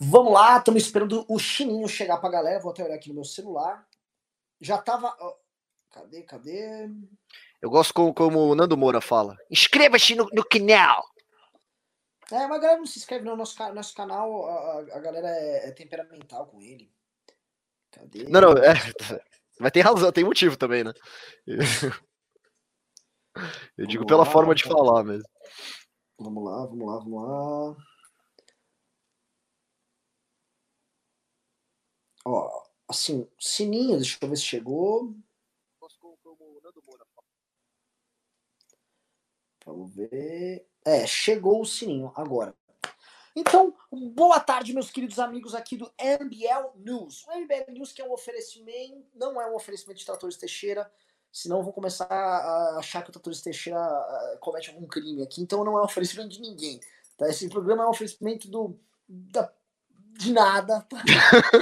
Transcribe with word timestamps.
Vamos 0.00 0.32
lá, 0.32 0.58
estamos 0.58 0.82
esperando 0.82 1.24
o 1.28 1.38
chininho 1.38 1.88
chegar 1.88 2.18
pra 2.18 2.30
galera. 2.30 2.60
Vou 2.60 2.70
até 2.70 2.84
olhar 2.84 2.94
aqui 2.94 3.08
no 3.08 3.16
meu 3.16 3.24
celular. 3.24 3.86
Já 4.60 4.78
tava. 4.78 5.16
Cadê, 5.90 6.22
cadê? 6.22 6.88
Eu 7.60 7.70
gosto 7.70 7.92
como, 7.92 8.14
como 8.14 8.38
o 8.38 8.54
Nando 8.54 8.76
Moura 8.76 9.00
fala. 9.00 9.36
Inscreva-se 9.50 10.14
no, 10.14 10.28
no 10.32 10.44
canal. 10.44 11.04
É, 12.30 12.46
mas 12.46 12.58
a 12.58 12.60
galera 12.60 12.78
não 12.78 12.86
se 12.86 12.98
inscreve 12.98 13.24
no 13.24 13.34
nosso, 13.36 13.56
nosso 13.72 13.94
canal. 13.94 14.46
A, 14.46 14.78
a 14.78 15.00
galera 15.00 15.28
é, 15.28 15.68
é, 15.68 15.72
temperamental 15.72 16.46
com 16.46 16.60
ele. 16.60 16.92
Cadê? 17.90 18.24
Não, 18.28 18.40
não, 18.40 18.52
é. 18.52 18.74
Mas 19.58 19.72
tem 19.72 19.82
razão, 19.82 20.12
tem 20.12 20.22
motivo 20.22 20.56
também, 20.56 20.84
né? 20.84 20.92
Eu 23.76 23.86
digo 23.86 24.04
vamos 24.04 24.06
pela 24.06 24.24
lá, 24.24 24.30
forma 24.30 24.54
de 24.54 24.62
falar 24.62 25.02
mesmo. 25.02 25.28
Vamos 26.16 26.44
lá, 26.44 26.64
vamos 26.66 26.86
lá, 26.86 26.98
vamos 26.98 27.22
lá. 27.22 27.76
Ó, 32.30 32.62
assim, 32.86 33.26
sininho, 33.40 33.96
deixa 33.96 34.18
eu 34.20 34.28
ver 34.28 34.36
se 34.36 34.42
chegou. 34.42 35.16
Vamos 39.64 39.94
ver. 39.94 40.68
É, 40.84 41.06
chegou 41.06 41.62
o 41.62 41.64
sininho 41.64 42.12
agora. 42.14 42.54
Então, 43.34 43.74
boa 44.14 44.38
tarde, 44.40 44.74
meus 44.74 44.90
queridos 44.90 45.18
amigos 45.18 45.54
aqui 45.54 45.78
do 45.78 45.90
MBL 45.98 46.76
News. 46.76 47.24
O 47.26 47.34
MBL 47.34 47.72
News 47.72 47.92
que 47.92 48.02
é 48.02 48.04
um 48.04 48.12
oferecimento, 48.12 49.06
não 49.14 49.40
é 49.40 49.50
um 49.50 49.54
oferecimento 49.54 50.00
de 50.00 50.04
Tratores 50.04 50.36
Teixeira, 50.36 50.90
senão 51.32 51.62
vão 51.62 51.72
começar 51.72 52.04
a 52.10 52.78
achar 52.78 53.02
que 53.02 53.08
o 53.08 53.12
Tratores 53.12 53.40
Teixeira 53.40 53.78
ah, 53.80 54.38
comete 54.40 54.68
algum 54.68 54.86
crime 54.86 55.22
aqui, 55.22 55.40
então 55.40 55.64
não 55.64 55.78
é 55.78 55.80
um 55.80 55.84
oferecimento 55.84 56.28
de 56.28 56.42
ninguém. 56.42 56.78
Tá? 57.16 57.26
Esse 57.30 57.48
programa 57.48 57.84
é 57.84 57.86
um 57.86 57.90
oferecimento 57.90 58.50
do, 58.50 58.78
da, 59.08 59.50
de 60.18 60.32
nada, 60.32 60.80
tá, 60.80 61.00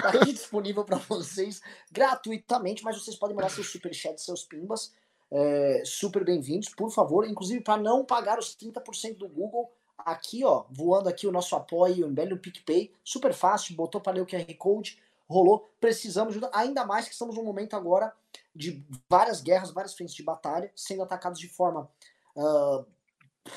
tá 0.01 0.09
aqui 0.09 0.32
disponível 0.32 0.82
para 0.82 0.96
vocês 0.96 1.60
gratuitamente, 1.93 2.82
mas 2.82 2.96
vocês 2.96 3.15
podem 3.15 3.37
mandar 3.37 3.51
seus 3.51 3.71
superchats, 3.71 4.24
seus 4.24 4.45
pimbas, 4.45 4.95
é, 5.30 5.82
super 5.85 6.24
bem-vindos, 6.24 6.71
por 6.71 6.90
favor, 6.90 7.29
inclusive 7.29 7.60
para 7.60 7.80
não 7.80 8.02
pagar 8.02 8.38
os 8.38 8.57
30% 8.57 9.18
do 9.18 9.29
Google, 9.29 9.71
aqui 9.99 10.43
ó, 10.43 10.65
voando 10.71 11.07
aqui 11.07 11.27
o 11.27 11.32
nosso 11.32 11.54
apoio, 11.54 12.07
o 12.07 12.09
Embele 12.09 12.34
PicPay, 12.34 12.90
super 13.04 13.34
fácil, 13.34 13.77
botou 13.77 14.01
para 14.01 14.15
ler 14.15 14.23
o 14.23 14.27
QR 14.27 14.54
Code, 14.57 14.99
rolou, 15.29 15.68
precisamos 15.79 16.34
ainda 16.54 16.82
mais 16.87 17.07
que 17.07 17.12
estamos 17.12 17.37
num 17.37 17.45
momento 17.45 17.77
agora 17.77 18.10
de 18.54 18.82
várias 19.07 19.43
guerras, 19.43 19.71
várias 19.71 19.95
frentes 19.95 20.15
de 20.15 20.23
batalha, 20.23 20.73
sendo 20.74 21.02
atacados 21.02 21.38
de 21.38 21.49
forma 21.49 21.90
uh, 22.34 22.87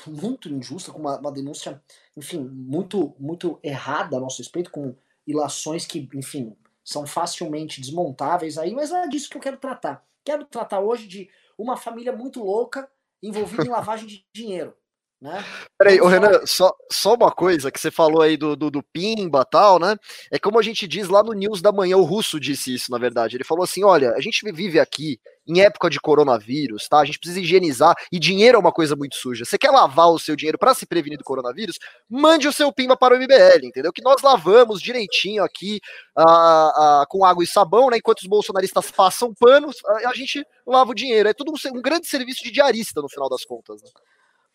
muito 0.06 0.48
injusta, 0.48 0.92
com 0.92 0.98
uma, 0.98 1.18
uma, 1.18 1.32
denúncia, 1.32 1.82
enfim, 2.16 2.40
muito, 2.40 3.14
muito 3.18 3.58
errada 3.62 4.16
a 4.16 4.20
nosso 4.20 4.38
respeito, 4.38 4.70
com 4.70 4.94
ilações 5.26 5.86
que, 5.86 6.08
enfim, 6.14 6.56
são 6.84 7.06
facilmente 7.06 7.80
desmontáveis 7.80 8.58
aí, 8.58 8.72
mas 8.74 8.90
é 8.90 9.06
disso 9.08 9.30
que 9.30 9.36
eu 9.36 9.40
quero 9.40 9.56
tratar. 9.56 10.04
Quero 10.24 10.44
tratar 10.44 10.80
hoje 10.80 11.06
de 11.06 11.30
uma 11.56 11.76
família 11.76 12.12
muito 12.12 12.42
louca 12.42 12.90
envolvida 13.22 13.64
em 13.64 13.68
lavagem 13.70 14.06
de 14.06 14.26
dinheiro. 14.32 14.76
Né? 15.20 15.44
Peraí, 15.76 16.00
o 16.00 16.06
Renan, 16.06 16.46
só, 16.46 16.74
só 16.90 17.12
uma 17.12 17.30
coisa 17.30 17.70
que 17.70 17.78
você 17.78 17.90
falou 17.90 18.22
aí 18.22 18.38
do, 18.38 18.56
do, 18.56 18.70
do 18.70 18.82
Pimba 18.82 19.44
tal, 19.44 19.78
né? 19.78 19.94
É 20.30 20.38
como 20.38 20.58
a 20.58 20.62
gente 20.62 20.88
diz 20.88 21.08
lá 21.08 21.22
no 21.22 21.34
News 21.34 21.60
da 21.60 21.70
Manhã, 21.70 21.98
o 21.98 22.04
Russo 22.04 22.40
disse 22.40 22.74
isso, 22.74 22.90
na 22.90 22.96
verdade. 22.96 23.36
Ele 23.36 23.44
falou 23.44 23.62
assim: 23.62 23.84
olha, 23.84 24.12
a 24.12 24.20
gente 24.20 24.50
vive 24.50 24.80
aqui 24.80 25.20
em 25.46 25.60
época 25.60 25.90
de 25.90 26.00
coronavírus, 26.00 26.88
tá? 26.88 27.00
A 27.00 27.04
gente 27.04 27.18
precisa 27.18 27.38
higienizar 27.38 27.94
e 28.10 28.18
dinheiro 28.18 28.56
é 28.56 28.58
uma 28.58 28.72
coisa 28.72 28.96
muito 28.96 29.14
suja. 29.16 29.44
Você 29.44 29.58
quer 29.58 29.70
lavar 29.70 30.08
o 30.08 30.18
seu 30.18 30.34
dinheiro 30.34 30.56
para 30.56 30.72
se 30.72 30.86
prevenir 30.86 31.18
do 31.18 31.24
coronavírus? 31.24 31.76
Mande 32.08 32.48
o 32.48 32.52
seu 32.52 32.72
Pimba 32.72 32.96
para 32.96 33.14
o 33.14 33.18
MBL, 33.18 33.64
entendeu? 33.64 33.92
Que 33.92 34.02
nós 34.02 34.22
lavamos 34.22 34.80
direitinho 34.80 35.44
aqui 35.44 35.80
uh, 36.18 37.02
uh, 37.02 37.06
com 37.10 37.26
água 37.26 37.44
e 37.44 37.46
sabão, 37.46 37.90
né? 37.90 37.98
Enquanto 37.98 38.20
os 38.20 38.26
bolsonaristas 38.26 38.90
passam 38.90 39.34
panos, 39.34 39.76
a, 39.84 40.08
a 40.08 40.14
gente 40.14 40.42
lava 40.66 40.92
o 40.92 40.94
dinheiro. 40.94 41.28
É 41.28 41.34
tudo 41.34 41.52
um, 41.52 41.76
um 41.76 41.82
grande 41.82 42.06
serviço 42.06 42.42
de 42.42 42.50
diarista 42.50 43.02
no 43.02 43.08
final 43.08 43.28
das 43.28 43.44
contas. 43.44 43.82
Né? 43.82 43.90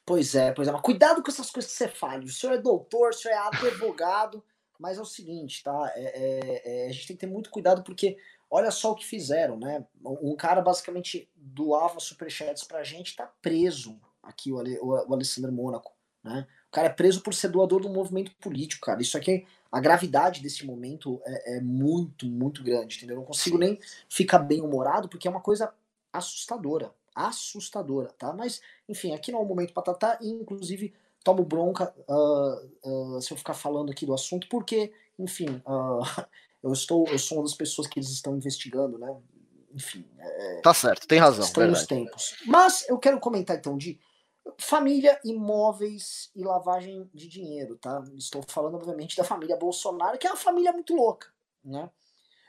Pois 0.05 0.35
é, 0.35 0.51
pois 0.51 0.67
é. 0.67 0.71
Mas 0.71 0.81
cuidado 0.81 1.23
com 1.23 1.31
essas 1.31 1.49
coisas 1.49 1.71
que 1.71 1.77
você 1.77 1.87
fala. 1.87 2.23
O 2.23 2.29
senhor 2.29 2.53
é 2.53 2.57
doutor, 2.57 3.09
o 3.09 3.13
senhor 3.13 3.33
é 3.33 3.37
advogado, 3.37 4.43
mas 4.79 4.97
é 4.97 5.01
o 5.01 5.05
seguinte, 5.05 5.63
tá? 5.63 5.91
É, 5.95 6.03
é, 6.03 6.61
é, 6.65 6.89
a 6.89 6.91
gente 6.91 7.07
tem 7.07 7.15
que 7.15 7.21
ter 7.25 7.31
muito 7.31 7.49
cuidado 7.49 7.83
porque 7.83 8.17
olha 8.49 8.69
só 8.69 8.91
o 8.91 8.95
que 8.95 9.05
fizeram, 9.05 9.57
né? 9.57 9.83
Um 10.03 10.35
cara 10.35 10.61
basicamente 10.61 11.27
doava 11.35 11.99
superchats 11.99 12.63
pra 12.63 12.83
gente, 12.83 13.15
tá 13.15 13.31
preso 13.41 13.99
aqui, 14.21 14.51
o, 14.51 14.59
Ale, 14.59 14.77
o, 14.79 14.89
o 14.89 15.13
Alessandro 15.13 15.51
Mônaco, 15.51 15.91
né? 16.23 16.45
O 16.67 16.71
cara 16.71 16.87
é 16.87 16.93
preso 16.93 17.21
por 17.21 17.33
ser 17.33 17.47
doador 17.47 17.81
do 17.81 17.89
movimento 17.89 18.35
político, 18.35 18.85
cara. 18.85 19.01
Isso 19.01 19.17
aqui, 19.17 19.47
a 19.71 19.79
gravidade 19.79 20.41
desse 20.41 20.65
momento 20.65 21.19
é, 21.25 21.57
é 21.57 21.61
muito, 21.61 22.27
muito 22.27 22.63
grande, 22.63 22.97
entendeu? 22.97 23.15
Eu 23.15 23.21
não 23.21 23.25
consigo 23.25 23.57
nem 23.57 23.79
ficar 24.07 24.39
bem 24.39 24.61
humorado 24.61 25.09
porque 25.09 25.27
é 25.27 25.31
uma 25.31 25.41
coisa 25.41 25.73
assustadora 26.13 26.93
assustadora, 27.15 28.09
tá? 28.17 28.33
Mas, 28.33 28.61
enfim, 28.87 29.13
aqui 29.13 29.31
não 29.31 29.39
é 29.39 29.41
o 29.43 29.45
momento 29.45 29.73
para 29.73 29.83
tratar, 29.83 30.17
e 30.21 30.29
inclusive 30.29 30.93
tomo 31.23 31.43
bronca 31.43 31.93
uh, 32.07 33.15
uh, 33.15 33.21
se 33.21 33.31
eu 33.31 33.37
ficar 33.37 33.55
falando 33.55 33.89
aqui 33.91 34.05
do 34.05 34.13
assunto, 34.13 34.47
porque, 34.49 34.93
enfim, 35.17 35.61
uh, 35.65 36.03
eu 36.61 36.71
estou, 36.73 37.07
eu 37.07 37.17
sou 37.17 37.39
uma 37.39 37.43
das 37.43 37.55
pessoas 37.55 37.87
que 37.87 37.99
eles 37.99 38.09
estão 38.09 38.35
investigando, 38.35 38.99
né? 38.99 39.15
Enfim. 39.73 40.05
É, 40.17 40.61
tá 40.61 40.73
certo, 40.73 41.07
tem 41.07 41.19
razão. 41.19 41.43
Estranhos 41.43 41.85
tempos. 41.85 42.35
Mas 42.45 42.87
eu 42.87 42.97
quero 42.97 43.19
comentar 43.19 43.57
então 43.57 43.77
de 43.77 43.99
família, 44.57 45.19
imóveis 45.23 46.29
e 46.35 46.43
lavagem 46.43 47.09
de 47.13 47.27
dinheiro, 47.27 47.75
tá? 47.75 48.03
Estou 48.15 48.43
falando, 48.47 48.75
obviamente, 48.75 49.17
da 49.17 49.23
família 49.23 49.57
Bolsonaro, 49.57 50.17
que 50.17 50.27
é 50.27 50.29
uma 50.29 50.37
família 50.37 50.71
muito 50.71 50.95
louca, 50.95 51.27
né? 51.63 51.89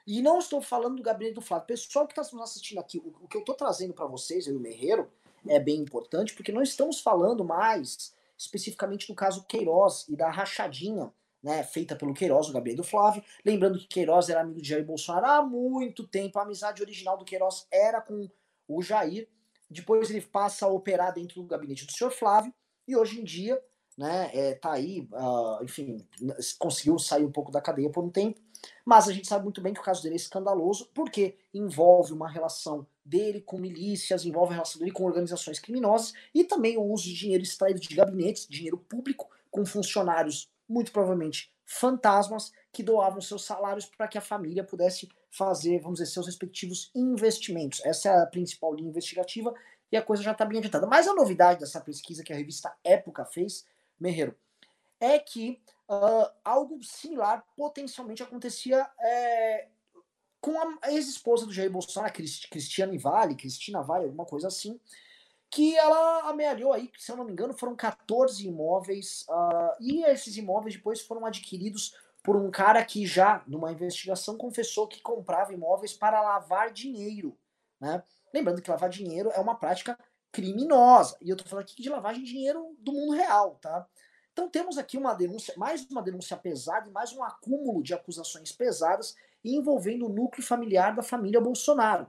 E 0.06 0.22
não 0.22 0.38
estou 0.38 0.62
falando 0.62 0.96
do 0.96 1.02
gabinete 1.02 1.34
do 1.34 1.40
Flávio. 1.40 1.66
Pessoal 1.66 2.06
que 2.06 2.18
está 2.18 2.36
nos 2.36 2.50
assistindo 2.50 2.78
aqui, 2.78 2.98
o, 2.98 3.24
o 3.24 3.28
que 3.28 3.36
eu 3.36 3.40
estou 3.40 3.54
trazendo 3.54 3.92
para 3.92 4.06
vocês, 4.06 4.46
eu 4.46 4.54
e 4.54 4.56
o 4.56 4.60
Merreiro, 4.60 5.10
é 5.48 5.58
bem 5.58 5.80
importante, 5.80 6.34
porque 6.34 6.52
não 6.52 6.62
estamos 6.62 7.00
falando 7.00 7.44
mais 7.44 8.14
especificamente 8.38 9.06
do 9.06 9.14
caso 9.14 9.44
Queiroz 9.44 10.06
e 10.08 10.16
da 10.16 10.30
rachadinha 10.30 11.12
né, 11.42 11.62
feita 11.62 11.94
pelo 11.94 12.12
Queiroz, 12.12 12.48
o 12.48 12.52
gabinete 12.52 12.78
do 12.78 12.84
Flávio. 12.84 13.22
Lembrando 13.44 13.78
que 13.78 13.86
Queiroz 13.86 14.28
era 14.28 14.40
amigo 14.40 14.60
de 14.60 14.68
Jair 14.68 14.84
Bolsonaro 14.84 15.26
há 15.26 15.42
muito 15.42 16.06
tempo. 16.06 16.38
A 16.38 16.42
amizade 16.42 16.82
original 16.82 17.16
do 17.16 17.24
Queiroz 17.24 17.66
era 17.70 18.00
com 18.00 18.28
o 18.68 18.82
Jair. 18.82 19.28
Depois 19.70 20.10
ele 20.10 20.20
passa 20.20 20.66
a 20.66 20.68
operar 20.68 21.14
dentro 21.14 21.40
do 21.40 21.46
gabinete 21.46 21.86
do 21.86 21.92
senhor 21.92 22.10
Flávio. 22.10 22.52
E 22.86 22.96
hoje 22.96 23.20
em 23.20 23.24
dia, 23.24 23.60
né, 23.96 24.30
é, 24.32 24.54
tá 24.54 24.72
aí, 24.72 25.08
uh, 25.12 25.62
enfim, 25.64 26.06
conseguiu 26.58 26.98
sair 26.98 27.24
um 27.24 27.32
pouco 27.32 27.50
da 27.50 27.60
cadeia 27.60 27.90
por 27.90 28.04
um 28.04 28.10
tempo. 28.10 28.40
Mas 28.84 29.08
a 29.08 29.12
gente 29.12 29.26
sabe 29.26 29.44
muito 29.44 29.60
bem 29.60 29.72
que 29.72 29.80
o 29.80 29.82
caso 29.82 30.02
dele 30.02 30.14
é 30.14 30.16
escandaloso, 30.16 30.88
porque 30.94 31.36
envolve 31.52 32.12
uma 32.12 32.28
relação 32.28 32.86
dele 33.04 33.40
com 33.40 33.58
milícias, 33.58 34.24
envolve 34.24 34.52
a 34.52 34.54
relação 34.54 34.78
dele 34.78 34.90
com 34.90 35.04
organizações 35.04 35.58
criminosas 35.58 36.12
e 36.34 36.44
também 36.44 36.76
o 36.76 36.82
uso 36.82 37.04
de 37.04 37.14
dinheiro 37.14 37.42
extraído 37.42 37.80
de 37.80 37.94
gabinetes, 37.94 38.46
dinheiro 38.48 38.78
público, 38.78 39.28
com 39.50 39.64
funcionários, 39.64 40.50
muito 40.68 40.92
provavelmente 40.92 41.52
fantasmas, 41.64 42.52
que 42.72 42.82
doavam 42.82 43.20
seus 43.20 43.44
salários 43.44 43.86
para 43.86 44.06
que 44.06 44.18
a 44.18 44.20
família 44.20 44.62
pudesse 44.62 45.08
fazer, 45.30 45.80
vamos 45.80 45.98
dizer, 45.98 46.12
seus 46.12 46.26
respectivos 46.26 46.90
investimentos. 46.94 47.84
Essa 47.84 48.08
é 48.08 48.22
a 48.22 48.26
principal 48.26 48.74
linha 48.74 48.88
investigativa 48.88 49.54
e 49.90 49.96
a 49.96 50.02
coisa 50.02 50.22
já 50.22 50.32
está 50.32 50.44
bem 50.44 50.58
adiantada. 50.58 50.86
Mas 50.86 51.08
a 51.08 51.14
novidade 51.14 51.60
dessa 51.60 51.80
pesquisa 51.80 52.22
que 52.22 52.32
a 52.32 52.36
revista 52.36 52.74
Época 52.84 53.24
fez, 53.24 53.66
Merreiro, 53.98 54.36
é 55.00 55.18
que 55.18 55.60
uh, 55.88 56.30
algo 56.44 56.82
similar 56.82 57.44
potencialmente 57.56 58.22
acontecia 58.22 58.88
é, 59.00 59.68
com 60.40 60.58
a 60.58 60.92
ex-esposa 60.92 61.46
do 61.46 61.52
Jair 61.52 61.70
Bolsonaro, 61.70 62.12
Cristiane 62.12 62.98
Vale, 62.98 63.36
Cristina 63.36 63.82
Vale, 63.82 64.04
alguma 64.04 64.24
coisa 64.24 64.48
assim, 64.48 64.80
que 65.50 65.76
ela 65.76 66.28
amealhou 66.28 66.72
aí, 66.72 66.90
se 66.98 67.10
eu 67.10 67.16
não 67.16 67.24
me 67.24 67.32
engano, 67.32 67.56
foram 67.56 67.74
14 67.74 68.46
imóveis, 68.46 69.24
uh, 69.28 69.76
e 69.80 70.04
esses 70.04 70.36
imóveis 70.36 70.76
depois 70.76 71.00
foram 71.00 71.24
adquiridos 71.24 71.94
por 72.22 72.36
um 72.36 72.50
cara 72.50 72.84
que 72.84 73.06
já, 73.06 73.42
numa 73.46 73.70
investigação, 73.70 74.36
confessou 74.36 74.88
que 74.88 75.00
comprava 75.00 75.54
imóveis 75.54 75.92
para 75.92 76.20
lavar 76.20 76.72
dinheiro, 76.72 77.38
né? 77.80 78.02
Lembrando 78.34 78.60
que 78.60 78.70
lavar 78.70 78.90
dinheiro 78.90 79.30
é 79.30 79.38
uma 79.38 79.54
prática 79.54 79.96
criminosa. 80.32 81.16
E 81.22 81.30
eu 81.30 81.36
tô 81.36 81.44
falando 81.44 81.64
aqui 81.64 81.80
de 81.80 81.88
lavagem 81.88 82.24
de 82.24 82.30
dinheiro 82.30 82.76
do 82.80 82.92
mundo 82.92 83.12
real, 83.12 83.58
tá? 83.60 83.86
Então 84.36 84.50
temos 84.50 84.76
aqui 84.76 84.98
uma 84.98 85.14
denúncia, 85.14 85.54
mais 85.56 85.86
uma 85.90 86.02
denúncia 86.02 86.36
pesada 86.36 86.90
e 86.90 86.92
mais 86.92 87.10
um 87.10 87.24
acúmulo 87.24 87.82
de 87.82 87.94
acusações 87.94 88.52
pesadas 88.52 89.16
envolvendo 89.42 90.04
o 90.04 90.10
núcleo 90.10 90.46
familiar 90.46 90.94
da 90.94 91.02
família 91.02 91.40
Bolsonaro. 91.40 92.06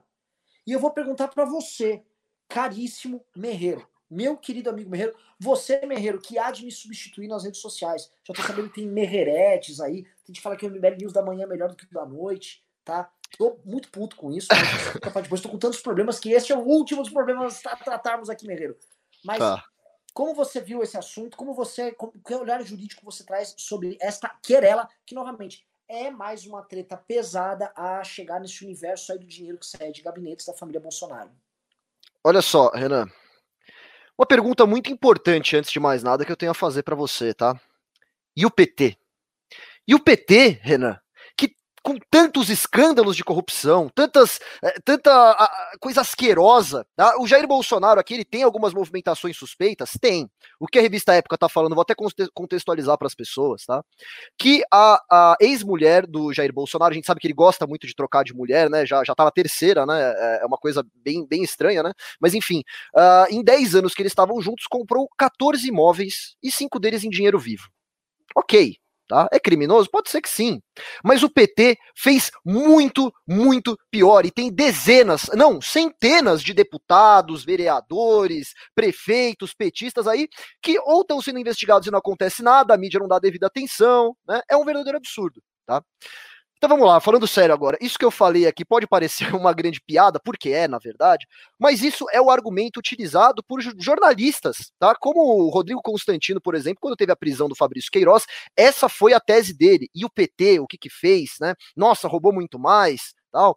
E 0.65 0.73
eu 0.73 0.79
vou 0.79 0.91
perguntar 0.91 1.29
para 1.29 1.45
você, 1.45 2.03
caríssimo 2.49 3.25
Merreiro, 3.33 3.87
meu 4.09 4.35
querido 4.35 4.69
amigo 4.69 4.89
Merreiro, 4.89 5.15
você, 5.39 5.85
Merreiro, 5.85 6.19
que 6.19 6.37
há 6.37 6.51
de 6.51 6.65
me 6.65 6.71
substituir 6.71 7.29
nas 7.29 7.45
redes 7.45 7.61
sociais. 7.61 8.11
Já 8.25 8.33
tô 8.33 8.41
sabendo 8.41 8.67
que 8.67 8.81
tem 8.81 8.87
Merreretes 8.87 9.79
aí, 9.79 10.03
tem 10.03 10.11
gente 10.27 10.41
fala 10.41 10.57
que 10.57 10.65
o 10.65 10.69
MBL 10.69 10.97
News 10.97 11.13
da 11.13 11.23
manhã 11.23 11.43
é 11.43 11.47
melhor 11.47 11.69
do 11.69 11.77
que 11.77 11.85
o 11.85 11.93
da 11.93 12.05
noite, 12.05 12.61
tá? 12.83 13.09
Tô 13.37 13.57
muito 13.63 13.89
puto 13.89 14.17
com 14.17 14.33
isso, 14.33 14.49
mas 14.51 15.23
depois 15.23 15.39
tô 15.39 15.47
com 15.47 15.57
tantos 15.57 15.79
problemas 15.79 16.19
que 16.19 16.33
esse 16.33 16.51
é 16.51 16.57
o 16.57 16.67
último 16.67 17.01
dos 17.01 17.11
problemas 17.13 17.65
a 17.65 17.77
tratarmos 17.77 18.29
aqui, 18.29 18.45
Merreiro. 18.45 18.77
Mas 19.23 19.39
tá. 19.39 19.63
Como 20.17 20.33
você 20.33 20.59
viu 20.59 20.81
esse 20.81 20.97
assunto? 20.97 21.37
Como 21.37 21.53
você, 21.53 21.91
com, 21.91 22.09
que 22.09 22.33
olhar 22.33 22.59
jurídico 22.63 23.05
você 23.05 23.23
traz 23.23 23.53
sobre 23.55 23.99
esta 24.01 24.27
querela, 24.41 24.89
que 25.05 25.13
novamente 25.13 25.63
é 25.87 26.09
mais 26.09 26.43
uma 26.43 26.63
treta 26.63 26.97
pesada 26.97 27.71
a 27.75 28.03
chegar 28.03 28.39
nesse 28.39 28.65
universo 28.65 29.11
aí 29.11 29.19
do 29.19 29.27
dinheiro 29.27 29.59
que 29.59 29.65
sai 29.67 29.91
de 29.91 30.01
gabinetes 30.01 30.47
da 30.47 30.55
família 30.55 30.81
Bolsonaro? 30.81 31.29
Olha 32.23 32.41
só, 32.41 32.71
Renan. 32.71 33.05
Uma 34.17 34.25
pergunta 34.25 34.65
muito 34.65 34.91
importante 34.91 35.55
antes 35.55 35.71
de 35.71 35.79
mais 35.79 36.01
nada 36.01 36.25
que 36.25 36.31
eu 36.31 36.35
tenho 36.35 36.51
a 36.51 36.55
fazer 36.55 36.81
para 36.81 36.95
você, 36.95 37.31
tá? 37.31 37.55
E 38.35 38.43
o 38.43 38.49
PT? 38.49 38.97
E 39.87 39.93
o 39.93 39.99
PT, 39.99 40.61
Renan, 40.63 40.99
com 41.87 41.97
tantos 42.11 42.49
escândalos 42.49 43.15
de 43.15 43.23
corrupção, 43.23 43.87
tantas, 43.87 44.41
eh, 44.61 44.75
tanta 44.83 45.49
coisa 45.79 46.01
asquerosa. 46.01 46.85
Tá? 46.97 47.15
O 47.17 47.25
Jair 47.25 47.47
Bolsonaro 47.47 47.97
aqui, 47.97 48.13
ele 48.13 48.25
tem 48.25 48.43
algumas 48.43 48.73
movimentações 48.73 49.37
suspeitas? 49.37 49.91
Tem. 50.01 50.29
O 50.59 50.67
que 50.67 50.77
a 50.77 50.81
revista 50.81 51.13
Época 51.13 51.35
está 51.35 51.47
falando, 51.47 51.75
vou 51.75 51.83
até 51.83 51.95
contextualizar 52.33 52.97
para 52.97 53.07
as 53.07 53.15
pessoas, 53.15 53.65
tá? 53.65 53.81
Que 54.37 54.63
a, 54.69 55.01
a 55.09 55.37
ex-mulher 55.39 56.05
do 56.05 56.33
Jair 56.33 56.51
Bolsonaro, 56.51 56.91
a 56.91 56.95
gente 56.95 57.07
sabe 57.07 57.21
que 57.21 57.27
ele 57.27 57.33
gosta 57.33 57.65
muito 57.65 57.87
de 57.87 57.95
trocar 57.95 58.25
de 58.25 58.33
mulher, 58.33 58.69
né? 58.69 58.85
Já, 58.85 59.01
já 59.05 59.15
tá 59.15 59.31
terceira, 59.31 59.85
né? 59.85 59.97
É, 59.97 60.39
é 60.43 60.45
uma 60.45 60.57
coisa 60.57 60.85
bem, 60.93 61.25
bem 61.25 61.41
estranha, 61.41 61.81
né? 61.81 61.93
Mas 62.19 62.33
enfim, 62.33 62.63
uh, 62.97 63.33
em 63.33 63.41
10 63.41 63.75
anos 63.75 63.93
que 63.93 64.01
eles 64.01 64.11
estavam 64.11 64.41
juntos, 64.41 64.65
comprou 64.69 65.07
14 65.17 65.65
imóveis 65.65 66.35
e 66.43 66.51
cinco 66.51 66.79
deles 66.79 67.05
em 67.05 67.09
dinheiro 67.09 67.39
vivo. 67.39 67.69
Ok, 68.35 68.75
Tá? 69.07 69.27
É 69.31 69.39
criminoso? 69.39 69.89
Pode 69.89 70.09
ser 70.09 70.21
que 70.21 70.29
sim. 70.29 70.61
Mas 71.01 71.23
o 71.23 71.29
PT 71.29 71.77
fez 71.95 72.29
muito, 72.43 73.11
muito 73.25 73.77
pior. 73.89 74.25
E 74.25 74.31
tem 74.31 74.51
dezenas, 74.51 75.29
não, 75.33 75.61
centenas 75.61 76.41
de 76.41 76.53
deputados, 76.53 77.45
vereadores, 77.45 78.49
prefeitos, 78.75 79.53
petistas 79.53 80.07
aí, 80.07 80.27
que 80.61 80.77
ou 80.79 81.01
estão 81.01 81.21
sendo 81.21 81.39
investigados 81.39 81.87
e 81.87 81.91
não 81.91 81.99
acontece 81.99 82.43
nada, 82.43 82.73
a 82.73 82.77
mídia 82.77 82.99
não 82.99 83.07
dá 83.07 83.17
devida 83.17 83.47
atenção. 83.47 84.13
Né? 84.27 84.41
É 84.49 84.57
um 84.57 84.65
verdadeiro 84.65 84.97
absurdo. 84.97 85.41
Tá? 85.65 85.81
Então 86.57 86.69
vamos 86.69 86.87
lá, 86.87 86.99
falando 86.99 87.27
sério 87.27 87.53
agora. 87.53 87.77
Isso 87.79 87.99
que 87.99 88.05
eu 88.05 88.09
falei 88.09 88.47
aqui 88.47 88.65
pode 88.65 88.87
parecer 88.87 89.27
uma 89.35 89.53
grande 89.53 89.79
piada, 89.79 90.19
porque 90.19 90.49
é, 90.49 90.67
na 90.67 90.79
verdade, 90.79 91.27
mas 91.59 91.83
isso 91.83 92.05
é 92.11 92.19
o 92.19 92.31
argumento 92.31 92.77
utilizado 92.77 93.43
por 93.43 93.61
jornalistas, 93.77 94.71
tá? 94.79 94.95
Como 94.95 95.19
o 95.19 95.49
Rodrigo 95.49 95.81
Constantino, 95.83 96.41
por 96.41 96.55
exemplo, 96.55 96.79
quando 96.81 96.95
teve 96.95 97.11
a 97.11 97.15
prisão 97.15 97.47
do 97.47 97.55
Fabrício 97.55 97.91
Queiroz, 97.91 98.25
essa 98.55 98.89
foi 98.89 99.13
a 99.13 99.19
tese 99.19 99.53
dele. 99.53 99.87
E 99.93 100.03
o 100.03 100.09
PT, 100.09 100.59
o 100.59 100.67
que 100.67 100.77
que 100.77 100.89
fez, 100.89 101.35
né? 101.39 101.53
Nossa, 101.75 102.07
roubou 102.07 102.33
muito 102.33 102.57
mais, 102.57 103.13
tal. 103.31 103.55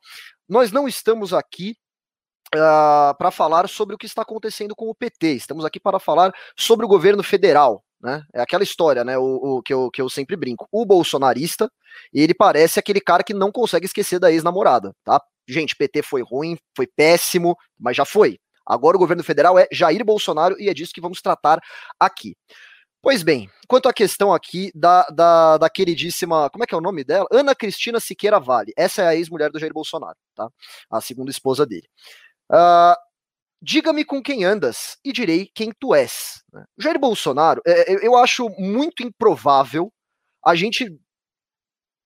Nós 0.49 0.70
não 0.70 0.87
estamos 0.87 1.32
aqui 1.32 1.76
Uh, 2.53 3.14
para 3.17 3.31
falar 3.31 3.69
sobre 3.69 3.94
o 3.94 3.99
que 3.99 4.06
está 4.06 4.23
acontecendo 4.23 4.75
com 4.75 4.91
o 4.91 4.94
PT. 4.94 5.35
Estamos 5.35 5.64
aqui 5.64 5.79
para 5.79 6.00
falar 6.00 6.32
sobre 6.56 6.85
o 6.85 6.88
governo 6.88 7.23
federal, 7.23 7.85
né? 8.00 8.25
É 8.32 8.41
aquela 8.41 8.62
história, 8.62 9.05
né? 9.05 9.19
O, 9.19 9.58
o, 9.58 9.62
que, 9.62 9.73
eu, 9.73 9.91
que 9.91 10.00
eu 10.00 10.08
sempre 10.08 10.37
brinco. 10.37 10.67
O 10.73 10.85
bolsonarista, 10.87 11.70
ele 12.12 12.35
parece 12.35 12.79
aquele 12.79 13.00
cara 13.00 13.23
que 13.23 13.35
não 13.35 13.52
consegue 13.52 13.87
esquecer 13.87 14.19
da 14.19 14.32
ex-namorada, 14.32 14.94
tá? 15.05 15.20
Gente, 15.49 15.76
PT 15.76 16.02
foi 16.02 16.23
ruim, 16.23 16.56
foi 16.76 16.87
péssimo, 16.87 17.56
mas 17.79 17.97
já 17.97 18.05
foi. 18.05 18.38
Agora 18.67 18.97
o 18.97 19.00
governo 19.00 19.25
federal 19.25 19.58
é 19.58 19.67
Jair 19.73 20.05
Bolsonaro 20.05 20.56
e 20.61 20.69
é 20.69 20.75
disso 20.75 20.93
que 20.94 21.00
vamos 21.00 21.20
tratar 21.20 21.61
aqui. 21.99 22.37
Pois 23.02 23.23
bem, 23.23 23.49
quanto 23.67 23.88
à 23.88 23.94
questão 23.94 24.32
aqui 24.32 24.70
da, 24.75 25.06
da, 25.08 25.56
da, 25.56 25.70
queridíssima, 25.70 26.50
como 26.50 26.62
é 26.62 26.67
que 26.67 26.75
é 26.75 26.79
o 26.79 26.82
nome 26.82 27.03
dela? 27.03 27.26
Ana 27.32 27.55
Cristina 27.55 27.99
Siqueira 27.99 28.38
Vale. 28.38 28.73
Essa 28.76 29.03
é 29.03 29.06
a 29.06 29.17
ex-mulher 29.17 29.50
do 29.50 29.58
Jair 29.58 29.73
Bolsonaro, 29.73 30.17
tá? 30.35 30.49
A 30.91 31.00
segunda 31.00 31.31
esposa 31.31 31.64
dele. 31.64 31.88
Uh, 32.53 32.94
Diga-me 33.62 34.05
com 34.05 34.23
quem 34.23 34.45
andas 34.45 34.97
e 35.05 35.12
direi 35.12 35.51
quem 35.55 35.71
tu 35.79 35.95
és. 35.95 36.43
Né? 36.53 36.65
Jair 36.79 36.99
Bolsonaro, 36.99 37.61
é, 37.67 37.93
é, 37.93 38.07
eu 38.07 38.17
acho 38.17 38.49
muito 38.59 39.03
improvável 39.03 39.93
a 40.45 40.55
gente 40.55 40.99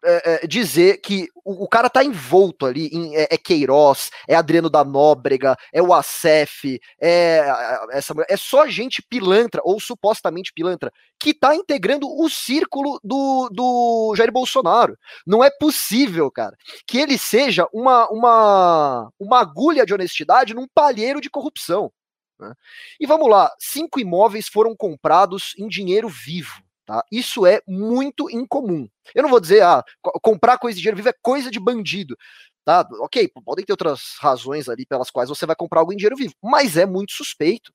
é, 0.05 0.45
é, 0.45 0.47
dizer 0.47 0.99
que 1.01 1.29
o, 1.45 1.65
o, 1.65 1.69
cara 1.69 1.89
tá 1.89 2.05
envolto 2.05 2.67
ali 2.67 2.89
em 2.89 3.17
é, 3.17 3.29
é, 3.31 3.39
Queiroz, 3.39 4.11
é 4.29 4.35
Adriano 4.35 4.69
da 4.69 4.85
Nóbrega, 4.85 5.56
é 5.73 5.83
o 5.83 5.95
Acef, 5.95 6.79
é 7.01 7.45
essa 7.91 8.15
é 8.29 8.37
só 8.37 8.67
gente 8.67 9.03
pilantra 9.03 9.61
ou 9.65 9.81
supostamente 9.81 10.53
pilantra 10.53 10.93
que 11.19 11.33
tá 11.33 11.55
integrando 11.55 12.06
o 12.06 12.29
círculo 12.29 13.01
do, 13.03 13.49
do 13.51 14.15
Jair 14.17 14.31
Bolsonaro. 14.31 14.97
Não 15.27 15.43
é 15.43 15.51
possível, 15.51 16.31
cara, 16.31 16.57
que 16.87 16.99
ele 16.99 17.17
seja 17.17 17.67
uma, 17.73 18.07
uma, 18.11 19.11
uma 19.19 19.41
agulha 19.41 19.87
de 19.87 19.95
honestidade 19.95 20.55
num 20.55 20.69
palheiro 20.75 21.21
de 21.21 21.31
corrupção. 21.31 21.91
Né? 22.39 22.53
E 23.00 23.07
vamos 23.07 23.31
lá, 23.31 23.50
cinco 23.59 23.99
imóveis 23.99 24.49
foram 24.49 24.77
comprados 24.77 25.55
em 25.59 25.67
dinheiro 25.67 26.09
vivo. 26.09 26.62
Tá? 26.87 27.03
Isso 27.11 27.47
é 27.47 27.61
muito 27.67 28.31
incomum. 28.31 28.87
Eu 29.15 29.23
não 29.23 29.31
vou 29.31 29.41
dizer, 29.41 29.63
ah, 29.63 29.83
comprar 30.23 30.59
coisa 30.59 30.77
de 30.77 30.83
dinheiro 30.83 30.97
vivo 30.97 31.09
é 31.09 31.15
coisa 31.23 31.51
de 31.51 31.59
bandido. 31.59 32.17
Tá? 32.65 32.87
Ok, 33.01 33.31
podem 33.45 33.65
ter 33.65 33.73
outras 33.73 34.17
razões 34.21 34.69
ali 34.69 34.87
pelas 34.87 35.11
quais 35.11 35.29
você 35.29 35.47
vai 35.47 35.57
comprar 35.57 35.81
algo 35.81 35.93
em 35.93 35.97
dinheiro 35.97 36.17
vivo, 36.17 36.35
mas 36.43 36.77
é 36.77 36.87
muito 36.87 37.13
suspeito. 37.13 37.73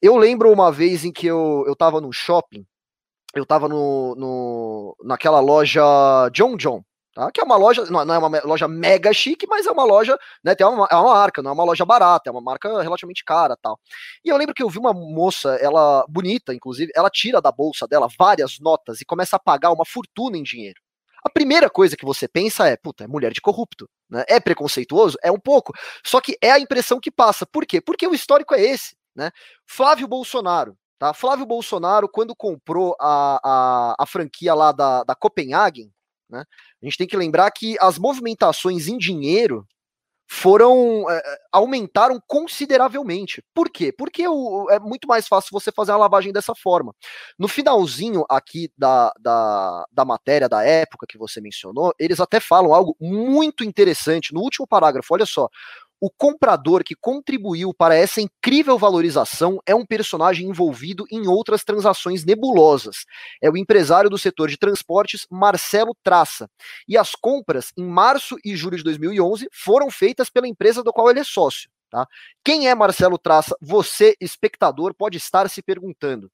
Eu 0.00 0.16
lembro 0.16 0.52
uma 0.52 0.70
vez 0.70 1.04
em 1.04 1.12
que 1.12 1.26
eu, 1.26 1.64
eu 1.66 1.74
tava 1.74 2.00
no 2.00 2.12
shopping, 2.12 2.66
eu 3.34 3.46
tava 3.46 3.68
no, 3.68 4.14
no, 4.14 4.96
naquela 5.02 5.40
loja 5.40 5.82
John 6.32 6.56
John, 6.56 6.82
Tá? 7.14 7.30
Que 7.30 7.40
é 7.40 7.44
uma 7.44 7.56
loja, 7.56 7.84
não 7.84 8.00
é 8.12 8.18
uma 8.18 8.40
loja 8.44 8.66
mega 8.66 9.12
chique, 9.12 9.46
mas 9.46 9.66
é 9.66 9.70
uma 9.70 9.84
loja, 9.84 10.18
né? 10.42 10.52
Tem 10.56 10.66
uma, 10.66 10.88
é 10.90 10.96
uma 10.96 11.14
marca, 11.14 11.40
não 11.40 11.52
é 11.52 11.54
uma 11.54 11.62
loja 11.62 11.84
barata, 11.84 12.28
é 12.28 12.32
uma 12.32 12.40
marca 12.40 12.82
relativamente 12.82 13.24
cara 13.24 13.56
tal. 13.56 13.78
E 14.24 14.28
eu 14.28 14.36
lembro 14.36 14.52
que 14.52 14.64
eu 14.64 14.68
vi 14.68 14.80
uma 14.80 14.92
moça, 14.92 15.54
ela 15.60 16.04
bonita, 16.08 16.52
inclusive, 16.52 16.90
ela 16.92 17.08
tira 17.08 17.40
da 17.40 17.52
bolsa 17.52 17.86
dela 17.86 18.08
várias 18.18 18.58
notas 18.58 19.00
e 19.00 19.04
começa 19.04 19.36
a 19.36 19.38
pagar 19.38 19.70
uma 19.70 19.84
fortuna 19.86 20.36
em 20.36 20.42
dinheiro. 20.42 20.80
A 21.24 21.30
primeira 21.30 21.70
coisa 21.70 21.96
que 21.96 22.04
você 22.04 22.26
pensa 22.26 22.68
é, 22.68 22.76
puta, 22.76 23.04
é 23.04 23.06
mulher 23.06 23.32
de 23.32 23.40
corrupto. 23.40 23.88
Né? 24.10 24.24
É 24.28 24.40
preconceituoso? 24.40 25.16
É 25.22 25.30
um 25.30 25.38
pouco. 25.38 25.72
Só 26.04 26.20
que 26.20 26.36
é 26.42 26.50
a 26.50 26.58
impressão 26.58 26.98
que 26.98 27.12
passa. 27.12 27.46
Por 27.46 27.64
quê? 27.64 27.80
Porque 27.80 28.06
o 28.06 28.14
histórico 28.14 28.54
é 28.54 28.60
esse. 28.60 28.96
Né? 29.14 29.30
Flávio 29.64 30.08
Bolsonaro. 30.08 30.76
Tá? 30.98 31.14
Flávio 31.14 31.46
Bolsonaro, 31.46 32.08
quando 32.08 32.34
comprou 32.34 32.96
a, 33.00 33.40
a, 33.42 33.94
a 34.00 34.06
franquia 34.06 34.52
lá 34.52 34.72
da, 34.72 35.04
da 35.04 35.14
Copenhagen, 35.14 35.90
né? 36.28 36.44
A 36.84 36.86
gente 36.86 36.98
tem 36.98 37.06
que 37.06 37.16
lembrar 37.16 37.50
que 37.50 37.76
as 37.80 37.98
movimentações 37.98 38.88
em 38.88 38.98
dinheiro 38.98 39.66
foram 40.26 41.08
é, 41.10 41.22
aumentaram 41.50 42.20
consideravelmente. 42.26 43.42
Por 43.54 43.70
quê? 43.70 43.90
Porque 43.90 44.26
o, 44.28 44.68
é 44.70 44.78
muito 44.78 45.08
mais 45.08 45.26
fácil 45.26 45.48
você 45.50 45.72
fazer 45.72 45.92
a 45.92 45.96
lavagem 45.96 46.30
dessa 46.30 46.54
forma. 46.54 46.94
No 47.38 47.48
finalzinho 47.48 48.24
aqui 48.28 48.70
da, 48.76 49.10
da, 49.18 49.86
da 49.90 50.04
matéria 50.04 50.48
da 50.48 50.62
época 50.62 51.06
que 51.08 51.16
você 51.16 51.40
mencionou, 51.40 51.94
eles 51.98 52.20
até 52.20 52.38
falam 52.38 52.74
algo 52.74 52.94
muito 53.00 53.64
interessante 53.64 54.34
no 54.34 54.40
último 54.40 54.66
parágrafo. 54.66 55.14
Olha 55.14 55.24
só, 55.26 55.48
o 56.00 56.10
comprador 56.10 56.84
que 56.84 56.94
contribuiu 56.94 57.72
para 57.72 57.94
essa 57.94 58.20
incrível 58.20 58.78
valorização 58.78 59.58
é 59.66 59.74
um 59.74 59.86
personagem 59.86 60.48
envolvido 60.48 61.04
em 61.10 61.26
outras 61.26 61.64
transações 61.64 62.24
nebulosas. 62.24 63.04
É 63.42 63.48
o 63.50 63.56
empresário 63.56 64.10
do 64.10 64.18
setor 64.18 64.48
de 64.48 64.58
transportes 64.58 65.26
Marcelo 65.30 65.96
Traça. 66.02 66.48
E 66.86 66.98
as 66.98 67.12
compras 67.14 67.72
em 67.76 67.84
março 67.84 68.36
e 68.44 68.56
julho 68.56 68.76
de 68.76 68.84
2011 68.84 69.48
foram 69.52 69.90
feitas 69.90 70.28
pela 70.28 70.48
empresa 70.48 70.82
do 70.82 70.92
qual 70.92 71.10
ele 71.10 71.20
é 71.20 71.24
sócio. 71.24 71.70
Tá? 71.90 72.06
Quem 72.44 72.68
é 72.68 72.74
Marcelo 72.74 73.16
Traça? 73.16 73.56
Você, 73.60 74.16
espectador, 74.20 74.92
pode 74.94 75.16
estar 75.16 75.48
se 75.48 75.62
perguntando. 75.62 76.30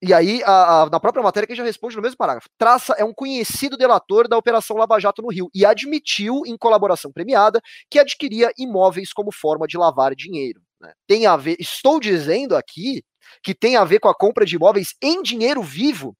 E 0.00 0.14
aí, 0.14 0.42
a, 0.44 0.82
a, 0.82 0.90
na 0.90 1.00
própria 1.00 1.22
matéria, 1.22 1.46
que 1.46 1.54
já 1.54 1.64
responde 1.64 1.96
no 1.96 2.02
mesmo 2.02 2.16
parágrafo. 2.16 2.48
Traça 2.56 2.94
é 2.94 3.04
um 3.04 3.12
conhecido 3.12 3.76
delator 3.76 4.28
da 4.28 4.38
Operação 4.38 4.76
Lava 4.76 4.98
Jato 5.00 5.22
no 5.22 5.28
Rio 5.28 5.50
e 5.52 5.66
admitiu, 5.66 6.42
em 6.46 6.56
colaboração 6.56 7.10
premiada, 7.10 7.60
que 7.90 7.98
adquiria 7.98 8.52
imóveis 8.56 9.12
como 9.12 9.32
forma 9.32 9.66
de 9.66 9.76
lavar 9.76 10.14
dinheiro. 10.14 10.62
Né? 10.80 10.92
Tem 11.06 11.26
a 11.26 11.36
ver, 11.36 11.56
estou 11.58 11.98
dizendo 11.98 12.56
aqui 12.56 13.02
que 13.42 13.54
tem 13.54 13.76
a 13.76 13.84
ver 13.84 13.98
com 13.98 14.08
a 14.08 14.14
compra 14.14 14.46
de 14.46 14.54
imóveis 14.54 14.94
em 15.02 15.20
dinheiro 15.20 15.62
vivo 15.62 16.16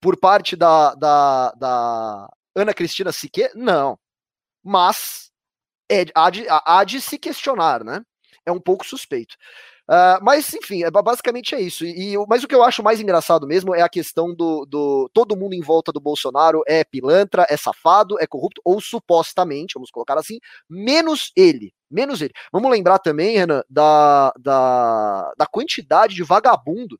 por 0.00 0.18
parte 0.18 0.54
da, 0.54 0.94
da, 0.94 1.52
da 1.52 2.28
Ana 2.54 2.74
Cristina 2.74 3.12
Siquet? 3.12 3.52
Não. 3.54 3.98
Mas 4.62 5.30
é, 5.90 6.04
há, 6.14 6.28
de, 6.28 6.46
há 6.48 6.84
de 6.84 7.00
se 7.00 7.18
questionar, 7.18 7.82
né? 7.82 8.02
É 8.44 8.52
um 8.52 8.60
pouco 8.60 8.84
suspeito. 8.84 9.36
Uh, 9.88 10.22
mas, 10.22 10.52
enfim, 10.54 10.84
é, 10.84 10.90
basicamente 10.90 11.54
é 11.54 11.60
isso. 11.60 11.84
E, 11.84 12.14
mas 12.28 12.44
o 12.44 12.48
que 12.48 12.54
eu 12.54 12.62
acho 12.62 12.82
mais 12.82 13.00
engraçado 13.00 13.46
mesmo 13.46 13.74
é 13.74 13.82
a 13.82 13.88
questão 13.88 14.34
do, 14.34 14.64
do. 14.64 15.10
Todo 15.12 15.36
mundo 15.36 15.54
em 15.54 15.60
volta 15.60 15.92
do 15.92 16.00
Bolsonaro 16.00 16.62
é 16.66 16.84
pilantra, 16.84 17.46
é 17.50 17.56
safado, 17.56 18.18
é 18.20 18.26
corrupto, 18.26 18.60
ou 18.64 18.80
supostamente, 18.80 19.74
vamos 19.74 19.90
colocar 19.90 20.18
assim, 20.18 20.38
menos 20.68 21.32
ele. 21.36 21.72
Menos 21.90 22.22
ele. 22.22 22.32
Vamos 22.52 22.70
lembrar 22.70 22.98
também, 22.98 23.36
Renan, 23.36 23.62
da, 23.68 24.32
da, 24.38 25.32
da 25.36 25.46
quantidade 25.46 26.14
de 26.14 26.22
vagabundo 26.22 26.98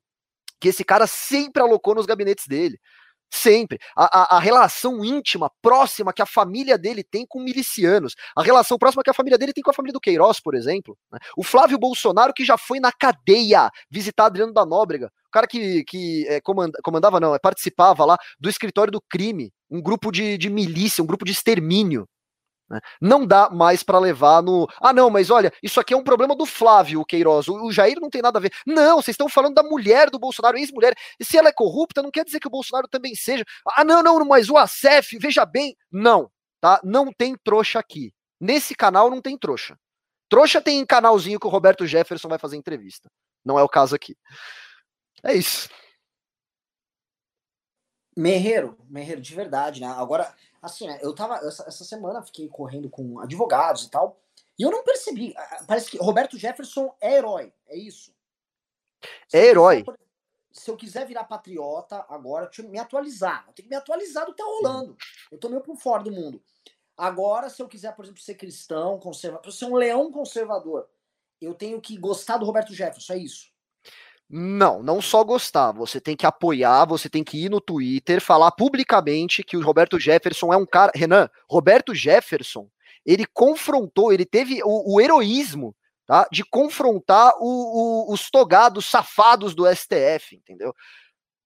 que 0.61 0.69
esse 0.69 0.85
cara 0.85 1.07
sempre 1.07 1.63
alocou 1.63 1.95
nos 1.95 2.07
gabinetes 2.07 2.47
dele 2.47 2.79
Sempre. 3.35 3.79
A, 3.97 4.35
a, 4.35 4.37
a, 4.37 4.41
relação 4.41 5.03
íntima, 5.03 5.51
próxima 5.63 6.13
que 6.13 6.21
a 6.21 6.27
família 6.27 6.77
dele 6.77 7.03
tem 7.03 7.25
com 7.27 7.41
milicianos. 7.41 8.15
A 8.37 8.43
relação 8.43 8.77
próxima 8.77 9.03
que 9.03 9.09
a 9.09 9.15
família 9.15 9.39
dele 9.39 9.55
tem 9.55 9.63
com 9.63 9.71
a 9.71 9.75
família 9.75 9.95
do 9.95 10.01
Queiroz, 10.01 10.39
por 10.39 10.55
exemplo. 10.55 10.99
Né? 11.11 11.19
O 11.35 11.43
Flávio 11.43 11.79
Bolsonaro, 11.79 12.35
que 12.35 12.45
já 12.45 12.59
foi 12.59 12.79
na 12.79 12.93
cadeia 12.93 13.71
visitar 13.91 14.27
Adriano 14.27 14.53
da 14.53 14.67
Nóbrega. 14.67 15.07
O 15.29 15.31
cara 15.33 15.47
que, 15.47 15.83
que 15.85 16.27
é, 16.29 16.43
comanda, 16.43 16.79
comandava, 16.85 17.19
não, 17.19 17.35
é, 17.35 17.39
participava 17.39 18.05
lá 18.05 18.19
do 18.39 18.51
escritório 18.51 18.93
do 18.93 19.01
crime. 19.01 19.51
Um 19.71 19.81
grupo 19.81 20.13
de, 20.13 20.37
de 20.37 20.51
milícia, 20.51 21.03
um 21.03 21.07
grupo 21.07 21.25
de 21.25 21.33
extermínio. 21.33 22.07
Né? 22.73 22.81
Não 23.03 23.27
dá 23.27 23.51
mais 23.51 23.83
para 23.83 23.99
levar 23.99 24.43
no. 24.43 24.67
Ah, 24.81 24.95
não, 24.95 25.11
mas 25.11 25.29
olha, 25.29 25.53
isso 25.63 25.79
aqui 25.79 25.93
é 25.93 25.97
um 25.97 26.03
problema 26.03 26.35
do 26.35 26.47
Flávio 26.47 27.05
Queiroz. 27.05 27.47
O, 27.47 27.67
o 27.67 27.71
Jair 27.71 28.01
não 28.01 28.09
tem 28.09 28.23
nada 28.23 28.39
a 28.39 28.41
ver. 28.41 28.51
Não, 28.67 28.97
vocês 28.97 29.13
estão 29.13 29.29
falando 29.29 29.55
da 29.55 29.63
mulher 29.63 30.09
do 30.09 30.19
Bolsonaro, 30.19 30.57
ex-mulher. 30.57 30.95
E 31.21 31.25
se 31.25 31.37
ela 31.37 31.51
é 31.51 31.53
corrupta, 31.53 32.03
não 32.03 32.11
quer 32.11 32.25
dizer 32.25 32.41
que 32.41 32.47
o 32.47 32.51
Bolsonaro 32.51 32.89
também 32.89 33.15
seja. 33.15 33.45
Ah, 33.77 33.85
não, 33.85 34.03
não, 34.03 34.25
mas 34.25 34.49
o 34.49 34.57
ACF, 34.57 35.19
veja 35.21 35.45
bem. 35.45 35.77
Não, 35.91 36.31
tá? 36.63 36.81
Não 36.83 37.13
tem 37.13 37.37
trouxa 37.45 37.79
aqui. 37.79 38.11
Nesse 38.41 38.75
canal 38.75 39.11
não 39.11 39.21
tem 39.21 39.37
trouxa. 39.37 39.79
Trouxa 40.31 40.63
tem 40.63 40.85
canalzinho 40.87 41.39
que 41.39 41.47
o 41.47 41.51
Roberto 41.51 41.87
Jefferson 41.87 42.29
vai 42.29 42.39
fazer 42.39 42.57
entrevista. 42.57 43.11
Não 43.45 43.59
é 43.59 43.63
o 43.63 43.69
caso 43.69 43.95
aqui. 43.95 44.17
É 45.23 45.35
isso. 45.35 45.69
Merreiro, 48.17 48.79
Merreiro, 48.89 49.21
de 49.21 49.35
verdade, 49.35 49.81
né? 49.81 49.89
Agora, 49.89 50.35
assim, 50.63 50.87
né, 50.87 50.99
eu 51.03 51.15
tava. 51.15 51.37
Essa, 51.47 51.65
essa 51.67 51.85
semana 51.85 52.23
fiquei 52.23 52.49
correndo 52.49 52.89
com 52.89 53.19
advogados 53.21 53.85
e 53.85 53.91
tal. 53.91 54.19
E 54.59 54.63
eu 54.63 54.71
não 54.71 54.85
percebi. 54.85 55.35
Parece 55.67 55.91
que 55.91 55.99
Roberto 55.99 56.39
Jefferson 56.39 56.95
é 57.01 57.17
herói. 57.17 57.53
É 57.67 57.77
isso. 57.77 58.15
Se 59.29 59.37
é 59.37 59.47
herói. 59.47 59.83
Quiser, 59.83 59.99
se 60.53 60.71
eu 60.71 60.77
quiser 60.77 61.07
virar 61.07 61.25
patriota 61.25 62.05
agora, 62.09 62.47
deixa 62.47 62.63
eu 62.63 62.69
me 62.69 62.79
atualizar. 62.79 63.45
Eu 63.49 63.55
tenho 63.55 63.69
que 63.69 63.75
me 63.75 63.77
atualizar 63.77 64.27
do 64.27 64.33
que 64.33 64.43
tá 64.43 64.45
rolando. 64.45 64.97
Eu 65.31 65.39
tô 65.39 65.49
meio 65.49 65.63
por 65.63 65.77
fora 65.77 66.03
do 66.03 66.13
mundo. 66.13 66.43
Agora, 66.97 67.49
se 67.49 67.61
eu 67.61 67.69
quiser, 67.69 67.97
por 67.97 68.05
exemplo, 68.05 68.21
ser 68.21 68.35
cristão, 68.35 68.99
conservador, 68.99 69.51
ser 69.53 69.65
um 69.65 69.75
leão 69.75 70.13
conservador, 70.13 70.89
eu 71.41 71.55
tenho 71.55 71.81
que 71.81 71.97
gostar 71.97 72.37
do 72.37 72.45
Roberto 72.45 72.75
Jefferson, 72.75 73.15
é 73.15 73.19
isso. 73.19 73.52
Não, 74.35 74.83
não 74.83 75.03
só 75.03 75.23
gostar, 75.23 75.73
você 75.73 76.01
tem 76.01 76.17
que 76.17 76.25
apoiar, 76.25 76.87
você 76.87 77.07
tem 77.07 77.23
que 77.23 77.45
ir 77.45 77.51
no 77.51 77.61
Twitter, 77.61 78.19
falar 78.19 78.51
publicamente 78.53 79.43
que 79.43 79.59
o 79.59 79.63
Roberto 79.63 80.01
Jefferson 80.01 80.51
é 80.51 80.57
um 80.57 80.65
cara. 80.65 80.91
Renan, 80.95 81.29
Roberto 81.47 81.95
Jefferson, 81.95 82.67
ele 83.05 83.27
confrontou, 83.27 84.11
ele 84.11 84.25
teve 84.25 84.63
o, 84.65 84.95
o 84.95 85.01
heroísmo 85.03 85.77
tá, 86.07 86.27
de 86.33 86.43
confrontar 86.47 87.35
o, 87.41 88.09
o, 88.09 88.15
os 88.15 88.31
togados 88.31 88.87
safados 88.87 89.55
do 89.55 89.67
STF, 89.67 90.35
entendeu? 90.35 90.75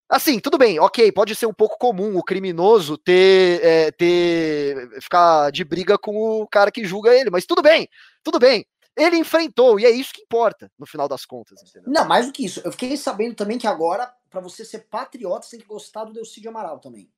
Assim, 0.09 0.39
tudo 0.39 0.57
bem, 0.57 0.79
ok, 0.79 1.11
pode 1.11 1.35
ser 1.35 1.47
um 1.47 1.53
pouco 1.53 1.77
comum 1.79 2.17
o 2.17 2.23
criminoso 2.23 2.97
ter, 2.97 3.65
é, 3.65 3.91
ter 3.91 4.89
ficar 5.01 5.51
de 5.51 5.65
briga 5.65 5.99
com 5.99 6.43
o 6.43 6.47
cara 6.47 6.71
que 6.71 6.85
julga 6.85 7.13
ele, 7.13 7.31
mas 7.31 7.45
tudo 7.45 7.63
bem, 7.63 7.89
tudo 8.23 8.39
bem. 8.39 8.65
Ele 8.97 9.19
enfrentou, 9.19 9.79
e 9.79 9.85
é 9.85 9.91
isso 9.91 10.15
que 10.15 10.23
importa, 10.23 10.73
no 10.79 10.87
final 10.87 11.07
das 11.07 11.27
contas. 11.27 11.61
Entendeu? 11.63 11.93
Não, 11.93 12.09
mais 12.09 12.27
do 12.27 12.33
que 12.33 12.45
isso. 12.45 12.63
Eu 12.65 12.73
fiquei 12.73 12.97
sabendo 12.97 13.35
também 13.35 13.59
que 13.59 13.67
agora, 13.67 14.11
para 14.31 14.41
você 14.41 14.65
ser 14.65 14.87
patriota, 14.89 15.45
você 15.47 15.59
tem 15.59 15.61
que 15.61 15.67
gostar 15.67 16.05
do 16.05 16.15
Delcídio 16.15 16.49
Amaral 16.49 16.79
também. 16.79 17.11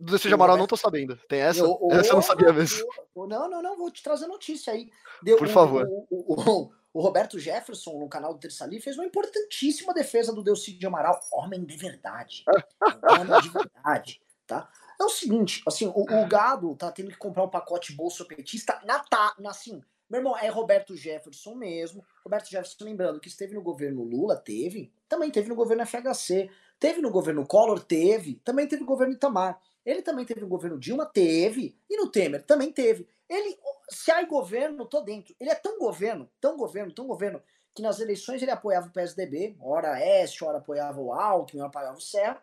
Do 0.00 0.10
Delcídio 0.10 0.34
Amaral 0.34 0.56
não 0.56 0.66
tô 0.66 0.76
sabendo. 0.76 1.16
Tem 1.28 1.38
essa? 1.38 1.60
Eu, 1.60 1.78
essa 1.92 2.10
eu 2.10 2.14
não 2.14 2.22
sabia 2.22 2.52
mesmo. 2.52 2.84
não, 3.14 3.48
não, 3.48 3.62
não, 3.62 3.76
vou 3.76 3.88
te 3.88 4.02
trazer 4.02 4.26
notícia 4.26 4.72
aí. 4.72 4.90
Deu, 5.22 5.36
Por 5.36 5.46
favor. 5.46 5.86
O, 5.88 6.06
o, 6.10 6.72
o, 6.92 7.00
Roberto 7.00 7.38
Jefferson, 7.38 8.00
no 8.00 8.08
canal 8.08 8.34
do 8.34 8.40
Terça 8.40 8.64
Ali, 8.64 8.80
fez 8.80 8.98
uma 8.98 9.06
importantíssima 9.06 9.94
defesa 9.94 10.32
do 10.32 10.42
Delcídio 10.42 10.88
Amaral. 10.88 11.20
Homem 11.30 11.64
de 11.64 11.76
verdade. 11.76 12.44
Homem 13.20 13.40
de 13.42 13.48
verdade, 13.48 14.20
tá? 14.44 14.68
É 15.00 15.04
o 15.04 15.08
seguinte, 15.08 15.62
assim, 15.66 15.86
o, 15.86 16.02
o 16.02 16.26
gado 16.26 16.74
tá 16.74 16.90
tendo 16.90 17.10
que 17.10 17.16
comprar 17.16 17.44
um 17.44 17.48
pacote 17.48 17.92
bolso 17.92 18.26
petista 18.26 18.80
na, 18.84 18.98
tá, 19.00 19.34
na 19.38 19.50
assim, 19.50 19.82
meu 20.12 20.18
irmão, 20.18 20.36
é 20.36 20.46
Roberto 20.48 20.94
Jefferson 20.94 21.54
mesmo. 21.54 22.04
Roberto 22.22 22.50
Jefferson, 22.50 22.84
lembrando 22.84 23.18
que 23.18 23.28
esteve 23.28 23.54
no 23.54 23.62
governo 23.62 24.02
Lula, 24.02 24.36
teve. 24.36 24.92
Também 25.08 25.30
teve 25.30 25.48
no 25.48 25.54
governo 25.54 25.86
FHC. 25.86 26.50
Teve 26.78 27.00
no 27.00 27.10
governo 27.10 27.46
Collor, 27.46 27.82
teve. 27.82 28.34
Também 28.44 28.68
teve 28.68 28.82
no 28.82 28.86
governo 28.86 29.14
Itamar. 29.14 29.58
Ele 29.86 30.02
também 30.02 30.26
teve 30.26 30.42
no 30.42 30.48
governo 30.48 30.78
Dilma, 30.78 31.06
teve. 31.06 31.78
E 31.88 31.96
no 31.96 32.10
Temer, 32.10 32.42
também 32.42 32.70
teve. 32.70 33.08
Ele, 33.26 33.58
se 33.88 34.10
há 34.10 34.22
governo, 34.24 34.84
tô 34.84 35.00
dentro. 35.00 35.34
Ele 35.40 35.48
é 35.48 35.54
tão 35.54 35.78
governo, 35.78 36.30
tão 36.38 36.58
governo, 36.58 36.92
tão 36.92 37.06
governo, 37.06 37.42
que 37.74 37.80
nas 37.80 37.98
eleições 37.98 38.42
ele 38.42 38.50
apoiava 38.50 38.88
o 38.88 38.92
PSDB, 38.92 39.56
ora 39.58 39.98
Este, 39.98 40.44
ora 40.44 40.58
apoiava 40.58 41.00
o 41.00 41.10
Alckmin, 41.10 41.62
ora 41.62 41.70
apoiava 41.70 41.96
o 41.96 42.02
Serra. 42.02 42.42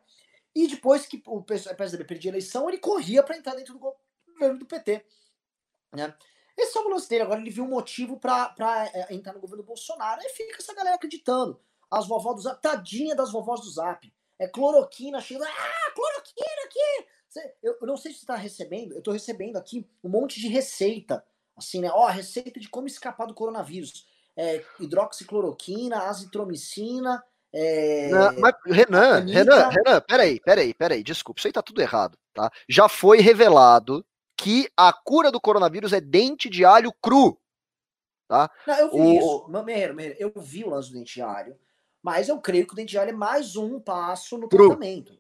E 0.56 0.68
depois 0.68 1.06
que 1.06 1.22
o 1.28 1.44
PSDB 1.44 2.04
perdia 2.04 2.32
a 2.32 2.34
eleição, 2.34 2.68
ele 2.68 2.80
corria 2.80 3.22
para 3.22 3.38
entrar 3.38 3.54
dentro 3.54 3.74
do 3.74 3.80
governo 3.80 4.58
do 4.58 4.66
PT. 4.66 5.06
Né? 5.96 6.12
Esse 6.60 6.78
é 6.78 6.82
o 6.82 6.90
lance 6.90 7.08
dele. 7.08 7.24
Agora 7.24 7.40
ele 7.40 7.50
viu 7.50 7.64
um 7.64 7.70
motivo 7.70 8.20
pra, 8.20 8.50
pra 8.50 8.86
é, 8.94 9.08
entrar 9.14 9.34
no 9.34 9.40
governo 9.40 9.64
Bolsonaro. 9.64 10.20
Aí 10.20 10.30
fica 10.30 10.58
essa 10.60 10.74
galera 10.74 10.96
acreditando. 10.96 11.60
As 11.90 12.08
vovós 12.08 12.36
do 12.36 12.42
Zap, 12.42 12.62
tadinha 12.62 13.16
das 13.16 13.32
vovós 13.32 13.62
do 13.62 13.70
Zap. 13.70 14.12
É 14.38 14.48
cloroquina, 14.48 15.22
chega. 15.22 15.46
Ah, 15.46 15.92
cloroquina 15.96 16.66
aqui! 16.66 17.08
Eu, 17.64 17.78
eu 17.80 17.88
não 17.88 17.96
sei 17.96 18.12
se 18.12 18.20
você 18.20 18.26
tá 18.26 18.36
recebendo, 18.36 18.94
eu 18.94 19.02
tô 19.02 19.12
recebendo 19.12 19.56
aqui 19.56 19.88
um 20.04 20.10
monte 20.10 20.40
de 20.40 20.48
receita. 20.48 21.24
Assim, 21.56 21.80
né? 21.82 21.90
Ó, 21.92 22.08
receita 22.08 22.60
de 22.60 22.70
como 22.70 22.88
escapar 22.88 23.26
do 23.26 23.34
coronavírus. 23.34 24.08
É, 24.36 24.64
hidroxicloroquina, 24.80 26.04
azitromicina. 26.04 27.24
É... 27.54 28.10
Não, 28.10 28.30
Renan, 28.68 29.26
Renan, 29.26 29.70
Renan, 29.70 30.02
peraí, 30.08 30.40
peraí, 30.40 30.74
peraí, 30.74 31.04
desculpa, 31.04 31.40
isso 31.40 31.48
aí 31.48 31.52
tá 31.52 31.64
tudo 31.64 31.82
errado, 31.82 32.18
tá? 32.32 32.52
Já 32.68 32.88
foi 32.88 33.22
revelado 33.22 34.06
que 34.42 34.72
a 34.76 34.94
cura 34.94 35.32
do 35.32 35.42
coronavírus 35.42 35.92
é 35.92 36.00
dente 36.00 36.50
de 36.50 36.64
alho 36.64 36.94
cru. 37.02 37.38
Tá? 38.28 38.50
Não, 38.66 38.76
eu 38.76 38.92
vi 38.92 38.98
o... 38.98 39.14
isso. 39.14 39.64
Meira, 39.66 39.94
Meira, 39.94 40.16
eu 40.18 40.32
vi 40.38 40.64
o 40.64 40.70
lance 40.70 40.90
do 40.90 40.98
dente 40.98 41.16
de 41.16 41.22
alho, 41.22 41.60
mas 42.02 42.30
eu 42.30 42.40
creio 42.40 42.66
que 42.66 42.74
o 42.74 42.76
dente 42.76 42.92
de 42.92 42.98
alho 42.98 43.10
é 43.10 43.14
mais 43.14 43.58
um 43.58 43.80
passo 43.80 44.38
no 44.38 44.48
cru. 44.48 44.68
tratamento. 44.70 45.20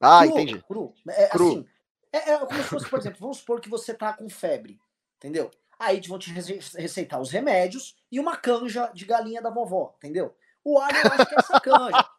Ah, 0.00 0.22
cru, 0.22 0.30
entendi. 0.30 0.62
Cru. 0.62 0.94
É, 1.08 1.26
cru. 1.28 1.48
Assim, 1.48 1.66
é, 2.12 2.30
é, 2.30 2.38
como 2.38 2.62
se 2.62 2.68
fosse, 2.68 2.88
por 2.88 2.98
exemplo, 2.98 3.20
vamos 3.20 3.38
supor 3.38 3.60
que 3.60 3.68
você 3.68 3.92
tá 3.92 4.14
com 4.14 4.28
febre, 4.30 4.80
entendeu? 5.18 5.50
Aí 5.78 6.00
vão 6.06 6.18
te 6.18 6.32
receitar 6.32 7.20
os 7.20 7.30
remédios 7.30 7.96
e 8.10 8.18
uma 8.18 8.36
canja 8.36 8.90
de 8.94 9.04
galinha 9.04 9.42
da 9.42 9.50
vovó, 9.50 9.94
entendeu? 9.98 10.34
O 10.64 10.78
alho 10.78 10.96
eu 10.96 11.12
acho 11.12 11.26
que 11.26 11.34
é 11.34 11.38
essa 11.38 11.60
canja. 11.60 12.10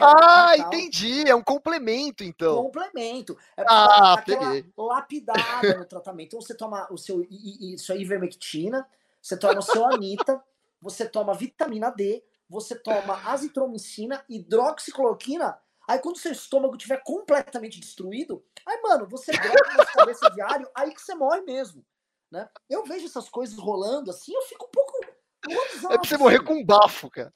Ah, 0.00 0.56
entendi. 0.56 1.28
É 1.28 1.34
um 1.34 1.42
complemento, 1.42 2.22
então. 2.22 2.62
Complemento. 2.64 3.36
É 3.56 3.64
ah, 3.66 4.22
peguei. 4.24 4.66
lapidada 4.76 5.78
no 5.78 5.84
tratamento. 5.84 6.28
Então 6.28 6.40
você 6.40 6.54
toma 6.54 6.86
o 6.90 6.98
seu 6.98 7.26
isso 7.30 7.92
aí, 7.92 8.02
ivermectina, 8.02 8.86
você 9.20 9.36
toma 9.36 9.58
o 9.58 9.62
seu 9.62 9.86
anita, 9.86 10.42
você 10.80 11.06
toma 11.06 11.34
vitamina 11.34 11.90
D, 11.90 12.22
você 12.48 12.74
toma 12.74 13.20
azitromicina, 13.30 14.24
hidroxicloroquina. 14.28 15.58
Aí 15.88 15.98
quando 15.98 16.18
seu 16.18 16.32
estômago 16.32 16.76
estiver 16.76 17.02
completamente 17.02 17.80
destruído, 17.80 18.44
aí, 18.66 18.80
mano, 18.82 19.06
você 19.08 19.32
droga 19.32 19.76
na 19.76 19.86
cabeça 19.86 20.30
diário, 20.30 20.68
aí 20.74 20.92
que 20.92 21.00
você 21.00 21.14
morre 21.14 21.40
mesmo. 21.40 21.84
Né? 22.30 22.48
Eu 22.68 22.84
vejo 22.84 23.06
essas 23.06 23.28
coisas 23.28 23.58
rolando 23.58 24.10
assim, 24.10 24.32
eu 24.32 24.42
fico 24.42 24.66
um 24.66 24.70
pouco 24.70 24.99
é 25.48 25.98
pra 25.98 26.04
você 26.04 26.18
morrer 26.18 26.42
com 26.44 26.54
um 26.54 26.64
bafo, 26.64 27.10
cara. 27.10 27.32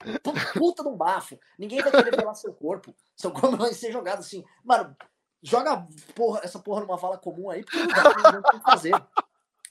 Puta 0.53 0.83
de 0.83 0.89
um 0.89 0.95
bafo. 0.95 1.39
Ninguém 1.57 1.81
vai 1.81 1.91
querer 1.91 2.15
velar 2.15 2.35
seu 2.35 2.53
corpo. 2.53 2.95
Seu 3.15 3.31
corpo 3.31 3.57
vai 3.57 3.73
ser 3.73 3.91
jogado 3.91 4.19
assim. 4.19 4.43
Mano, 4.63 4.95
joga 5.41 5.87
porra, 6.13 6.41
essa 6.43 6.59
porra 6.59 6.81
numa 6.81 6.97
vala 6.97 7.17
comum 7.17 7.49
aí, 7.49 7.63
porque 7.63 7.77
não 7.77 7.87
dá, 7.87 8.51
que 8.51 8.59
fazer. 8.59 8.93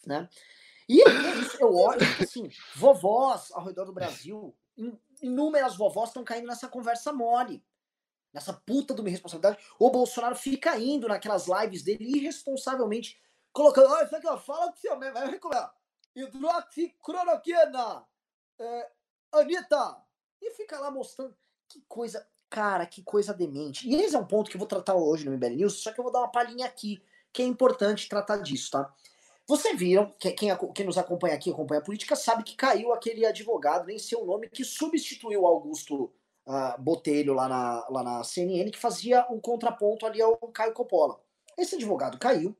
Né? 0.06 0.28
E 0.88 1.00
é 1.00 1.08
isso, 1.38 1.56
eu 1.60 1.74
olho, 1.74 2.00
assim, 2.20 2.50
vovós 2.76 3.50
ao 3.52 3.64
redor 3.64 3.86
do 3.86 3.92
Brasil, 3.92 4.54
inúmeras 5.22 5.76
vovós 5.76 6.10
estão 6.10 6.22
caindo 6.22 6.46
nessa 6.46 6.68
conversa 6.68 7.12
mole. 7.12 7.64
Nessa 8.32 8.52
puta 8.52 8.92
de 8.94 9.00
uma 9.00 9.08
irresponsabilidade. 9.08 9.64
O 9.78 9.90
Bolsonaro 9.90 10.34
fica 10.34 10.76
indo 10.76 11.06
naquelas 11.06 11.46
lives 11.46 11.84
dele 11.84 12.18
irresponsavelmente, 12.18 13.16
colocando. 13.52 13.92
Olha, 13.92 14.04
isso 14.04 14.16
aqui, 14.16 14.26
ó, 14.26 14.36
fala 14.36 14.72
que 14.72 14.80
seu 14.80 14.98
mesmo. 14.98 15.14
Vai 15.14 15.30
reclamar. 15.30 15.72
Hidroxicloroquina 16.16 18.04
é, 18.58 18.90
Anitta! 19.32 19.96
E 20.40 20.50
fica 20.52 20.78
lá 20.78 20.90
mostrando. 20.90 21.34
Que 21.68 21.82
coisa, 21.88 22.26
cara, 22.50 22.86
que 22.86 23.02
coisa 23.02 23.32
demente. 23.32 23.88
E 23.88 23.94
esse 23.94 24.14
é 24.14 24.18
um 24.18 24.26
ponto 24.26 24.50
que 24.50 24.56
eu 24.56 24.60
vou 24.60 24.68
tratar 24.68 24.94
hoje 24.94 25.24
no 25.24 25.32
MBL 25.32 25.56
News, 25.56 25.82
só 25.82 25.92
que 25.92 25.98
eu 25.98 26.04
vou 26.04 26.12
dar 26.12 26.20
uma 26.20 26.30
palhinha 26.30 26.66
aqui, 26.66 27.02
que 27.32 27.42
é 27.42 27.44
importante 27.44 28.08
tratar 28.08 28.38
disso, 28.38 28.70
tá? 28.70 28.94
Vocês 29.46 29.78
viram, 29.78 30.10
que 30.18 30.30
quem, 30.32 30.56
quem 30.74 30.86
nos 30.86 30.96
acompanha 30.96 31.34
aqui, 31.34 31.50
acompanha 31.50 31.80
a 31.80 31.84
política, 31.84 32.16
sabe 32.16 32.44
que 32.44 32.56
caiu 32.56 32.92
aquele 32.92 33.26
advogado, 33.26 33.86
nem 33.86 33.98
sei 33.98 34.16
o 34.16 34.24
nome, 34.24 34.48
que 34.48 34.64
substituiu 34.64 35.46
Augusto 35.46 36.12
uh, 36.46 36.80
Botelho 36.80 37.34
lá 37.34 37.48
na, 37.48 37.86
lá 37.90 38.02
na 38.02 38.24
CNN, 38.24 38.70
que 38.70 38.78
fazia 38.78 39.26
um 39.30 39.38
contraponto 39.38 40.06
ali 40.06 40.22
ao 40.22 40.36
Caio 40.48 40.72
Coppola. 40.72 41.20
Esse 41.58 41.74
advogado 41.74 42.18
caiu, 42.18 42.56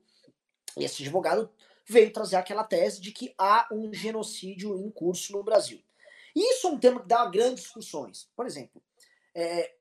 e 0.77 0.83
esse 0.83 1.01
advogado 1.01 1.49
veio 1.87 2.11
trazer 2.11 2.35
aquela 2.35 2.63
tese 2.63 2.99
de 2.99 3.11
que 3.11 3.33
há 3.37 3.67
um 3.71 3.93
genocídio 3.93 4.77
em 4.77 4.89
curso 4.89 5.33
no 5.33 5.43
Brasil. 5.43 5.81
Isso 6.35 6.67
é 6.67 6.69
um 6.69 6.77
tema 6.77 6.99
que 6.99 7.07
dá 7.07 7.25
grandes 7.25 7.63
discussões. 7.63 8.29
Por 8.35 8.45
exemplo, 8.45 8.81
é, 9.33 9.71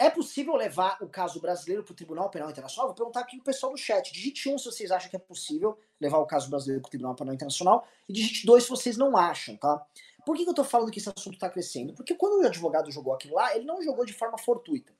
é 0.00 0.08
possível 0.08 0.56
levar 0.56 0.96
o 1.02 1.08
caso 1.08 1.40
brasileiro 1.40 1.84
para 1.84 1.92
o 1.92 1.94
Tribunal 1.94 2.30
Penal 2.30 2.50
Internacional? 2.50 2.88
Vou 2.88 2.96
perguntar 2.96 3.20
aqui 3.20 3.36
o 3.36 3.42
pessoal 3.42 3.70
do 3.70 3.78
chat. 3.78 4.10
Digite 4.12 4.48
um 4.48 4.58
se 4.58 4.64
vocês 4.64 4.90
acham 4.90 5.10
que 5.10 5.16
é 5.16 5.18
possível 5.18 5.78
levar 6.00 6.18
o 6.18 6.26
caso 6.26 6.48
brasileiro 6.48 6.80
para 6.80 6.88
o 6.88 6.90
Tribunal 6.90 7.14
Penal 7.14 7.34
Internacional 7.34 7.86
e 8.08 8.12
digite 8.12 8.46
dois 8.46 8.64
se 8.64 8.70
vocês 8.70 8.96
não 8.96 9.16
acham, 9.16 9.56
tá? 9.56 9.86
Por 10.24 10.36
que, 10.36 10.42
que 10.42 10.48
eu 10.48 10.52
estou 10.52 10.64
falando 10.64 10.90
que 10.90 10.98
esse 10.98 11.08
assunto 11.08 11.34
está 11.34 11.48
crescendo? 11.48 11.94
Porque 11.94 12.14
quando 12.14 12.42
o 12.42 12.46
advogado 12.46 12.90
jogou 12.90 13.12
aquilo 13.12 13.34
lá, 13.34 13.54
ele 13.54 13.64
não 13.64 13.82
jogou 13.82 14.04
de 14.04 14.12
forma 14.12 14.38
fortuita. 14.38 14.92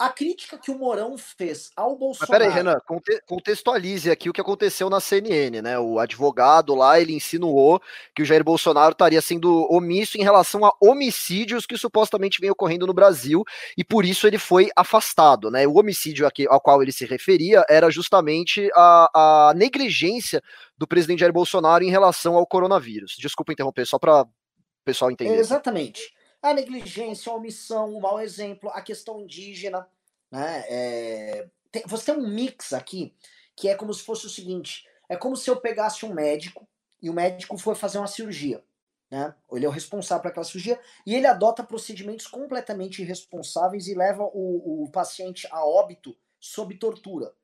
A 0.00 0.08
crítica 0.08 0.56
que 0.56 0.70
o 0.70 0.78
Morão 0.78 1.18
fez 1.18 1.70
ao 1.76 1.94
Bolsonaro. 1.94 2.32
Mas 2.32 2.38
peraí, 2.38 2.48
Renan, 2.48 2.78
contextualize 3.26 4.10
aqui 4.10 4.30
o 4.30 4.32
que 4.32 4.40
aconteceu 4.40 4.88
na 4.88 4.98
CNN, 4.98 5.60
né? 5.60 5.78
O 5.78 5.98
advogado 5.98 6.74
lá, 6.74 6.98
ele 6.98 7.12
insinuou 7.12 7.78
que 8.16 8.22
o 8.22 8.24
Jair 8.24 8.42
Bolsonaro 8.42 8.92
estaria 8.92 9.20
sendo 9.20 9.70
omisso 9.70 10.16
em 10.16 10.22
relação 10.22 10.64
a 10.64 10.72
homicídios 10.80 11.66
que 11.66 11.76
supostamente 11.76 12.40
vem 12.40 12.50
ocorrendo 12.50 12.86
no 12.86 12.94
Brasil 12.94 13.44
e 13.76 13.84
por 13.84 14.06
isso 14.06 14.26
ele 14.26 14.38
foi 14.38 14.70
afastado, 14.74 15.50
né? 15.50 15.66
O 15.66 15.78
homicídio 15.78 16.26
aqui, 16.26 16.46
ao 16.48 16.62
qual 16.62 16.82
ele 16.82 16.92
se 16.92 17.04
referia 17.04 17.62
era 17.68 17.90
justamente 17.90 18.70
a, 18.74 19.50
a 19.50 19.54
negligência 19.54 20.42
do 20.78 20.86
presidente 20.86 21.20
Jair 21.20 21.32
Bolsonaro 21.34 21.84
em 21.84 21.90
relação 21.90 22.36
ao 22.36 22.46
coronavírus. 22.46 23.16
Desculpa 23.18 23.52
interromper, 23.52 23.86
só 23.86 23.98
para 23.98 24.22
o 24.22 24.28
pessoal 24.82 25.10
entender. 25.10 25.36
Exatamente 25.36 26.10
a 26.42 26.54
negligência, 26.54 27.30
a 27.30 27.34
omissão, 27.34 27.94
o 27.94 28.00
mau 28.00 28.20
exemplo, 28.20 28.70
a 28.70 28.80
questão 28.80 29.20
indígena. 29.20 29.88
Né? 30.30 30.64
É, 30.68 31.48
tem, 31.70 31.82
você 31.86 32.12
tem 32.12 32.22
um 32.22 32.28
mix 32.28 32.72
aqui 32.72 33.14
que 33.56 33.68
é 33.68 33.74
como 33.74 33.92
se 33.92 34.02
fosse 34.02 34.26
o 34.26 34.30
seguinte: 34.30 34.86
é 35.08 35.16
como 35.16 35.36
se 35.36 35.50
eu 35.50 35.60
pegasse 35.60 36.04
um 36.06 36.14
médico 36.14 36.66
e 37.02 37.10
o 37.10 37.14
médico 37.14 37.58
for 37.58 37.76
fazer 37.76 37.98
uma 37.98 38.06
cirurgia. 38.06 38.64
Né? 39.10 39.34
Ele 39.52 39.66
é 39.66 39.68
o 39.68 39.72
responsável 39.72 40.22
por 40.22 40.28
aquela 40.28 40.44
cirurgia 40.44 40.80
e 41.04 41.14
ele 41.14 41.26
adota 41.26 41.64
procedimentos 41.64 42.26
completamente 42.26 43.02
irresponsáveis 43.02 43.88
e 43.88 43.94
leva 43.94 44.22
o, 44.22 44.84
o 44.84 44.90
paciente 44.90 45.48
a 45.50 45.66
óbito 45.66 46.16
sob 46.38 46.74
tortura. 46.76 47.34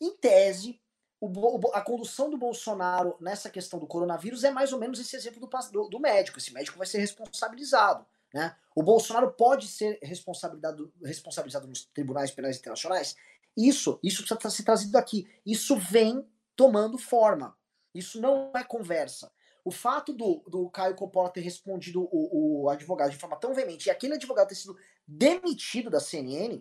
Em 0.00 0.16
tese, 0.16 0.80
o, 1.20 1.70
a 1.72 1.80
condução 1.80 2.28
do 2.28 2.36
Bolsonaro 2.36 3.16
nessa 3.20 3.48
questão 3.48 3.78
do 3.78 3.86
coronavírus 3.86 4.44
é 4.44 4.50
mais 4.50 4.72
ou 4.72 4.78
menos 4.78 4.98
esse 4.98 5.14
exemplo 5.14 5.40
do, 5.40 5.48
do, 5.70 5.88
do 5.88 6.00
médico. 6.00 6.38
Esse 6.38 6.52
médico 6.52 6.76
vai 6.76 6.86
ser 6.86 6.98
responsabilizado. 6.98 8.04
Né? 8.34 8.52
O 8.74 8.82
Bolsonaro 8.82 9.30
pode 9.30 9.68
ser 9.68 9.96
responsabilizado, 10.02 10.92
responsabilizado 11.04 11.68
nos 11.68 11.84
tribunais 11.84 12.32
penais 12.32 12.58
internacionais? 12.58 13.14
Isso, 13.56 14.00
isso 14.02 14.24
precisa 14.24 14.50
ser 14.50 14.64
trazido 14.64 14.98
aqui. 14.98 15.30
Isso 15.46 15.76
vem 15.76 16.28
tomando 16.56 16.98
forma. 16.98 17.56
Isso 17.94 18.20
não 18.20 18.50
é 18.52 18.64
conversa. 18.64 19.30
O 19.64 19.70
fato 19.70 20.12
do, 20.12 20.42
do 20.48 20.68
Caio 20.68 20.96
Coppola 20.96 21.30
ter 21.30 21.42
respondido 21.42 22.08
o, 22.10 22.64
o 22.64 22.68
advogado 22.68 23.12
de 23.12 23.16
forma 23.16 23.36
tão 23.36 23.54
veemente 23.54 23.86
e 23.86 23.90
aquele 23.90 24.14
advogado 24.14 24.48
ter 24.48 24.56
sido 24.56 24.76
demitido 25.06 25.88
da 25.88 26.00
CNN 26.00 26.60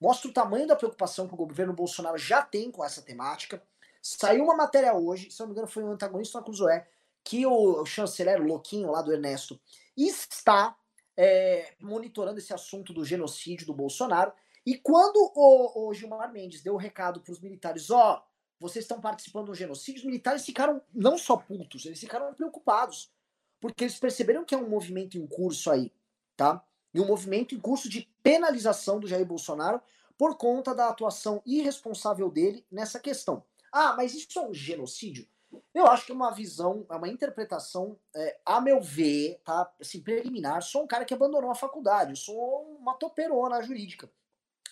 mostra 0.00 0.30
o 0.30 0.32
tamanho 0.32 0.66
da 0.66 0.74
preocupação 0.74 1.28
que 1.28 1.34
o 1.34 1.36
governo 1.36 1.74
Bolsonaro 1.74 2.16
já 2.16 2.40
tem 2.40 2.70
com 2.70 2.82
essa 2.82 3.02
temática. 3.02 3.62
Saiu 4.00 4.44
uma 4.44 4.56
matéria 4.56 4.94
hoje, 4.94 5.30
se 5.30 5.38
não 5.40 5.48
me 5.48 5.52
engano 5.52 5.68
foi 5.68 5.84
um 5.84 5.92
antagonista 5.92 6.38
na 6.38 6.44
Cruzoé, 6.44 6.88
que 7.22 7.44
o 7.44 7.84
chanceler, 7.84 8.40
o 8.40 8.46
louquinho 8.46 8.90
lá 8.90 9.02
do 9.02 9.12
Ernesto, 9.12 9.60
está 9.94 10.74
é, 11.22 11.74
monitorando 11.78 12.38
esse 12.38 12.54
assunto 12.54 12.94
do 12.94 13.04
genocídio 13.04 13.66
do 13.66 13.74
Bolsonaro. 13.74 14.32
E 14.64 14.74
quando 14.74 15.18
o, 15.34 15.88
o 15.88 15.92
Gilmar 15.92 16.32
Mendes 16.32 16.62
deu 16.62 16.72
o 16.72 16.78
recado 16.78 17.20
para 17.20 17.30
os 17.30 17.40
militares, 17.40 17.90
ó, 17.90 18.16
oh, 18.16 18.30
vocês 18.58 18.86
estão 18.86 19.02
participando 19.02 19.48
do 19.48 19.54
genocídio, 19.54 20.00
os 20.00 20.06
militares 20.06 20.46
ficaram 20.46 20.80
não 20.94 21.18
só 21.18 21.36
putos, 21.36 21.84
eles 21.84 22.00
ficaram 22.00 22.32
preocupados. 22.32 23.12
Porque 23.60 23.84
eles 23.84 23.98
perceberam 23.98 24.46
que 24.46 24.54
é 24.54 24.58
um 24.58 24.70
movimento 24.70 25.18
em 25.18 25.26
curso 25.26 25.70
aí, 25.70 25.92
tá? 26.34 26.64
E 26.94 26.98
um 26.98 27.06
movimento 27.06 27.54
em 27.54 27.60
curso 27.60 27.86
de 27.90 28.08
penalização 28.22 28.98
do 28.98 29.06
Jair 29.06 29.26
Bolsonaro 29.26 29.82
por 30.16 30.38
conta 30.38 30.74
da 30.74 30.88
atuação 30.88 31.42
irresponsável 31.44 32.30
dele 32.30 32.64
nessa 32.72 32.98
questão. 32.98 33.44
Ah, 33.70 33.92
mas 33.94 34.14
isso 34.14 34.38
é 34.38 34.42
um 34.42 34.54
genocídio? 34.54 35.28
Eu 35.74 35.86
acho 35.86 36.06
que 36.06 36.12
é 36.12 36.14
uma 36.14 36.30
visão, 36.30 36.86
é 36.88 36.94
uma 36.94 37.08
interpretação, 37.08 37.98
é, 38.14 38.40
a 38.44 38.60
meu 38.60 38.80
ver, 38.80 39.40
tá? 39.44 39.72
Assim, 39.80 40.00
preliminar. 40.00 40.62
Sou 40.62 40.84
um 40.84 40.86
cara 40.86 41.04
que 41.04 41.14
abandonou 41.14 41.50
a 41.50 41.54
faculdade, 41.54 42.16
sou 42.16 42.76
uma 42.78 42.94
toperona 42.94 43.62
jurídica. 43.62 44.10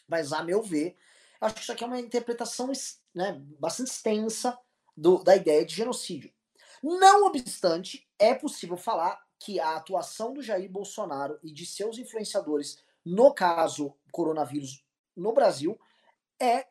Mas, 0.06 0.32
a 0.32 0.42
meu 0.42 0.62
ver, 0.62 0.96
acho 1.40 1.54
que 1.54 1.62
isso 1.62 1.72
aqui 1.72 1.84
é 1.84 1.86
uma 1.86 2.00
interpretação 2.00 2.70
né, 3.14 3.40
bastante 3.58 3.90
extensa 3.90 4.58
do, 4.96 5.22
da 5.22 5.36
ideia 5.36 5.64
de 5.64 5.74
genocídio. 5.74 6.32
Não 6.82 7.26
obstante, 7.26 8.08
é 8.18 8.34
possível 8.34 8.76
falar 8.76 9.20
que 9.38 9.58
a 9.60 9.76
atuação 9.76 10.32
do 10.32 10.42
Jair 10.42 10.70
Bolsonaro 10.70 11.38
e 11.42 11.52
de 11.52 11.66
seus 11.66 11.98
influenciadores 11.98 12.82
no 13.04 13.32
caso 13.32 13.96
coronavírus 14.12 14.84
no 15.16 15.32
Brasil 15.32 15.78
é 16.40 16.66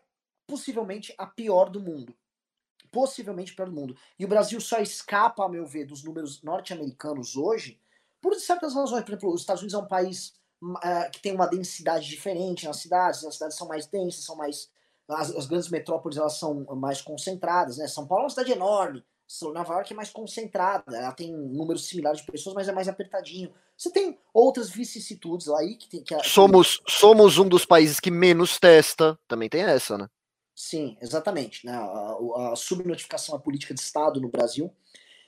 possivelmente 0.46 1.13
a 1.17 1.26
pior 1.26 1.70
do 1.70 1.82
mundo 1.82 2.15
possivelmente 2.98 3.54
para 3.54 3.70
o 3.70 3.72
mundo. 3.72 3.96
E 4.18 4.26
o 4.26 4.28
Brasil 4.28 4.60
só 4.60 4.80
escapa, 4.80 5.46
a 5.46 5.48
meu 5.48 5.68
ver, 5.68 5.86
dos 5.86 6.04
números 6.04 6.42
norte-americanos 6.42 7.36
hoje 7.36 7.80
por 8.20 8.34
certas 8.34 8.74
razões. 8.74 9.04
Por 9.04 9.12
exemplo, 9.12 9.32
os 9.32 9.42
Estados 9.42 9.62
Unidos 9.62 9.80
é 9.80 9.84
um 9.84 9.88
país 9.88 10.34
uh, 10.64 11.12
que 11.12 11.22
tem 11.22 11.36
uma 11.36 11.46
densidade 11.46 12.08
diferente 12.08 12.66
nas 12.66 12.78
cidades, 12.78 13.24
as 13.24 13.36
cidades 13.36 13.56
são 13.56 13.68
mais 13.68 13.86
densas, 13.86 14.26
são 14.26 14.36
mais. 14.36 14.72
As, 15.08 15.30
as, 15.30 15.46
grandes 15.46 15.70
metrópoles 15.70 16.18
elas 16.18 16.40
são 16.40 16.66
mais 16.76 17.00
concentradas, 17.00 17.78
né? 17.78 17.88
São 17.88 18.08
Paulo 18.08 18.24
é 18.24 18.26
uma 18.26 18.30
cidade 18.32 18.52
enorme, 18.52 19.04
Nova 19.54 19.76
York 19.76 19.94
é 19.94 19.96
mais 19.96 20.10
concentrada, 20.10 20.98
ela 20.98 21.12
tem 21.12 21.36
um 21.36 21.50
número 21.50 21.78
similar 21.78 22.16
de 22.16 22.26
pessoas, 22.26 22.56
mas 22.56 22.68
é 22.68 22.72
mais 22.72 22.88
apertadinho. 22.88 23.54
Você 23.78 23.92
tem 23.92 24.18
outras 24.34 24.72
vicissitudes 24.72 25.48
aí 25.50 25.76
que 25.76 25.88
tem 25.88 26.04
que. 26.04 26.18
Somos, 26.24 26.82
somos 26.88 27.38
um 27.38 27.48
dos 27.48 27.64
países 27.64 28.00
que 28.00 28.10
menos 28.10 28.58
testa, 28.58 29.20
também 29.28 29.48
tem 29.48 29.62
essa, 29.62 30.00
né? 30.00 30.08
Sim, 30.58 30.98
exatamente. 31.00 31.63
Né? 31.63 31.72
A, 31.72 32.52
a 32.52 32.56
subnotificação 32.56 33.36
à 33.36 33.39
política 33.39 33.76
de 33.76 33.80
Estado 33.80 34.20
no 34.20 34.28
Brasil. 34.28 34.74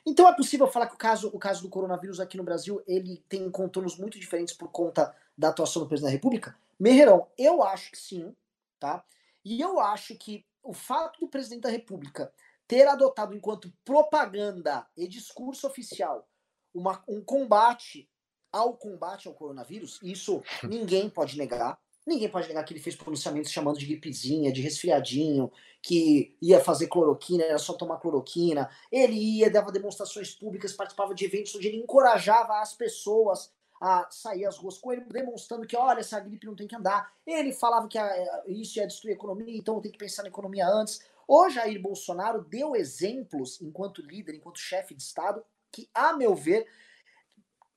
Então 0.04 0.28
é 0.28 0.36
possível 0.36 0.66
falar 0.66 0.88
que 0.88 0.96
o 0.96 0.98
caso, 0.98 1.30
o 1.32 1.38
caso 1.38 1.62
do 1.62 1.70
coronavírus 1.70 2.20
aqui 2.20 2.36
no 2.36 2.44
Brasil 2.44 2.82
ele 2.88 3.24
tem 3.30 3.50
contornos 3.52 3.96
muito 3.96 4.20
diferentes 4.20 4.56
por 4.56 4.72
conta 4.72 5.16
da 5.38 5.50
atuação 5.50 5.84
do 5.84 5.88
presidente 5.88 6.10
da 6.10 6.16
República? 6.16 6.58
Merreirão, 6.80 7.28
eu 7.38 7.62
acho 7.62 7.92
que 7.92 7.98
sim, 7.98 8.36
tá? 8.80 9.06
E 9.46 9.62
eu 9.62 9.80
acho 9.80 10.16
que 10.16 10.44
o 10.64 10.74
fato 10.74 11.20
do 11.20 11.28
presidente 11.28 11.62
da 11.62 11.70
República 11.70 12.34
ter 12.68 12.88
adotado 12.88 13.36
enquanto 13.36 13.72
propaganda 13.86 14.88
e 14.98 15.08
discurso 15.08 15.68
oficial 15.68 16.28
uma, 16.74 17.04
um 17.08 17.22
combate 17.22 18.10
ao 18.52 18.76
combate 18.76 19.28
ao 19.28 19.34
coronavírus, 19.36 20.00
isso 20.02 20.42
ninguém 20.68 21.08
pode 21.08 21.38
negar. 21.38 21.80
Ninguém 22.10 22.28
pode 22.28 22.48
negar 22.48 22.64
que 22.64 22.74
ele 22.74 22.82
fez 22.82 22.96
pronunciamentos 22.96 23.52
chamando 23.52 23.78
de 23.78 23.86
gripezinha, 23.86 24.52
de 24.52 24.62
resfriadinho, 24.62 25.52
que 25.80 26.36
ia 26.42 26.60
fazer 26.60 26.88
cloroquina, 26.88 27.44
era 27.44 27.60
só 27.60 27.74
tomar 27.74 28.00
cloroquina. 28.00 28.68
Ele 28.92 29.14
ia, 29.14 29.48
dava 29.48 29.72
demonstrações 29.72 30.34
públicas, 30.34 30.74
participava 30.74 31.14
de 31.14 31.24
eventos 31.24 31.54
onde 31.54 31.68
ele 31.68 31.78
encorajava 31.78 32.62
as 32.62 32.74
pessoas 32.74 33.54
a 33.80 34.08
sair 34.10 34.44
às 34.44 34.58
ruas 34.58 34.80
com 34.80 34.92
ele, 34.92 35.02
demonstrando 35.02 35.68
que, 35.68 35.78
olha, 35.78 36.00
essa 36.00 36.20
gripe 36.20 36.48
não 36.48 36.56
tem 36.56 36.68
que 36.68 36.76
andar. 36.76 37.14
Ele 37.28 37.54
falava 37.54 37.88
que 37.88 38.00
a, 38.00 38.44
isso 38.48 38.80
ia 38.80 38.88
destruir 38.88 39.12
a 39.12 39.16
economia, 39.16 39.56
então 39.56 39.80
tem 39.80 39.92
que 39.92 39.98
pensar 40.00 40.24
na 40.24 40.30
economia 40.30 40.68
antes. 40.68 41.02
O 41.28 41.48
Jair 41.48 41.80
Bolsonaro 41.80 42.44
deu 42.44 42.76
exemplos, 42.76 43.62
enquanto 43.62 44.02
líder, 44.02 44.34
enquanto 44.34 44.58
chefe 44.58 44.96
de 44.96 45.04
Estado, 45.04 45.46
que, 45.72 45.88
a 45.94 46.12
meu 46.12 46.34
ver, 46.34 46.66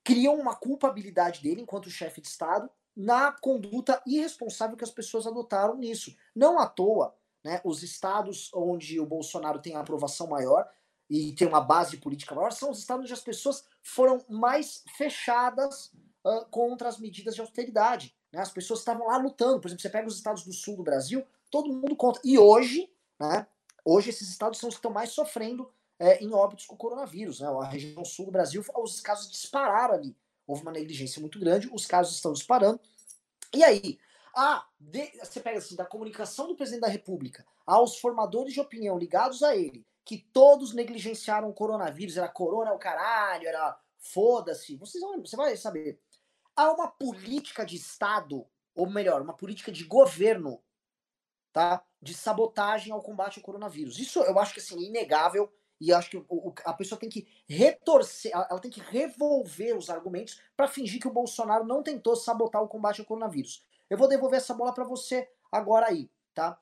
criam 0.02 0.36
uma 0.36 0.56
culpabilidade 0.56 1.42
dele 1.42 1.60
enquanto 1.60 1.90
chefe 1.90 2.22
de 2.22 2.28
Estado 2.28 2.70
na 2.96 3.32
conduta 3.32 4.02
irresponsável 4.06 4.76
que 4.76 4.84
as 4.84 4.90
pessoas 4.90 5.26
adotaram 5.26 5.76
nisso. 5.76 6.14
Não 6.34 6.58
à 6.58 6.66
toa, 6.66 7.14
né, 7.44 7.60
os 7.64 7.82
estados 7.82 8.50
onde 8.54 9.00
o 9.00 9.06
Bolsonaro 9.06 9.60
tem 9.60 9.74
a 9.74 9.80
aprovação 9.80 10.26
maior 10.26 10.68
e 11.08 11.32
tem 11.32 11.46
uma 11.46 11.60
base 11.60 11.96
política 11.96 12.34
maior 12.34 12.52
são 12.52 12.70
os 12.70 12.78
estados 12.78 13.04
onde 13.04 13.12
as 13.12 13.20
pessoas 13.20 13.64
foram 13.82 14.24
mais 14.28 14.84
fechadas 14.96 15.92
uh, 16.24 16.46
contra 16.50 16.88
as 16.88 16.98
medidas 16.98 17.34
de 17.34 17.40
austeridade. 17.40 18.14
Né? 18.32 18.40
As 18.40 18.50
pessoas 18.50 18.78
estavam 18.78 19.06
lá 19.06 19.16
lutando. 19.16 19.60
Por 19.60 19.68
exemplo, 19.68 19.82
você 19.82 19.90
pega 19.90 20.08
os 20.08 20.16
estados 20.16 20.44
do 20.44 20.52
sul 20.52 20.76
do 20.76 20.82
Brasil, 20.82 21.24
todo 21.50 21.72
mundo 21.72 21.96
contra. 21.96 22.22
E 22.24 22.38
hoje, 22.38 22.90
né, 23.20 23.46
hoje 23.84 24.10
esses 24.10 24.28
estados 24.30 24.58
são 24.58 24.68
os 24.68 24.76
que 24.76 24.78
estão 24.78 24.92
mais 24.92 25.10
sofrendo 25.10 25.70
é, 25.98 26.22
em 26.22 26.32
óbitos 26.32 26.66
com 26.66 26.74
o 26.74 26.78
coronavírus. 26.78 27.40
Né? 27.40 27.48
A 27.48 27.64
região 27.64 28.04
sul 28.04 28.26
do 28.26 28.32
Brasil, 28.32 28.64
os 28.78 29.00
casos 29.00 29.30
dispararam 29.30 29.94
ali 29.94 30.16
houve 30.46 30.62
uma 30.62 30.72
negligência 30.72 31.20
muito 31.20 31.38
grande, 31.38 31.68
os 31.72 31.86
casos 31.86 32.16
estão 32.16 32.32
disparando. 32.32 32.80
E 33.54 33.62
aí, 33.62 33.98
ah, 34.34 34.66
de, 34.78 35.10
você 35.18 35.40
pega 35.40 35.58
assim, 35.58 35.76
da 35.76 35.84
comunicação 35.84 36.48
do 36.48 36.56
presidente 36.56 36.82
da 36.82 36.88
República 36.88 37.44
aos 37.66 37.98
formadores 37.98 38.54
de 38.54 38.60
opinião 38.60 38.98
ligados 38.98 39.42
a 39.42 39.54
ele, 39.54 39.86
que 40.04 40.18
todos 40.18 40.72
negligenciaram 40.72 41.48
o 41.48 41.54
coronavírus, 41.54 42.16
era 42.16 42.28
corona 42.28 42.72
o 42.72 42.78
caralho, 42.78 43.46
era 43.46 43.78
foda-se. 43.98 44.76
Vocês 44.76 45.02
vão, 45.02 45.20
você 45.20 45.36
vai 45.36 45.56
saber. 45.56 46.00
Há 46.56 46.72
uma 46.72 46.88
política 46.88 47.64
de 47.64 47.76
Estado, 47.76 48.46
ou 48.74 48.90
melhor, 48.90 49.22
uma 49.22 49.34
política 49.34 49.70
de 49.70 49.84
governo, 49.84 50.62
tá? 51.52 51.84
De 52.00 52.14
sabotagem 52.14 52.92
ao 52.92 53.02
combate 53.02 53.38
ao 53.38 53.44
coronavírus. 53.44 53.98
Isso 53.98 54.20
eu 54.20 54.38
acho 54.38 54.54
que 54.54 54.60
assim, 54.60 54.82
é 54.82 54.88
inegável. 54.88 55.52
E 55.82 55.92
acho 55.92 56.10
que 56.10 56.16
o, 56.16 56.24
o, 56.28 56.54
a 56.64 56.72
pessoa 56.72 56.96
tem 56.96 57.08
que 57.08 57.26
retorcer, 57.48 58.30
ela 58.32 58.60
tem 58.60 58.70
que 58.70 58.80
revolver 58.80 59.76
os 59.76 59.90
argumentos 59.90 60.40
para 60.56 60.68
fingir 60.68 61.00
que 61.00 61.08
o 61.08 61.12
Bolsonaro 61.12 61.64
não 61.64 61.82
tentou 61.82 62.14
sabotar 62.14 62.62
o 62.62 62.68
combate 62.68 63.00
ao 63.00 63.06
coronavírus. 63.06 63.66
Eu 63.90 63.98
vou 63.98 64.06
devolver 64.06 64.36
essa 64.36 64.54
bola 64.54 64.72
para 64.72 64.84
você 64.84 65.28
agora 65.50 65.88
aí, 65.88 66.08
tá? 66.32 66.56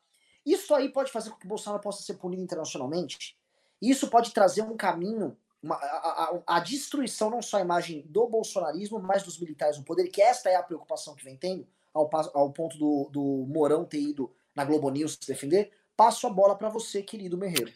Isso 0.44 0.74
aí 0.74 0.88
pode 0.88 1.12
fazer 1.12 1.28
com 1.28 1.36
que 1.36 1.44
o 1.44 1.50
Bolsonaro 1.50 1.82
possa 1.82 2.02
ser 2.02 2.14
punido 2.14 2.42
internacionalmente. 2.42 3.38
Isso 3.80 4.08
pode 4.08 4.32
trazer 4.32 4.62
um 4.62 4.74
caminho, 4.74 5.36
uma, 5.62 5.74
a, 5.74 6.24
a, 6.46 6.56
a, 6.56 6.60
destruição 6.60 7.28
não 7.28 7.42
só 7.42 7.58
a 7.58 7.60
imagem 7.60 8.02
do 8.08 8.26
bolsonarismo, 8.26 8.98
mas 9.00 9.22
dos 9.22 9.38
militares 9.38 9.76
no 9.76 9.84
poder, 9.84 10.08
que 10.08 10.22
esta 10.22 10.48
é 10.48 10.56
a 10.56 10.62
preocupação 10.62 11.14
que 11.14 11.22
vem 11.22 11.36
tendo, 11.36 11.68
ao, 11.92 12.08
ao 12.32 12.50
ponto 12.52 12.78
do, 12.78 13.10
do 13.10 13.46
Mourão 13.46 13.84
ter 13.84 14.00
ido 14.00 14.34
na 14.56 14.64
Globo 14.64 14.88
News 14.88 15.18
se 15.20 15.28
defender. 15.28 15.72
Passo 15.94 16.26
a 16.26 16.30
bola 16.30 16.56
para 16.56 16.70
você, 16.70 17.02
querido 17.02 17.36
Merreiro. 17.36 17.70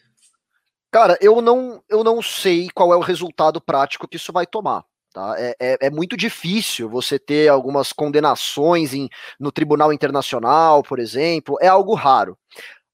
Cara, 0.95 1.17
eu 1.19 1.41
não, 1.41 1.83
eu 1.89 2.05
não 2.05 2.21
sei 2.21 2.69
qual 2.73 2.93
é 2.93 2.95
o 2.95 3.01
resultado 3.01 3.59
prático 3.59 4.07
que 4.07 4.15
isso 4.15 4.31
vai 4.31 4.45
tomar. 4.47 4.85
Tá? 5.13 5.35
É, 5.37 5.53
é, 5.59 5.77
é, 5.87 5.89
muito 5.89 6.15
difícil 6.15 6.89
você 6.89 7.19
ter 7.19 7.49
algumas 7.49 7.91
condenações 7.91 8.93
em, 8.93 9.09
no 9.37 9.51
Tribunal 9.51 9.91
Internacional, 9.91 10.81
por 10.83 10.97
exemplo, 10.97 11.57
é 11.59 11.67
algo 11.67 11.95
raro. 11.95 12.37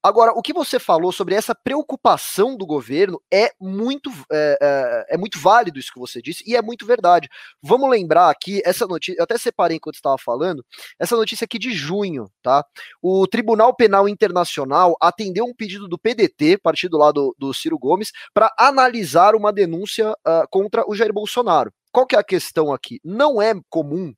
Agora, 0.03 0.31
o 0.31 0.41
que 0.41 0.51
você 0.51 0.79
falou 0.79 1.11
sobre 1.11 1.35
essa 1.35 1.53
preocupação 1.53 2.57
do 2.57 2.65
governo 2.65 3.21
é 3.31 3.51
muito, 3.59 4.11
é, 4.31 4.57
é, 4.59 5.15
é, 5.15 5.17
muito 5.17 5.39
válido 5.39 5.77
isso 5.77 5.93
que 5.93 5.99
você 5.99 6.21
disse 6.21 6.43
e 6.47 6.55
é 6.55 6.61
muito 6.61 6.87
verdade. 6.87 7.29
Vamos 7.61 7.87
lembrar 7.89 8.29
aqui, 8.29 8.61
essa 8.65 8.87
notícia, 8.87 9.19
eu 9.19 9.23
até 9.23 9.37
separei 9.37 9.77
enquanto 9.77 9.95
estava 9.95 10.17
falando, 10.17 10.65
essa 10.99 11.15
notícia 11.15 11.45
aqui 11.45 11.59
de 11.59 11.71
junho, 11.71 12.31
tá? 12.41 12.65
O 13.01 13.27
Tribunal 13.27 13.75
Penal 13.75 14.09
Internacional 14.09 14.97
atendeu 14.99 15.45
um 15.45 15.53
pedido 15.53 15.87
do 15.87 15.99
PDT, 15.99 16.57
partido 16.57 16.97
lá 16.97 17.11
do, 17.11 17.35
do 17.37 17.53
Ciro 17.53 17.77
Gomes, 17.77 18.11
para 18.33 18.51
analisar 18.57 19.35
uma 19.35 19.53
denúncia 19.53 20.11
uh, 20.11 20.47
contra 20.49 20.83
o 20.89 20.95
Jair 20.95 21.13
Bolsonaro. 21.13 21.71
Qual 21.91 22.07
que 22.07 22.15
é 22.15 22.19
a 22.19 22.23
questão 22.23 22.73
aqui? 22.73 22.99
Não 23.03 23.41
é 23.41 23.53
comum 23.69 24.13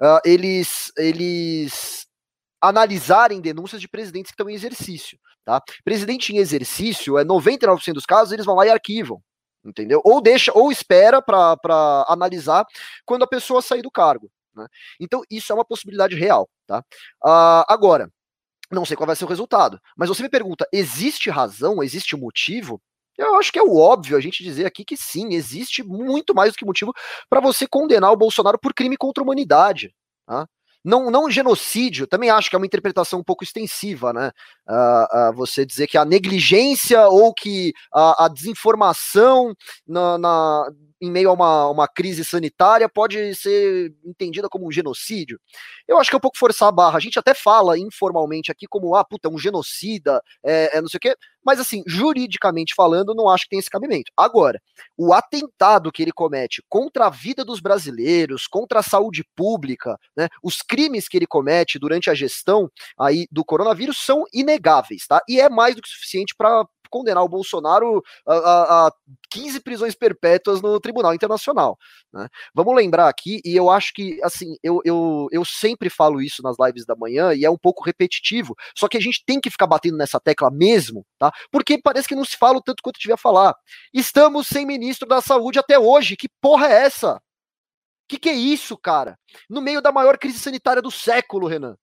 uh, 0.00 0.20
eles, 0.24 0.92
eles 0.96 2.05
analisarem 2.60 3.40
denúncias 3.40 3.80
de 3.80 3.88
presidentes 3.88 4.30
que 4.30 4.34
estão 4.34 4.48
em 4.48 4.54
exercício, 4.54 5.18
tá? 5.44 5.62
Presidente 5.84 6.34
em 6.34 6.38
exercício, 6.38 7.18
é 7.18 7.24
99% 7.24 7.92
dos 7.92 8.06
casos, 8.06 8.32
eles 8.32 8.46
vão 8.46 8.54
lá 8.54 8.66
e 8.66 8.70
arquivam, 8.70 9.22
entendeu? 9.64 10.00
Ou 10.04 10.20
deixa, 10.20 10.52
ou 10.54 10.70
espera 10.70 11.20
para 11.22 12.04
analisar 12.08 12.64
quando 13.04 13.22
a 13.22 13.28
pessoa 13.28 13.62
sair 13.62 13.82
do 13.82 13.90
cargo, 13.90 14.30
né? 14.54 14.66
Então, 14.98 15.22
isso 15.30 15.52
é 15.52 15.54
uma 15.54 15.64
possibilidade 15.64 16.16
real, 16.16 16.48
tá? 16.66 16.80
Uh, 17.24 17.64
agora, 17.68 18.10
não 18.70 18.84
sei 18.84 18.96
qual 18.96 19.06
vai 19.06 19.16
ser 19.16 19.24
o 19.24 19.28
resultado, 19.28 19.80
mas 19.96 20.08
você 20.08 20.22
me 20.22 20.28
pergunta, 20.28 20.66
existe 20.72 21.30
razão, 21.30 21.82
existe 21.82 22.16
motivo? 22.16 22.80
Eu 23.16 23.36
acho 23.36 23.52
que 23.52 23.58
é 23.58 23.62
o 23.62 23.76
óbvio 23.76 24.16
a 24.16 24.20
gente 24.20 24.42
dizer 24.42 24.66
aqui 24.66 24.84
que 24.84 24.96
sim, 24.96 25.34
existe 25.34 25.82
muito 25.82 26.34
mais 26.34 26.52
do 26.52 26.56
que 26.56 26.64
motivo 26.66 26.92
para 27.30 27.40
você 27.40 27.66
condenar 27.66 28.12
o 28.12 28.16
Bolsonaro 28.16 28.58
por 28.58 28.74
crime 28.74 28.96
contra 28.96 29.22
a 29.22 29.24
humanidade. 29.24 29.94
Tá? 30.26 30.46
Não, 30.86 31.10
não 31.10 31.28
genocídio, 31.28 32.06
também 32.06 32.30
acho 32.30 32.48
que 32.48 32.54
é 32.54 32.58
uma 32.58 32.64
interpretação 32.64 33.18
um 33.18 33.24
pouco 33.24 33.42
extensiva, 33.42 34.12
né? 34.12 34.30
Uh, 34.68 35.30
uh, 35.30 35.34
você 35.34 35.66
dizer 35.66 35.88
que 35.88 35.98
a 35.98 36.04
negligência 36.04 37.08
ou 37.08 37.34
que 37.34 37.72
a, 37.92 38.26
a 38.26 38.28
desinformação 38.28 39.52
na, 39.84 40.16
na, 40.16 40.70
em 41.00 41.10
meio 41.10 41.30
a 41.30 41.32
uma, 41.32 41.68
uma 41.68 41.88
crise 41.88 42.24
sanitária 42.24 42.88
pode 42.88 43.34
ser 43.34 43.94
entendida 44.04 44.48
como 44.48 44.66
um 44.66 44.72
genocídio. 44.72 45.38
Eu 45.86 45.98
acho 45.98 46.10
que 46.10 46.16
é 46.16 46.18
um 46.18 46.20
pouco 46.20 46.38
forçar 46.38 46.68
a 46.68 46.72
barra. 46.72 46.96
A 46.96 47.00
gente 47.00 47.18
até 47.18 47.34
fala 47.34 47.78
informalmente 47.78 48.50
aqui 48.50 48.66
como, 48.66 48.94
ah, 48.94 49.04
puta, 49.04 49.28
um 49.28 49.38
genocida, 49.38 50.22
é, 50.44 50.76
é 50.76 50.80
não 50.80 50.88
sei 50.88 50.98
o 50.98 51.00
quê, 51.00 51.16
mas 51.44 51.60
assim, 51.60 51.84
juridicamente 51.86 52.74
falando, 52.74 53.14
não 53.14 53.28
acho 53.28 53.44
que 53.44 53.50
tem 53.50 53.58
esse 53.60 53.70
cabimento. 53.70 54.10
Agora, 54.16 54.60
o 54.96 55.12
atentado 55.12 55.92
que 55.92 56.02
ele 56.02 56.10
comete 56.10 56.60
contra 56.68 57.06
a 57.06 57.10
vida 57.10 57.44
dos 57.44 57.60
brasileiros, 57.60 58.48
contra 58.48 58.80
a 58.80 58.82
saúde 58.82 59.24
pública, 59.36 59.96
né, 60.16 60.28
os 60.42 60.60
crimes 60.60 61.06
que 61.08 61.16
ele 61.16 61.26
comete 61.26 61.78
durante 61.78 62.10
a 62.10 62.14
gestão 62.14 62.68
aí 62.98 63.28
do 63.30 63.44
coronavírus 63.44 63.98
são 63.98 64.24
inegáveis, 64.32 65.06
tá? 65.06 65.22
E 65.28 65.40
é 65.40 65.48
mais 65.48 65.76
do 65.76 65.82
que 65.82 65.88
suficiente 65.88 66.34
para 66.36 66.66
condenar 66.96 67.22
o 67.22 67.28
Bolsonaro 67.28 68.02
a, 68.26 68.34
a, 68.34 68.86
a 68.86 68.92
15 69.30 69.60
prisões 69.60 69.94
perpétuas 69.94 70.62
no 70.62 70.80
Tribunal 70.80 71.14
Internacional. 71.14 71.78
Né? 72.12 72.28
Vamos 72.54 72.74
lembrar 72.74 73.08
aqui, 73.08 73.40
e 73.44 73.54
eu 73.54 73.70
acho 73.70 73.92
que, 73.92 74.18
assim, 74.22 74.56
eu, 74.62 74.80
eu, 74.84 75.28
eu 75.30 75.44
sempre 75.44 75.90
falo 75.90 76.22
isso 76.22 76.42
nas 76.42 76.56
lives 76.58 76.86
da 76.86 76.96
manhã, 76.96 77.34
e 77.34 77.44
é 77.44 77.50
um 77.50 77.58
pouco 77.58 77.84
repetitivo, 77.84 78.54
só 78.74 78.88
que 78.88 78.96
a 78.96 79.00
gente 79.00 79.22
tem 79.26 79.40
que 79.40 79.50
ficar 79.50 79.66
batendo 79.66 79.96
nessa 79.96 80.18
tecla 80.18 80.50
mesmo, 80.50 81.04
tá? 81.18 81.30
Porque 81.50 81.78
parece 81.80 82.08
que 82.08 82.14
não 82.14 82.24
se 82.24 82.36
fala 82.36 82.58
o 82.58 82.62
tanto 82.62 82.82
quanto 82.82 82.98
devia 82.98 83.16
falar. 83.16 83.54
Estamos 83.92 84.46
sem 84.46 84.64
ministro 84.64 85.06
da 85.06 85.20
saúde 85.20 85.58
até 85.58 85.78
hoje, 85.78 86.16
que 86.16 86.28
porra 86.40 86.68
é 86.68 86.84
essa? 86.86 87.20
Que 88.08 88.18
que 88.18 88.28
é 88.28 88.34
isso, 88.34 88.76
cara? 88.78 89.18
No 89.50 89.60
meio 89.60 89.82
da 89.82 89.92
maior 89.92 90.16
crise 90.16 90.38
sanitária 90.38 90.80
do 90.80 90.90
século, 90.90 91.48
Renan. 91.48 91.76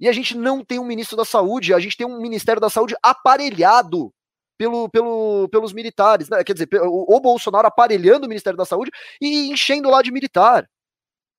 E 0.00 0.08
a 0.08 0.12
gente 0.12 0.36
não 0.36 0.64
tem 0.64 0.78
um 0.78 0.84
ministro 0.84 1.16
da 1.16 1.24
saúde, 1.24 1.74
a 1.74 1.80
gente 1.80 1.96
tem 1.96 2.06
um 2.06 2.20
Ministério 2.20 2.60
da 2.60 2.70
Saúde 2.70 2.94
aparelhado 3.02 4.12
pelo, 4.58 4.88
pelo, 4.90 5.48
pelos 5.48 5.72
militares, 5.72 6.28
né? 6.28 6.42
quer 6.42 6.52
dizer, 6.52 6.68
o, 6.82 7.16
o, 7.16 7.20
Bolsonaro 7.20 7.68
aparelhando 7.68 8.26
o 8.26 8.28
Ministério 8.28 8.56
da 8.56 8.64
Saúde 8.64 8.90
e 9.20 9.50
enchendo 9.50 9.88
lá 9.88 10.02
de 10.02 10.10
militar. 10.10 10.68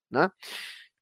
Né? 0.09 0.31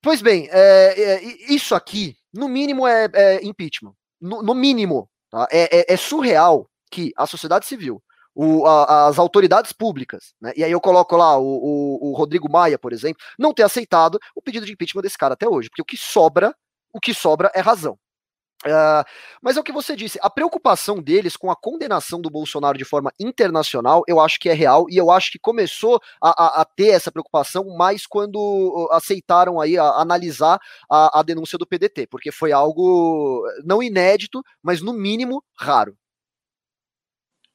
Pois 0.01 0.21
bem, 0.21 0.49
é, 0.51 0.95
é, 0.97 1.23
isso 1.53 1.75
aqui, 1.75 2.15
no 2.33 2.49
mínimo, 2.49 2.87
é, 2.87 3.07
é 3.13 3.45
impeachment. 3.45 3.93
No, 4.19 4.41
no 4.41 4.55
mínimo, 4.55 5.07
tá? 5.29 5.47
É, 5.51 5.79
é, 5.79 5.93
é, 5.93 5.97
surreal 5.97 6.67
que 6.91 7.13
a 7.15 7.27
sociedade 7.27 7.67
civil, 7.67 8.01
o, 8.33 8.65
a, 8.65 9.07
as 9.07 9.19
autoridades 9.19 9.71
públicas, 9.71 10.33
né? 10.41 10.51
e 10.57 10.63
aí 10.63 10.71
eu 10.71 10.81
coloco 10.81 11.15
lá 11.15 11.37
o, 11.37 11.43
o, 11.43 12.09
o 12.09 12.13
Rodrigo 12.13 12.51
Maia, 12.51 12.79
por 12.79 12.93
exemplo, 12.93 13.21
não 13.37 13.53
ter 13.53 13.63
aceitado 13.63 14.19
o 14.35 14.41
pedido 14.41 14.65
de 14.65 14.71
impeachment 14.71 15.03
desse 15.03 15.17
cara 15.17 15.35
até 15.35 15.47
hoje, 15.47 15.69
porque 15.69 15.81
o 15.83 15.85
que 15.85 15.97
sobra, 15.97 16.55
o 16.91 16.99
que 16.99 17.13
sobra 17.13 17.51
é 17.53 17.59
razão. 17.59 17.97
Uh, 18.65 19.05
mas 19.39 19.55
é 19.55 19.59
o 19.59 19.63
que 19.63 19.71
você 19.71 19.95
disse, 19.95 20.17
a 20.19 20.31
preocupação 20.31 20.99
deles 20.99 21.37
com 21.37 21.51
a 21.51 21.55
condenação 21.55 22.19
do 22.19 22.29
Bolsonaro 22.29 22.75
de 22.75 22.83
forma 22.83 23.13
internacional, 23.19 24.03
eu 24.07 24.19
acho 24.19 24.39
que 24.39 24.49
é 24.49 24.53
real, 24.53 24.87
e 24.89 24.97
eu 24.97 25.11
acho 25.11 25.31
que 25.31 25.37
começou 25.37 26.01
a, 26.19 26.29
a, 26.29 26.61
a 26.61 26.65
ter 26.65 26.87
essa 26.87 27.11
preocupação 27.11 27.77
mais 27.77 28.07
quando 28.07 28.89
aceitaram 28.91 29.61
aí 29.61 29.77
a, 29.77 29.85
analisar 29.91 30.59
a, 30.89 31.21
denúncia 31.21 31.57
do 31.57 31.67
PDT, 31.67 32.07
porque 32.07 32.31
foi 32.31 32.51
algo 32.51 33.47
não 33.63 33.83
inédito, 33.83 34.43
mas 34.61 34.81
no 34.81 34.91
mínimo 34.91 35.43
raro. 35.55 35.95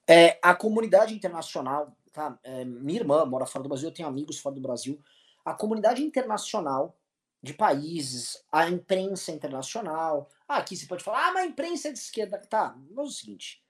É, 0.08 0.38
a 0.40 0.54
comunidade 0.54 1.14
internacional, 1.14 1.96
tá? 2.12 2.38
É, 2.44 2.64
minha 2.64 3.00
irmã 3.00 3.24
mora 3.24 3.46
fora 3.46 3.62
do 3.62 3.68
Brasil, 3.68 3.88
eu 3.88 3.94
tenho 3.94 4.08
amigos 4.08 4.38
fora 4.38 4.54
do 4.54 4.60
Brasil. 4.60 5.00
A 5.44 5.52
comunidade 5.52 6.02
internacional 6.02 6.96
de 7.42 7.52
países, 7.52 8.44
a 8.52 8.68
imprensa 8.68 9.32
internacional. 9.32 10.28
Ah, 10.46 10.58
aqui 10.58 10.76
você 10.76 10.86
pode 10.86 11.02
falar, 11.02 11.28
ah, 11.28 11.32
mas 11.32 11.44
a 11.44 11.46
imprensa 11.46 11.88
é 11.88 11.92
de 11.92 11.98
esquerda. 11.98 12.38
Tá, 12.38 12.76
mas 12.90 12.98
é 12.98 13.00
o 13.00 13.10
seguinte. 13.10 13.62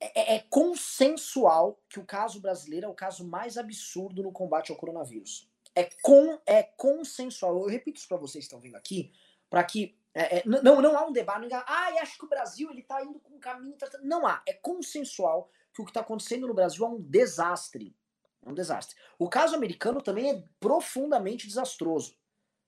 É, 0.00 0.20
é, 0.20 0.36
é, 0.36 0.38
consensual 0.48 1.80
que 1.88 2.00
o 2.00 2.04
caso 2.04 2.40
brasileiro 2.40 2.86
é 2.86 2.88
o 2.88 2.94
caso 2.94 3.26
mais 3.26 3.58
absurdo 3.58 4.22
no 4.22 4.32
combate 4.32 4.70
ao 4.70 4.78
coronavírus. 4.78 5.48
É, 5.74 5.84
com, 6.02 6.38
é 6.46 6.62
consensual. 6.62 7.58
Eu 7.58 7.68
repito 7.68 7.98
isso 7.98 8.08
para 8.08 8.16
vocês 8.16 8.44
que 8.44 8.46
estão 8.46 8.60
vendo 8.60 8.76
aqui, 8.76 9.12
para 9.50 9.62
que. 9.62 9.98
É, 10.14 10.38
é, 10.38 10.42
não, 10.46 10.80
não 10.80 10.96
há 10.96 11.04
um 11.04 11.12
debate, 11.12 11.40
ninguém, 11.40 11.58
ah, 11.58 11.88
acho 12.00 12.16
que 12.16 12.24
o 12.24 12.28
Brasil 12.28 12.70
ele 12.70 12.84
tá 12.84 13.02
indo 13.02 13.18
com 13.18 13.34
um 13.34 13.40
caminho. 13.40 13.76
Tá, 13.76 13.90
não 14.02 14.26
há. 14.26 14.42
É 14.46 14.52
consensual 14.52 15.50
que 15.74 15.82
o 15.82 15.84
que 15.84 15.90
está 15.90 16.00
acontecendo 16.00 16.46
no 16.46 16.54
Brasil 16.54 16.84
é 16.84 16.88
um 16.88 17.00
desastre. 17.00 17.94
É 18.44 18.50
um 18.50 18.54
desastre. 18.54 18.96
O 19.18 19.28
caso 19.28 19.54
americano 19.54 20.02
também 20.02 20.30
é 20.30 20.44
profundamente 20.60 21.46
desastroso. 21.46 22.14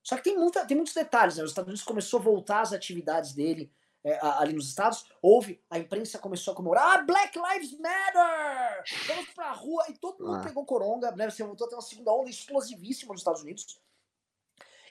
Só 0.02 0.16
que 0.16 0.22
tem, 0.22 0.36
muita, 0.36 0.64
tem 0.64 0.76
muitos 0.76 0.94
detalhes. 0.94 1.36
Né? 1.36 1.44
Os 1.44 1.50
Estados 1.50 1.68
Unidos 1.68 1.84
começou 1.84 2.20
a 2.20 2.22
voltar 2.22 2.60
às 2.60 2.72
atividades 2.72 3.34
dele 3.34 3.72
é, 4.04 4.18
ali 4.22 4.54
nos 4.54 4.68
Estados. 4.68 5.04
Houve, 5.20 5.62
a 5.68 5.78
imprensa 5.78 6.18
começou 6.18 6.52
a 6.52 6.56
comemorar. 6.56 6.98
Ah, 6.98 7.02
Black 7.02 7.36
Lives 7.36 7.78
Matter! 7.78 8.84
Vamos 9.08 9.30
pra 9.34 9.52
rua. 9.52 9.84
E 9.88 9.94
todo 9.94 10.24
mundo 10.24 10.36
ah. 10.36 10.44
pegou 10.44 10.64
coronga. 10.64 11.10
Né? 11.10 11.28
Você 11.28 11.42
voltou 11.42 11.66
a 11.66 11.70
ter 11.70 11.76
uma 11.76 11.82
segunda 11.82 12.12
onda 12.12 12.30
explosivíssima 12.30 13.12
nos 13.12 13.20
Estados 13.20 13.42
Unidos. 13.42 13.80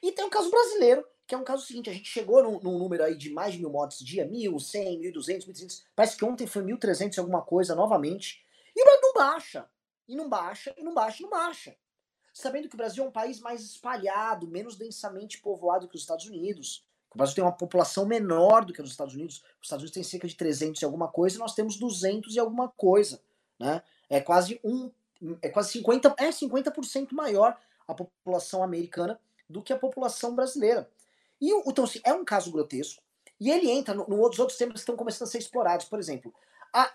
E 0.03 0.11
tem 0.11 0.25
um 0.25 0.29
caso 0.29 0.51
brasileiro, 0.51 1.03
que 1.25 1.33
é 1.33 1.37
um 1.37 1.43
caso 1.43 1.65
seguinte. 1.65 1.89
A 1.89 1.93
gente 1.93 2.09
chegou 2.09 2.43
num, 2.43 2.59
num 2.59 2.77
número 2.77 3.03
aí 3.03 3.17
de 3.17 3.31
mais 3.31 3.53
de 3.53 3.59
mil 3.59 3.71
mortes 3.71 4.05
dia. 4.05 4.25
Mil, 4.25 4.59
cem, 4.59 4.99
mil 4.99 5.13
duzentos, 5.13 5.47
mil 5.47 5.55
trezentos. 5.55 5.83
Parece 5.95 6.17
que 6.17 6.25
ontem 6.25 6.45
foi 6.45 6.61
mil 6.61 6.77
trezentos 6.77 7.17
alguma 7.17 7.41
coisa 7.41 7.73
novamente. 7.73 8.45
E 8.75 8.83
não 8.83 9.13
baixa 9.13 9.65
e 10.07 10.15
não 10.15 10.29
baixa, 10.29 10.73
e 10.77 10.83
não 10.83 10.93
baixa, 10.93 11.17
e 11.19 11.23
não 11.23 11.29
baixa. 11.29 11.75
Sabendo 12.33 12.67
que 12.67 12.75
o 12.75 12.77
Brasil 12.77 13.03
é 13.03 13.07
um 13.07 13.11
país 13.11 13.39
mais 13.39 13.61
espalhado, 13.61 14.47
menos 14.47 14.75
densamente 14.75 15.39
povoado 15.39 15.87
que 15.87 15.95
os 15.95 16.01
Estados 16.01 16.25
Unidos. 16.25 16.85
O 17.13 17.17
Brasil 17.17 17.35
tem 17.35 17.43
uma 17.43 17.51
população 17.51 18.05
menor 18.05 18.65
do 18.65 18.73
que 18.73 18.81
os 18.81 18.91
Estados 18.91 19.15
Unidos. 19.15 19.37
Os 19.61 19.67
Estados 19.67 19.83
Unidos 19.83 19.93
tem 19.93 20.03
cerca 20.03 20.27
de 20.27 20.35
300 20.35 20.81
e 20.81 20.85
alguma 20.85 21.07
coisa, 21.07 21.37
e 21.37 21.39
nós 21.39 21.55
temos 21.55 21.77
200 21.77 22.35
e 22.35 22.39
alguma 22.39 22.67
coisa. 22.67 23.21
Né? 23.57 23.81
É 24.09 24.19
quase 24.19 24.59
um. 24.63 24.91
É 25.41 25.47
quase 25.49 25.79
50%, 25.79 26.13
é 26.17 26.29
50% 26.29 27.13
maior 27.13 27.57
a 27.87 27.93
população 27.93 28.61
americana 28.61 29.19
do 29.49 29.61
que 29.61 29.71
a 29.71 29.79
população 29.79 30.35
brasileira. 30.35 30.89
E 31.39 31.51
então, 31.67 31.85
assim, 31.85 32.01
é 32.03 32.13
um 32.13 32.25
caso 32.25 32.51
grotesco. 32.51 33.01
E 33.39 33.49
ele 33.49 33.69
entra 33.69 33.93
no, 33.93 34.05
no 34.07 34.19
outros, 34.19 34.39
outros 34.39 34.57
temas 34.57 34.73
que 34.73 34.79
estão 34.79 34.97
começando 34.97 35.27
a 35.27 35.31
ser 35.31 35.37
explorados. 35.37 35.85
Por 35.85 35.99
exemplo, 35.99 36.33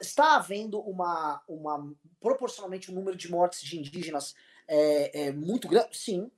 está 0.01 0.37
havendo 0.37 0.81
uma, 0.81 1.43
uma 1.49 1.93
proporcionalmente 2.21 2.91
um 2.91 2.95
número 2.95 3.17
de 3.17 3.31
mortes 3.31 3.63
de 3.63 3.79
indígenas 3.79 4.35
é, 4.69 5.27
é 5.27 5.33
muito 5.33 5.69
grande? 5.69 5.97
Sim, 5.97 6.31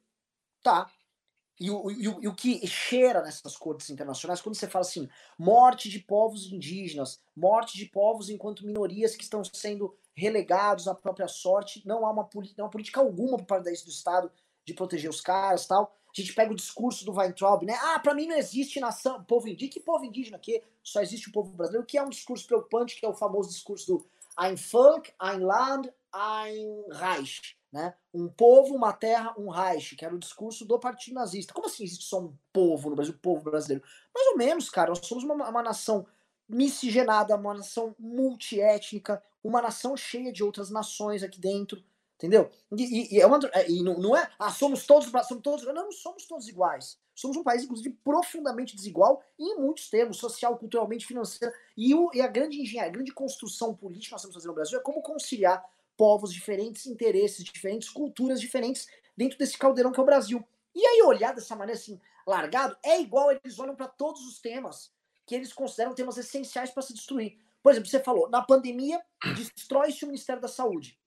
tá. 0.62 0.90
e 1.58 1.70
o, 1.70 1.90
e, 1.90 2.08
o, 2.08 2.22
e 2.22 2.28
o 2.28 2.34
que 2.34 2.66
cheira 2.66 3.22
nessas 3.22 3.56
cortes 3.56 3.90
internacionais, 3.90 4.40
quando 4.40 4.54
você 4.54 4.68
fala 4.68 4.84
assim, 4.84 5.08
morte 5.38 5.88
de 5.88 5.98
povos 5.98 6.46
indígenas, 6.52 7.20
morte 7.36 7.76
de 7.76 7.86
povos 7.86 8.30
enquanto 8.30 8.66
minorias 8.66 9.16
que 9.16 9.24
estão 9.24 9.42
sendo 9.44 9.96
relegados 10.14 10.86
à 10.86 10.94
própria 10.94 11.28
sorte, 11.28 11.82
não 11.86 12.06
há 12.06 12.10
uma, 12.10 12.28
não 12.56 12.66
há 12.66 12.68
política 12.68 13.00
alguma 13.00 13.36
por 13.38 13.46
parte 13.46 13.64
do 13.64 13.90
Estado 13.90 14.30
de 14.64 14.74
proteger 14.74 15.10
os 15.10 15.20
caras 15.20 15.66
tal. 15.66 15.98
A 16.16 16.20
gente 16.20 16.34
pega 16.34 16.52
o 16.52 16.56
discurso 16.56 17.04
do 17.04 17.12
Weintraub, 17.12 17.64
né? 17.64 17.78
Ah, 17.82 17.98
para 17.98 18.14
mim 18.14 18.26
não 18.26 18.36
existe 18.36 18.78
nação, 18.78 19.24
povo 19.24 19.48
indígena. 19.48 19.72
Que 19.72 19.80
povo 19.80 20.04
indígena 20.04 20.36
aqui? 20.36 20.62
Só 20.82 21.00
existe 21.00 21.30
o 21.30 21.32
povo 21.32 21.52
brasileiro, 21.52 21.86
que 21.86 21.96
é 21.96 22.02
um 22.02 22.10
discurso 22.10 22.46
preocupante, 22.46 22.96
que 22.96 23.06
é 23.06 23.08
o 23.08 23.14
famoso 23.14 23.48
discurso 23.48 23.86
do 23.86 24.06
Ein 24.38 24.56
Volk, 24.56 25.12
ein 25.20 25.40
Land, 25.40 25.90
ein 26.14 26.84
Reich. 26.90 27.56
Né? 27.72 27.94
Um 28.12 28.28
povo, 28.28 28.74
uma 28.74 28.92
terra, 28.92 29.34
um 29.38 29.48
Reich, 29.48 29.96
que 29.96 30.04
era 30.04 30.14
o 30.14 30.18
discurso 30.18 30.66
do 30.66 30.78
Partido 30.78 31.14
Nazista. 31.14 31.54
Como 31.54 31.66
assim 31.66 31.84
existe 31.84 32.04
só 32.04 32.20
um 32.20 32.34
povo 32.52 32.90
no 32.90 32.96
Brasil, 32.96 33.14
povo 33.22 33.44
brasileiro? 33.44 33.82
Mais 34.14 34.26
ou 34.28 34.36
menos, 34.36 34.68
cara. 34.68 34.90
Nós 34.90 35.06
somos 35.06 35.24
uma, 35.24 35.48
uma 35.48 35.62
nação 35.62 36.06
miscigenada, 36.46 37.34
uma 37.34 37.54
nação 37.54 37.96
multiétnica, 37.98 39.22
uma 39.42 39.62
nação 39.62 39.96
cheia 39.96 40.30
de 40.30 40.44
outras 40.44 40.68
nações 40.68 41.22
aqui 41.22 41.40
dentro. 41.40 41.82
Entendeu? 42.22 42.48
E, 42.78 43.16
e, 43.16 43.20
é 43.20 43.26
uma, 43.26 43.40
é, 43.52 43.68
e 43.68 43.82
não, 43.82 43.98
não, 43.98 44.16
é, 44.16 44.30
ah, 44.38 44.48
somos 44.48 44.86
todos, 44.86 45.10
somos 45.26 45.42
todos, 45.42 45.66
não, 45.66 45.74
não 45.74 45.90
somos 45.90 46.24
todos 46.24 46.46
iguais. 46.46 46.96
Somos 47.16 47.36
um 47.36 47.42
país, 47.42 47.64
inclusive, 47.64 47.90
profundamente 48.04 48.76
desigual 48.76 49.20
em 49.36 49.56
muitos 49.56 49.90
termos, 49.90 50.18
social, 50.18 50.56
culturalmente, 50.56 51.04
financeiro. 51.04 51.52
E, 51.76 51.92
o, 51.92 52.12
e 52.14 52.20
a 52.20 52.28
grande 52.28 52.60
engenharia, 52.60 52.90
a 52.90 52.94
grande 52.94 53.12
construção 53.12 53.74
política 53.74 54.10
que 54.10 54.12
nós 54.12 54.20
estamos 54.20 54.36
fazendo 54.36 54.50
no 54.50 54.54
Brasil 54.54 54.78
é 54.78 54.82
como 54.82 55.02
conciliar 55.02 55.68
povos 55.96 56.32
diferentes, 56.32 56.86
interesses 56.86 57.42
diferentes, 57.42 57.90
culturas 57.90 58.40
diferentes 58.40 58.86
dentro 59.16 59.36
desse 59.36 59.58
caldeirão 59.58 59.90
que 59.90 59.98
é 59.98 60.02
o 60.02 60.06
Brasil. 60.06 60.46
E 60.72 60.86
aí, 60.86 61.02
olhar 61.02 61.34
dessa 61.34 61.56
maneira 61.56 61.78
assim, 61.78 62.00
largado, 62.24 62.76
é 62.84 63.00
igual 63.00 63.32
eles 63.32 63.58
olham 63.58 63.74
para 63.74 63.88
todos 63.88 64.24
os 64.28 64.40
temas 64.40 64.92
que 65.26 65.34
eles 65.34 65.52
consideram 65.52 65.92
temas 65.92 66.16
essenciais 66.16 66.70
para 66.70 66.84
se 66.84 66.94
destruir. 66.94 67.36
Por 67.64 67.72
exemplo, 67.72 67.90
você 67.90 67.98
falou, 67.98 68.30
na 68.30 68.42
pandemia, 68.42 69.02
destrói-se 69.34 70.04
o 70.04 70.06
Ministério 70.06 70.40
da 70.40 70.48
Saúde. 70.48 71.01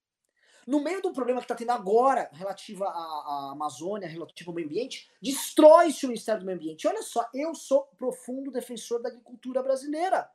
No 0.65 0.81
meio 0.81 0.99
do 0.99 1.13
problema 1.13 1.39
que 1.39 1.45
está 1.45 1.53
tendo 1.53 1.71
agora, 1.71 2.27
relativa 2.33 2.85
à, 2.85 2.89
à, 2.89 3.51
Amazônia, 3.51 4.07
relativo 4.07 4.49
ao 4.49 4.55
meio 4.55 4.67
ambiente, 4.67 5.11
destrói-se 5.21 6.05
o 6.05 6.09
Ministério 6.09 6.41
do 6.41 6.45
Meio 6.45 6.57
Ambiente. 6.57 6.87
Olha 6.87 7.03
só, 7.03 7.29
eu 7.33 7.53
sou 7.53 7.83
profundo 7.97 8.51
defensor 8.51 8.99
da 8.99 9.09
agricultura 9.09 9.61
brasileira. 9.61 10.29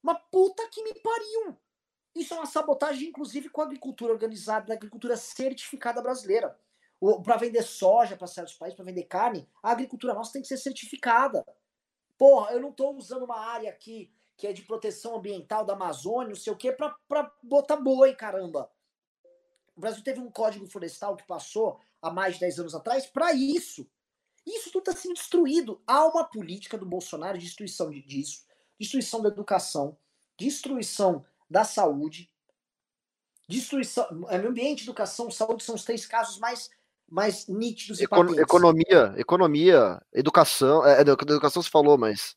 Uma 0.00 0.14
puta 0.14 0.68
que 0.68 0.82
me 0.84 0.94
pariu! 0.94 1.56
Isso 2.14 2.32
é 2.32 2.36
uma 2.36 2.46
sabotagem, 2.46 3.08
inclusive, 3.08 3.48
com 3.48 3.60
a 3.60 3.64
agricultura 3.64 4.12
organizada, 4.12 4.66
da 4.66 4.74
agricultura 4.74 5.16
certificada 5.16 6.00
brasileira. 6.00 6.56
Para 7.24 7.36
vender 7.36 7.62
soja 7.62 8.16
para 8.16 8.26
certos 8.26 8.54
países, 8.54 8.76
para 8.76 8.84
vender 8.84 9.02
carne, 9.02 9.48
a 9.62 9.72
agricultura 9.72 10.14
nossa 10.14 10.32
tem 10.32 10.42
que 10.42 10.48
ser 10.48 10.56
certificada. 10.58 11.44
Porra, 12.16 12.52
eu 12.52 12.60
não 12.60 12.70
estou 12.70 12.96
usando 12.96 13.24
uma 13.24 13.38
área 13.38 13.68
aqui 13.68 14.10
que 14.36 14.46
é 14.46 14.52
de 14.52 14.62
proteção 14.62 15.16
ambiental 15.16 15.64
da 15.64 15.72
Amazônia, 15.72 16.28
não 16.28 16.36
sei 16.36 16.52
o 16.52 16.56
quê, 16.56 16.70
para 16.70 17.32
botar 17.42 17.76
boi, 17.76 18.14
caramba. 18.14 18.70
O 19.76 19.80
Brasil 19.80 20.02
teve 20.02 20.20
um 20.20 20.30
código 20.30 20.66
florestal 20.66 21.16
que 21.16 21.26
passou 21.26 21.78
há 22.00 22.10
mais 22.10 22.34
de 22.34 22.40
10 22.40 22.60
anos 22.60 22.74
atrás 22.74 23.06
para 23.06 23.32
isso. 23.34 23.86
Isso 24.46 24.70
tudo 24.70 24.90
está 24.90 25.00
sendo 25.00 25.14
destruído. 25.14 25.82
Há 25.86 26.06
uma 26.06 26.24
política 26.24 26.78
do 26.78 26.86
Bolsonaro 26.86 27.36
de 27.36 27.44
destruição 27.44 27.90
disso, 27.90 28.44
destruição 28.78 29.20
da 29.20 29.28
educação, 29.28 29.98
destruição 30.38 31.24
da 31.50 31.64
saúde, 31.64 32.30
destruição. 33.48 34.06
É, 34.28 34.38
meio 34.38 34.50
ambiente, 34.50 34.84
educação, 34.84 35.30
saúde 35.30 35.64
são 35.64 35.74
os 35.74 35.84
três 35.84 36.06
casos 36.06 36.38
mais, 36.38 36.70
mais 37.08 37.46
nítidos 37.48 38.00
e 38.00 38.04
Econ 38.04 38.34
Economia, 38.34 39.14
economia, 39.16 40.00
educação. 40.12 40.86
É, 40.86 41.00
educação 41.00 41.62
se 41.62 41.70
falou, 41.70 41.98
mas. 41.98 42.34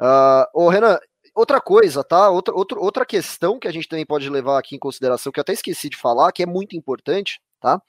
Uh, 0.00 0.46
ô, 0.54 0.68
Renan, 0.70 0.98
outra 1.34 1.60
coisa, 1.60 2.02
tá? 2.04 2.30
Outra, 2.30 2.54
outra, 2.54 2.78
outra 2.78 3.06
questão 3.06 3.58
que 3.58 3.68
a 3.68 3.72
gente 3.72 3.88
também 3.88 4.06
pode 4.06 4.28
levar 4.28 4.58
aqui 4.58 4.76
em 4.76 4.78
consideração, 4.78 5.32
que 5.32 5.38
eu 5.38 5.42
até 5.42 5.52
esqueci 5.52 5.88
de 5.88 5.96
falar, 5.96 6.32
que 6.32 6.42
é 6.42 6.46
muito 6.46 6.76
importante, 6.76 7.40
tá? 7.60 7.80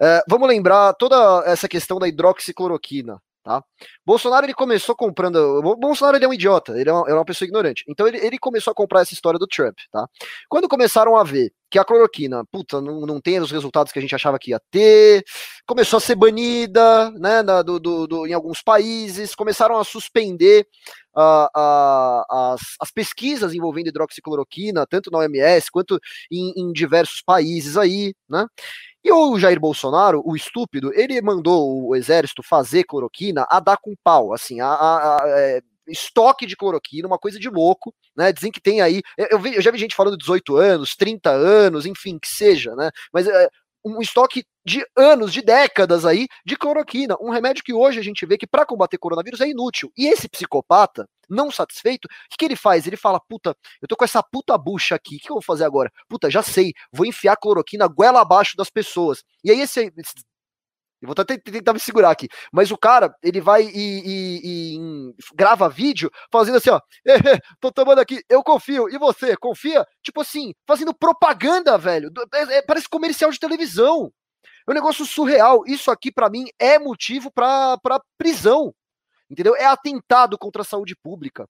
É, 0.00 0.22
vamos 0.28 0.48
lembrar 0.48 0.94
toda 0.94 1.44
essa 1.46 1.68
questão 1.68 1.98
da 1.98 2.08
hidroxicloroquina, 2.08 3.20
tá? 3.42 3.62
Bolsonaro 4.04 4.46
ele 4.46 4.54
começou 4.54 4.94
comprando. 4.94 5.62
Bolsonaro 5.78 6.16
ele 6.16 6.24
é 6.24 6.28
um 6.28 6.34
idiota, 6.34 6.78
ele 6.78 6.90
é 6.90 6.92
uma, 6.92 7.08
é 7.08 7.14
uma 7.14 7.24
pessoa 7.24 7.46
ignorante. 7.46 7.84
Então 7.88 8.06
ele, 8.06 8.18
ele 8.18 8.38
começou 8.38 8.70
a 8.70 8.74
comprar 8.74 9.02
essa 9.02 9.14
história 9.14 9.38
do 9.38 9.46
Trump, 9.46 9.76
tá? 9.90 10.06
Quando 10.48 10.68
começaram 10.68 11.16
a 11.16 11.24
ver 11.24 11.52
que 11.72 11.78
a 11.78 11.84
cloroquina, 11.86 12.44
puta, 12.52 12.82
não, 12.82 13.06
não 13.06 13.18
tem 13.18 13.40
os 13.40 13.50
resultados 13.50 13.90
que 13.90 13.98
a 13.98 14.02
gente 14.02 14.14
achava 14.14 14.38
que 14.38 14.50
ia 14.50 14.60
ter, 14.70 15.24
começou 15.66 15.96
a 15.96 16.00
ser 16.00 16.14
banida, 16.14 17.10
né, 17.12 17.42
na, 17.42 17.62
do, 17.62 17.80
do, 17.80 18.06
do, 18.06 18.26
em 18.26 18.34
alguns 18.34 18.60
países, 18.60 19.34
começaram 19.34 19.78
a 19.78 19.84
suspender 19.84 20.66
uh, 21.16 21.46
uh, 21.46 22.52
as, 22.52 22.60
as, 22.78 22.90
pesquisas 22.90 23.54
envolvendo 23.54 23.88
hidroxicloroquina, 23.88 24.86
tanto 24.86 25.10
na 25.10 25.20
OMS 25.20 25.70
quanto 25.70 25.98
em, 26.30 26.52
em 26.58 26.72
diversos 26.74 27.22
países 27.22 27.78
aí, 27.78 28.14
né? 28.28 28.46
E 29.02 29.10
o 29.10 29.38
Jair 29.38 29.58
Bolsonaro, 29.58 30.22
o 30.26 30.36
estúpido, 30.36 30.92
ele 30.94 31.20
mandou 31.22 31.88
o 31.88 31.96
exército 31.96 32.42
fazer 32.42 32.84
cloroquina 32.84 33.46
a 33.50 33.58
dar 33.60 33.78
com 33.78 33.96
pau, 34.04 34.34
assim, 34.34 34.60
a, 34.60 34.68
a, 34.68 35.24
a 35.24 35.28
é, 35.40 35.60
estoque 35.92 36.46
de 36.46 36.56
cloroquina, 36.56 37.06
uma 37.06 37.18
coisa 37.18 37.38
de 37.38 37.48
louco, 37.48 37.94
né? 38.16 38.32
Dizem 38.32 38.50
que 38.50 38.60
tem 38.60 38.80
aí. 38.80 39.02
Eu, 39.16 39.38
vi, 39.38 39.54
eu, 39.54 39.62
já 39.62 39.70
vi 39.70 39.78
gente 39.78 39.94
falando 39.94 40.16
18 40.16 40.56
anos, 40.56 40.96
30 40.96 41.30
anos, 41.30 41.86
enfim, 41.86 42.18
que 42.18 42.28
seja, 42.28 42.74
né? 42.74 42.90
Mas 43.12 43.26
é, 43.28 43.48
um 43.84 44.00
estoque 44.00 44.44
de 44.64 44.84
anos, 44.96 45.32
de 45.32 45.42
décadas 45.42 46.04
aí, 46.04 46.28
de 46.46 46.56
cloroquina, 46.56 47.16
um 47.20 47.30
remédio 47.30 47.64
que 47.64 47.74
hoje 47.74 47.98
a 47.98 48.02
gente 48.02 48.24
vê 48.24 48.38
que 48.38 48.46
para 48.46 48.64
combater 48.64 48.96
coronavírus 48.96 49.40
é 49.40 49.48
inútil. 49.48 49.92
E 49.96 50.06
esse 50.06 50.28
psicopata, 50.28 51.08
não 51.28 51.50
satisfeito, 51.50 52.06
o 52.06 52.08
que, 52.30 52.36
que, 52.38 52.44
ele 52.44 52.56
faz? 52.56 52.86
Ele 52.86 52.96
fala, 52.96 53.20
puta, 53.28 53.56
eu 53.80 53.88
tô 53.88 53.96
com 53.96 54.04
essa 54.04 54.22
puta 54.22 54.56
bucha 54.56 54.94
aqui, 54.94 55.16
o 55.16 55.18
que, 55.18 55.24
que 55.26 55.30
eu 55.32 55.36
vou 55.36 55.42
fazer 55.42 55.64
agora? 55.64 55.90
Puta, 56.08 56.30
já 56.30 56.42
sei, 56.42 56.72
vou 56.92 57.04
enfiar 57.04 57.36
cloroquina 57.36 57.88
goela 57.88 58.20
abaixo 58.20 58.56
das 58.56 58.70
pessoas. 58.70 59.24
E 59.42 59.50
aí 59.50 59.60
esse, 59.60 59.92
esse 59.96 60.14
eu 61.02 61.06
vou 61.08 61.16
tentar, 61.16 61.36
tentar 61.42 61.72
me 61.72 61.80
segurar 61.80 62.10
aqui. 62.10 62.28
Mas 62.52 62.70
o 62.70 62.78
cara, 62.78 63.12
ele 63.20 63.40
vai 63.40 63.64
e, 63.64 63.72
e, 63.74 64.76
e 64.76 65.14
grava 65.34 65.68
vídeo 65.68 66.08
fazendo 66.30 66.58
assim, 66.58 66.70
ó. 66.70 66.80
tô 67.60 67.72
tomando 67.72 67.98
aqui, 67.98 68.22
eu 68.28 68.40
confio. 68.42 68.88
E 68.88 68.96
você, 68.96 69.36
confia? 69.36 69.84
Tipo 70.00 70.20
assim, 70.20 70.54
fazendo 70.64 70.94
propaganda, 70.94 71.76
velho. 71.76 72.08
É, 72.32 72.58
é, 72.58 72.62
parece 72.62 72.88
comercial 72.88 73.32
de 73.32 73.40
televisão. 73.40 74.12
É 74.66 74.70
um 74.70 74.74
negócio 74.74 75.04
surreal. 75.04 75.64
Isso 75.66 75.90
aqui, 75.90 76.12
para 76.12 76.30
mim, 76.30 76.44
é 76.56 76.78
motivo 76.78 77.32
para 77.32 78.00
prisão. 78.16 78.72
Entendeu? 79.28 79.56
É 79.56 79.64
atentado 79.64 80.38
contra 80.38 80.62
a 80.62 80.64
saúde 80.64 80.94
pública. 80.94 81.48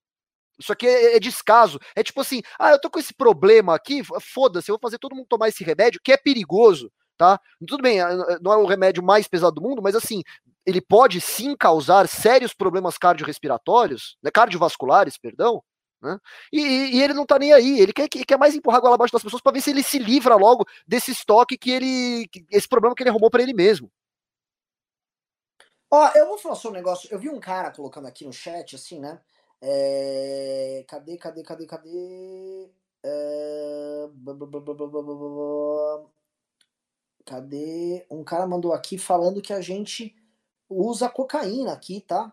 Isso 0.59 0.73
aqui 0.73 0.87
é, 0.87 1.17
é, 1.17 1.21
descaso. 1.21 1.79
É 1.95 2.03
tipo 2.03 2.23
assim, 2.23 2.41
ah, 2.59 2.71
eu 2.71 2.81
tô 2.81 2.89
com 2.89 2.99
esse 2.99 3.13
problema 3.13 3.75
aqui, 3.75 4.03
foda-se, 4.21 4.71
eu 4.71 4.75
vou 4.75 4.81
fazer 4.81 4.99
todo 4.99 5.15
mundo 5.15 5.27
tomar 5.29 5.49
esse 5.49 5.63
remédio, 5.63 6.01
que 6.03 6.13
é 6.13 6.17
perigoso 6.17 6.91
tá? 7.23 7.41
Tudo 7.69 7.81
bem, 7.81 7.99
não 8.41 8.53
é 8.53 8.57
o 8.57 8.67
remédio 8.67 9.01
mais 9.01 9.29
pesado 9.29 9.55
do 9.55 9.63
mundo, 9.63 9.81
mas 9.81 9.95
assim, 9.95 10.25
ele 10.67 10.81
pode 10.81 11.21
sim 11.21 11.55
causar 11.55 12.09
sérios 12.09 12.53
problemas 12.53 12.99
cardiorrespiratórios, 12.99 14.17
né, 14.21 14.29
cardiovasculares, 14.29 15.17
perdão, 15.17 15.63
né? 16.03 16.19
E, 16.53 16.61
e, 16.97 17.01
ele 17.01 17.15
não 17.15 17.25
tá 17.25 17.39
nem 17.39 17.53
aí, 17.53 17.79
ele 17.79 17.93
quer, 17.93 18.09
quer 18.09 18.37
mais 18.37 18.57
empurrar 18.57 18.79
a 18.79 18.81
goela 18.81 18.97
abaixo 18.97 19.13
das 19.13 19.23
pessoas 19.23 19.41
para 19.41 19.53
ver 19.53 19.61
se 19.61 19.71
ele 19.71 19.85
se 19.85 20.01
livra 20.01 20.35
logo 20.35 20.67
desse 20.85 21.13
estoque 21.13 21.57
que 21.57 21.71
ele. 21.71 22.29
esse 22.51 22.67
problema 22.67 22.93
que 22.93 23.05
ele 23.05 23.11
arrumou 23.11 23.31
para 23.31 23.41
ele 23.41 23.55
mesmo. 23.55 23.89
Ó, 25.89 26.11
eu 26.17 26.27
vou 26.27 26.39
falar 26.39 26.57
só 26.57 26.71
um 26.71 26.73
negócio. 26.73 27.09
Eu 27.13 27.21
vi 27.21 27.29
um 27.29 27.39
cara 27.39 27.71
colocando 27.71 28.09
aqui 28.09 28.25
no 28.25 28.33
chat, 28.33 28.75
assim, 28.75 28.99
né? 28.99 29.21
É... 29.61 30.85
Cadê, 30.89 31.17
cadê, 31.19 31.45
cadê, 31.45 31.67
cadê? 31.67 32.69
É... 33.05 34.09
Cadê? 37.25 38.05
Um 38.11 38.25
cara 38.25 38.47
mandou 38.47 38.73
aqui 38.73 38.99
falando 38.99 39.43
que 39.43 39.53
a 39.53 39.61
gente 39.61 40.15
usa 40.69 41.09
cocaína 41.09 41.73
aqui, 41.73 42.01
tá? 42.01 42.33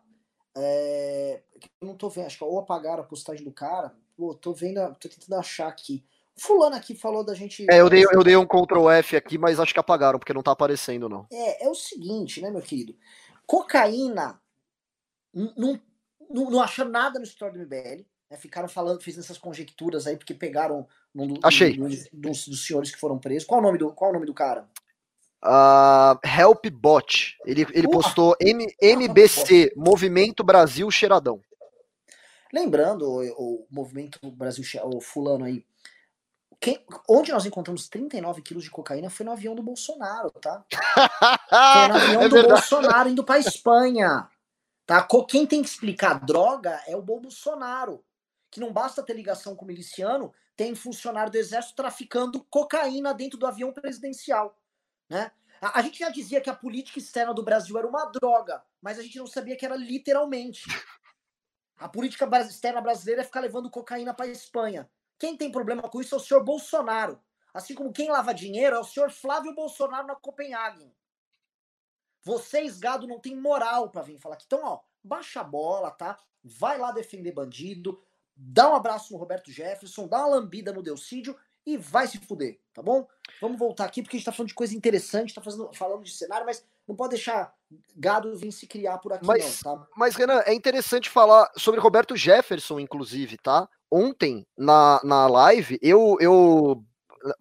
É... 0.55 1.41
Eu 1.81 1.87
não 1.87 1.95
tô 1.95 2.09
vendo, 2.09 2.27
acho 2.27 2.37
que 2.37 2.43
ou 2.43 2.59
apagaram 2.59 3.03
a 3.03 3.07
postagem 3.07 3.43
do 3.43 3.51
cara. 3.51 3.93
Pô, 4.15 4.33
tô 4.33 4.53
vendo, 4.53 4.79
tô 4.95 5.07
tentando 5.07 5.39
achar 5.39 5.67
aqui. 5.67 6.03
Fulano 6.37 6.75
aqui 6.75 6.95
falou 6.95 7.23
da 7.23 7.33
gente. 7.33 7.65
É, 7.69 7.81
eu 7.81 7.89
dei, 7.89 8.03
eu 8.03 8.23
dei 8.23 8.35
um 8.35 8.47
Ctrl 8.47 8.89
F 8.89 9.15
aqui, 9.17 9.37
mas 9.37 9.59
acho 9.59 9.73
que 9.73 9.79
apagaram, 9.79 10.17
porque 10.17 10.33
não 10.33 10.41
tá 10.41 10.51
aparecendo, 10.51 11.09
não. 11.09 11.27
É, 11.31 11.65
é 11.65 11.69
o 11.69 11.75
seguinte, 11.75 12.41
né, 12.41 12.49
meu 12.49 12.61
querido? 12.61 12.95
Cocaína 13.45 14.41
não, 15.33 15.79
não, 16.29 16.49
não 16.49 16.61
achou 16.61 16.85
nada 16.85 17.19
no 17.19 17.25
história 17.25 17.53
do 17.53 17.59
MBL. 17.59 18.05
Né, 18.29 18.37
ficaram 18.37 18.69
falando, 18.69 19.03
fazendo 19.03 19.21
essas 19.21 19.37
conjecturas 19.37 20.05
aí, 20.05 20.15
porque 20.15 20.33
pegaram 20.33 20.87
um 21.15 21.27
do, 21.27 21.39
Achei. 21.43 21.77
dos, 21.77 22.47
dos, 22.47 22.65
senhores 22.65 22.91
que 22.91 22.99
foram 22.99 23.17
presos. 23.17 23.47
Qual 23.47 23.59
o 23.59 23.63
nome 23.63 23.77
do, 23.77 23.91
qual 23.91 24.11
o 24.11 24.13
nome 24.13 24.25
do 24.25 24.33
cara? 24.33 24.69
Uh, 25.43 26.19
Helpbot. 26.23 27.37
Ele, 27.45 27.65
ele 27.71 27.87
postou 27.87 28.35
M, 28.39 28.67
MBC, 28.81 29.73
Movimento 29.75 30.43
Brasil 30.43 30.89
Cheiradão. 30.91 31.41
Lembrando, 32.51 33.03
o, 33.07 33.21
o 33.31 33.67
Movimento 33.69 34.19
Brasil, 34.31 34.63
o 34.83 34.99
fulano 34.99 35.45
aí, 35.45 35.63
quem, 36.59 36.83
onde 37.07 37.31
nós 37.31 37.45
encontramos 37.45 37.87
39 37.87 38.41
quilos 38.41 38.65
de 38.65 38.71
cocaína 38.71 39.09
foi 39.09 39.25
no 39.25 39.31
avião 39.31 39.55
do 39.55 39.63
Bolsonaro, 39.63 40.29
tá? 40.31 40.65
Foi 41.49 41.87
no 41.87 41.95
avião 41.95 42.21
é 42.23 42.29
do 42.29 42.43
Bolsonaro 42.43 43.09
indo 43.09 43.23
para 43.23 43.39
Espanha. 43.39 44.29
Tá? 44.85 45.07
Quem 45.27 45.45
tem 45.45 45.61
que 45.61 45.69
explicar 45.69 46.19
droga 46.19 46.81
é 46.85 46.95
o 46.97 47.01
Bolsonaro. 47.01 48.03
Que 48.51 48.59
não 48.59 48.73
basta 48.73 49.03
ter 49.03 49.13
ligação 49.15 49.55
com 49.55 49.63
o 49.63 49.67
miliciano, 49.67 50.33
tem 50.57 50.75
funcionário 50.75 51.31
do 51.31 51.37
exército 51.37 51.75
traficando 51.75 52.43
cocaína 52.49 53.13
dentro 53.13 53.37
do 53.37 53.47
avião 53.47 53.71
presidencial. 53.71 54.58
Né? 55.09 55.31
A, 55.61 55.79
a 55.79 55.81
gente 55.81 55.99
já 55.99 56.09
dizia 56.09 56.39
que 56.39 56.49
a 56.49 56.55
política 56.55 56.99
externa 56.99 57.33
do 57.33 57.43
Brasil 57.43 57.77
era 57.77 57.87
uma 57.87 58.05
droga, 58.05 58.63
mas 58.81 58.99
a 58.99 59.01
gente 59.01 59.17
não 59.17 59.27
sabia 59.27 59.55
que 59.55 59.65
era 59.65 59.75
literalmente. 59.75 60.63
A 61.77 61.87
política 61.87 62.29
externa 62.41 62.81
brasileira 62.81 63.21
é 63.21 63.25
ficar 63.25 63.39
levando 63.39 63.69
cocaína 63.69 64.13
para 64.13 64.27
Espanha. 64.27 64.89
Quem 65.17 65.35
tem 65.35 65.51
problema 65.51 65.83
com 65.83 66.01
isso 66.01 66.13
é 66.13 66.17
o 66.17 66.21
senhor 66.21 66.43
Bolsonaro. 66.43 67.21
Assim 67.53 67.73
como 67.73 67.91
quem 67.91 68.09
lava 68.09 68.33
dinheiro 68.33 68.75
é 68.75 68.79
o 68.79 68.83
senhor 68.83 69.09
Flávio 69.09 69.55
Bolsonaro 69.55 70.07
na 70.07 70.15
Copenhagen. 70.15 70.93
Vocês, 72.21 72.77
gado, 72.77 73.07
não 73.07 73.19
tem 73.19 73.35
moral 73.35 73.89
para 73.89 74.01
vir 74.01 74.19
falar 74.19 74.35
aqui. 74.35 74.45
Então, 74.45 74.61
ó, 74.63 74.81
baixa 75.03 75.41
a 75.41 75.43
bola, 75.43 75.89
tá? 75.89 76.19
Vai 76.43 76.77
lá 76.77 76.91
defender 76.91 77.31
bandido, 77.31 78.01
dá 78.35 78.69
um 78.69 78.75
abraço 78.75 79.13
no 79.13 79.19
Roberto 79.19 79.51
Jefferson, 79.51 80.07
dá 80.07 80.19
uma 80.19 80.35
lambida 80.35 80.71
no 80.71 80.83
Delcídio 80.83 81.37
e 81.73 81.77
vai 81.77 82.07
se 82.07 82.17
fuder, 82.17 82.59
tá 82.73 82.81
bom? 82.81 83.07
Vamos 83.41 83.59
voltar 83.59 83.85
aqui 83.85 84.01
porque 84.01 84.17
a 84.17 84.19
gente 84.19 84.25
tá 84.25 84.31
falando 84.31 84.49
de 84.49 84.55
coisa 84.55 84.75
interessante, 84.75 85.33
tá 85.33 85.41
fazendo, 85.41 85.69
falando 85.73 86.03
de 86.03 86.11
cenário, 86.11 86.45
mas 86.45 86.65
não 86.87 86.95
pode 86.95 87.11
deixar 87.11 87.53
gado 87.95 88.35
vir 88.35 88.51
se 88.51 88.65
criar 88.65 88.97
por 88.97 89.13
aqui, 89.13 89.25
mas, 89.25 89.61
não, 89.63 89.77
tá? 89.77 89.87
Mas, 89.95 90.15
Renan, 90.15 90.41
é 90.45 90.53
interessante 90.53 91.09
falar 91.09 91.49
sobre 91.55 91.79
Roberto 91.79 92.15
Jefferson, 92.15 92.79
inclusive, 92.79 93.37
tá? 93.37 93.69
Ontem, 93.91 94.45
na, 94.57 94.99
na 95.03 95.27
live, 95.27 95.77
eu, 95.81 96.17
eu 96.19 96.83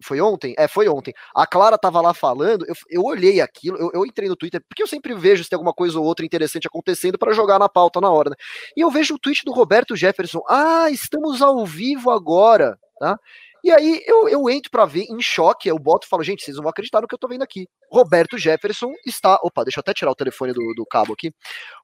foi 0.03 0.19
ontem? 0.19 0.53
É, 0.57 0.67
foi 0.67 0.87
ontem. 0.87 1.13
A 1.33 1.47
Clara 1.47 1.77
tava 1.77 2.01
lá 2.01 2.13
falando, 2.13 2.65
eu, 2.67 2.75
eu 2.89 3.03
olhei 3.03 3.41
aquilo, 3.41 3.77
eu, 3.77 3.91
eu, 3.93 4.05
entrei 4.05 4.27
no 4.27 4.35
Twitter, 4.35 4.61
porque 4.67 4.83
eu 4.83 4.87
sempre 4.87 5.13
vejo 5.15 5.43
se 5.43 5.49
tem 5.49 5.57
alguma 5.57 5.73
coisa 5.73 5.99
ou 5.99 6.05
outra 6.05 6.25
interessante 6.25 6.67
acontecendo 6.67 7.17
para 7.17 7.33
jogar 7.33 7.59
na 7.59 7.69
pauta 7.69 8.01
na 8.01 8.09
hora, 8.09 8.31
né? 8.31 8.35
E 8.75 8.81
eu 8.81 8.91
vejo 8.91 9.15
o 9.15 9.19
tweet 9.19 9.43
do 9.45 9.53
Roberto 9.53 9.95
Jefferson. 9.95 10.41
Ah, 10.47 10.89
estamos 10.89 11.41
ao 11.41 11.65
vivo 11.65 12.11
agora, 12.11 12.77
tá? 12.99 13.17
E 13.63 13.71
aí 13.71 14.03
eu, 14.05 14.27
eu 14.29 14.49
entro 14.49 14.71
para 14.71 14.85
ver 14.85 15.05
em 15.09 15.21
choque, 15.21 15.69
eu 15.69 15.77
boto 15.77 16.05
e 16.05 16.09
falo, 16.09 16.23
gente, 16.23 16.43
vocês 16.43 16.55
não 16.55 16.63
vão 16.63 16.69
acreditar 16.69 17.01
no 17.01 17.07
que 17.07 17.13
eu 17.13 17.19
tô 17.19 17.27
vendo 17.27 17.43
aqui. 17.43 17.67
Roberto 17.91 18.37
Jefferson 18.37 18.91
está. 19.05 19.39
Opa, 19.43 19.63
deixa 19.63 19.79
eu 19.79 19.81
até 19.81 19.93
tirar 19.93 20.11
o 20.11 20.15
telefone 20.15 20.53
do, 20.53 20.73
do 20.75 20.85
cabo 20.85 21.13
aqui. 21.13 21.33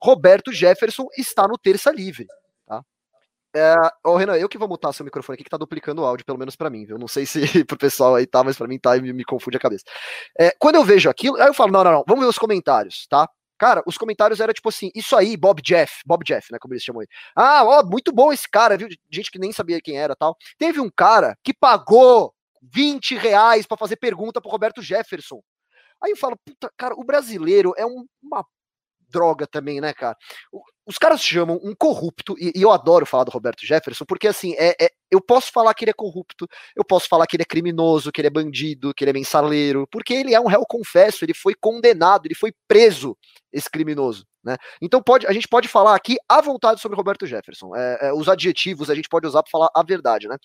Roberto 0.01 0.51
Jefferson 0.51 1.05
está 1.17 1.47
no 1.47 1.57
Terça 1.57 1.91
Livre. 1.91 2.27
Tá? 2.67 2.81
É, 3.55 3.75
oh, 4.03 4.15
Renan, 4.15 4.37
eu 4.37 4.49
que 4.49 4.57
vou 4.57 4.67
mutar 4.67 4.93
seu 4.93 5.05
microfone 5.05 5.35
aqui 5.35 5.43
que 5.43 5.49
tá 5.49 5.57
duplicando 5.57 6.01
o 6.01 6.05
áudio, 6.05 6.25
pelo 6.25 6.37
menos 6.37 6.55
para 6.55 6.69
mim, 6.69 6.85
viu? 6.85 6.97
Não 6.97 7.07
sei 7.07 7.25
se 7.25 7.41
pro 7.65 7.77
pessoal 7.77 8.15
aí 8.15 8.25
tá, 8.27 8.43
mas 8.43 8.57
para 8.57 8.67
mim 8.67 8.77
tá 8.77 8.97
e 8.97 9.01
me, 9.01 9.13
me, 9.13 9.23
confunde 9.23 9.57
a 9.57 9.59
cabeça. 9.59 9.85
É, 10.39 10.51
quando 10.59 10.75
eu 10.75 10.83
vejo 10.83 11.09
aquilo, 11.09 11.37
aí 11.37 11.47
eu 11.47 11.53
falo, 11.53 11.71
não, 11.71 11.83
não, 11.83 11.91
não, 11.91 12.03
vamos 12.07 12.23
ver 12.23 12.29
os 12.29 12.37
comentários, 12.37 13.07
tá? 13.09 13.29
Cara, 13.57 13.81
os 13.85 13.97
comentários 13.97 14.39
eram 14.39 14.53
tipo 14.53 14.69
assim, 14.69 14.91
isso 14.93 15.15
aí, 15.15 15.37
Bob 15.37 15.61
Jeff, 15.61 16.01
Bob 16.05 16.23
Jeff, 16.23 16.51
né, 16.51 16.57
como 16.59 16.73
eles 16.73 16.83
chamam 16.83 17.01
ele. 17.01 17.09
Ah, 17.35 17.63
ó, 17.63 17.83
muito 17.83 18.11
bom 18.11 18.31
esse 18.33 18.49
cara, 18.49 18.77
viu? 18.77 18.87
Gente 19.09 19.31
que 19.31 19.39
nem 19.39 19.51
sabia 19.51 19.81
quem 19.81 19.97
era 19.97 20.15
tal. 20.15 20.37
Teve 20.57 20.79
um 20.79 20.89
cara 20.89 21.37
que 21.43 21.53
pagou 21.53 22.33
20 22.61 23.15
reais 23.15 23.65
para 23.65 23.77
fazer 23.77 23.95
pergunta 23.95 24.41
pro 24.41 24.51
Roberto 24.51 24.81
Jefferson. 24.81 25.41
Aí 26.03 26.11
eu 26.11 26.17
falo, 26.17 26.37
puta, 26.45 26.71
cara, 26.77 26.93
o 26.95 27.03
brasileiro 27.03 27.73
é 27.77 27.85
um, 27.85 28.05
uma 28.21 28.45
droga 29.09 29.47
também, 29.47 29.79
né, 29.79 29.93
cara? 29.93 30.17
Os 30.85 30.97
caras 30.97 31.21
chamam 31.21 31.59
um 31.63 31.73
corrupto, 31.73 32.35
e, 32.37 32.51
e, 32.55 32.61
eu 32.61 32.71
adoro 32.71 33.05
falar 33.05 33.23
do 33.23 33.31
Roberto 33.31 33.65
Jefferson, 33.65 34.05
porque 34.05 34.27
assim, 34.27 34.53
é, 34.57 34.75
é, 34.79 34.89
eu 35.15 35.21
posso 35.21 35.51
falar 35.51 35.73
que 35.73 35.83
ele 35.83 35.91
é 35.91 35.93
corrupto, 35.93 36.47
eu 36.75 36.83
posso 36.83 37.07
falar 37.07 37.25
que 37.25 37.35
ele 37.35 37.43
é 37.43 37.45
criminoso, 37.45 38.11
que 38.11 38.21
ele 38.21 38.27
é 38.27 38.31
bandido, 38.31 38.93
que 38.93 39.03
ele 39.03 39.11
é 39.11 39.13
mensaleiro, 39.13 39.87
porque 39.91 40.13
ele 40.13 40.33
é 40.33 40.39
um 40.39 40.47
réu 40.47 40.63
confesso, 40.67 41.25
ele 41.25 41.33
foi 41.33 41.53
condenado, 41.55 42.25
ele 42.25 42.35
foi 42.35 42.51
preso, 42.67 43.17
esse 43.51 43.69
criminoso. 43.69 44.25
Né? 44.45 44.57
Então 44.79 45.01
pode, 45.01 45.25
a 45.25 45.31
gente 45.31 45.47
pode 45.47 45.67
falar 45.67 45.95
aqui 45.95 46.17
à 46.29 46.39
vontade 46.39 46.79
sobre 46.79 46.95
Roberto 46.95 47.25
Jefferson. 47.25 47.75
É, 47.75 48.09
é, 48.09 48.13
os 48.13 48.29
adjetivos 48.29 48.91
a 48.91 48.95
gente 48.95 49.09
pode 49.09 49.25
usar 49.25 49.41
para 49.41 49.49
falar 49.49 49.69
a 49.73 49.81
verdade, 49.81 50.27
né? 50.27 50.37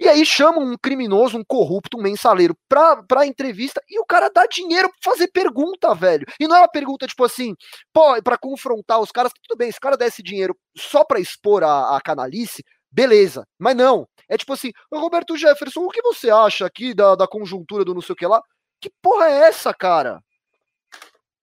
E 0.00 0.08
aí 0.08 0.26
chamam 0.26 0.64
um 0.64 0.76
criminoso, 0.76 1.38
um 1.38 1.44
corrupto, 1.44 1.96
um 1.96 2.02
mensaleiro 2.02 2.56
pra, 2.68 3.04
pra 3.04 3.24
entrevista 3.24 3.80
e 3.88 4.00
o 4.00 4.04
cara 4.04 4.28
dá 4.28 4.46
dinheiro 4.46 4.88
pra 4.88 5.12
fazer 5.12 5.28
pergunta, 5.28 5.94
velho. 5.94 6.26
E 6.40 6.48
não 6.48 6.56
é 6.56 6.58
uma 6.58 6.68
pergunta 6.68 7.06
tipo 7.06 7.24
assim, 7.24 7.54
pô, 7.92 8.20
pra 8.20 8.36
confrontar 8.36 9.00
os 9.00 9.12
caras, 9.12 9.30
tudo 9.46 9.56
bem, 9.56 9.70
se 9.70 9.78
o 9.78 9.80
cara 9.80 9.96
der 9.96 10.08
esse 10.08 10.22
dinheiro 10.24 10.56
só 10.76 11.04
pra 11.04 11.20
expor 11.20 11.62
a, 11.62 11.96
a 11.96 12.00
canalice, 12.00 12.64
beleza. 12.96 13.46
Mas 13.58 13.76
não. 13.76 14.08
É 14.26 14.38
tipo 14.38 14.54
assim, 14.54 14.72
Roberto 14.90 15.36
Jefferson, 15.36 15.80
o 15.80 15.90
que 15.90 16.00
você 16.00 16.30
acha 16.30 16.64
aqui 16.64 16.94
da, 16.94 17.14
da 17.14 17.28
conjuntura 17.28 17.84
do 17.84 17.94
não 17.94 18.00
sei 18.00 18.14
o 18.14 18.16
que 18.16 18.26
lá? 18.26 18.42
Que 18.80 18.90
porra 19.02 19.26
é 19.26 19.48
essa, 19.48 19.74
cara? 19.74 20.24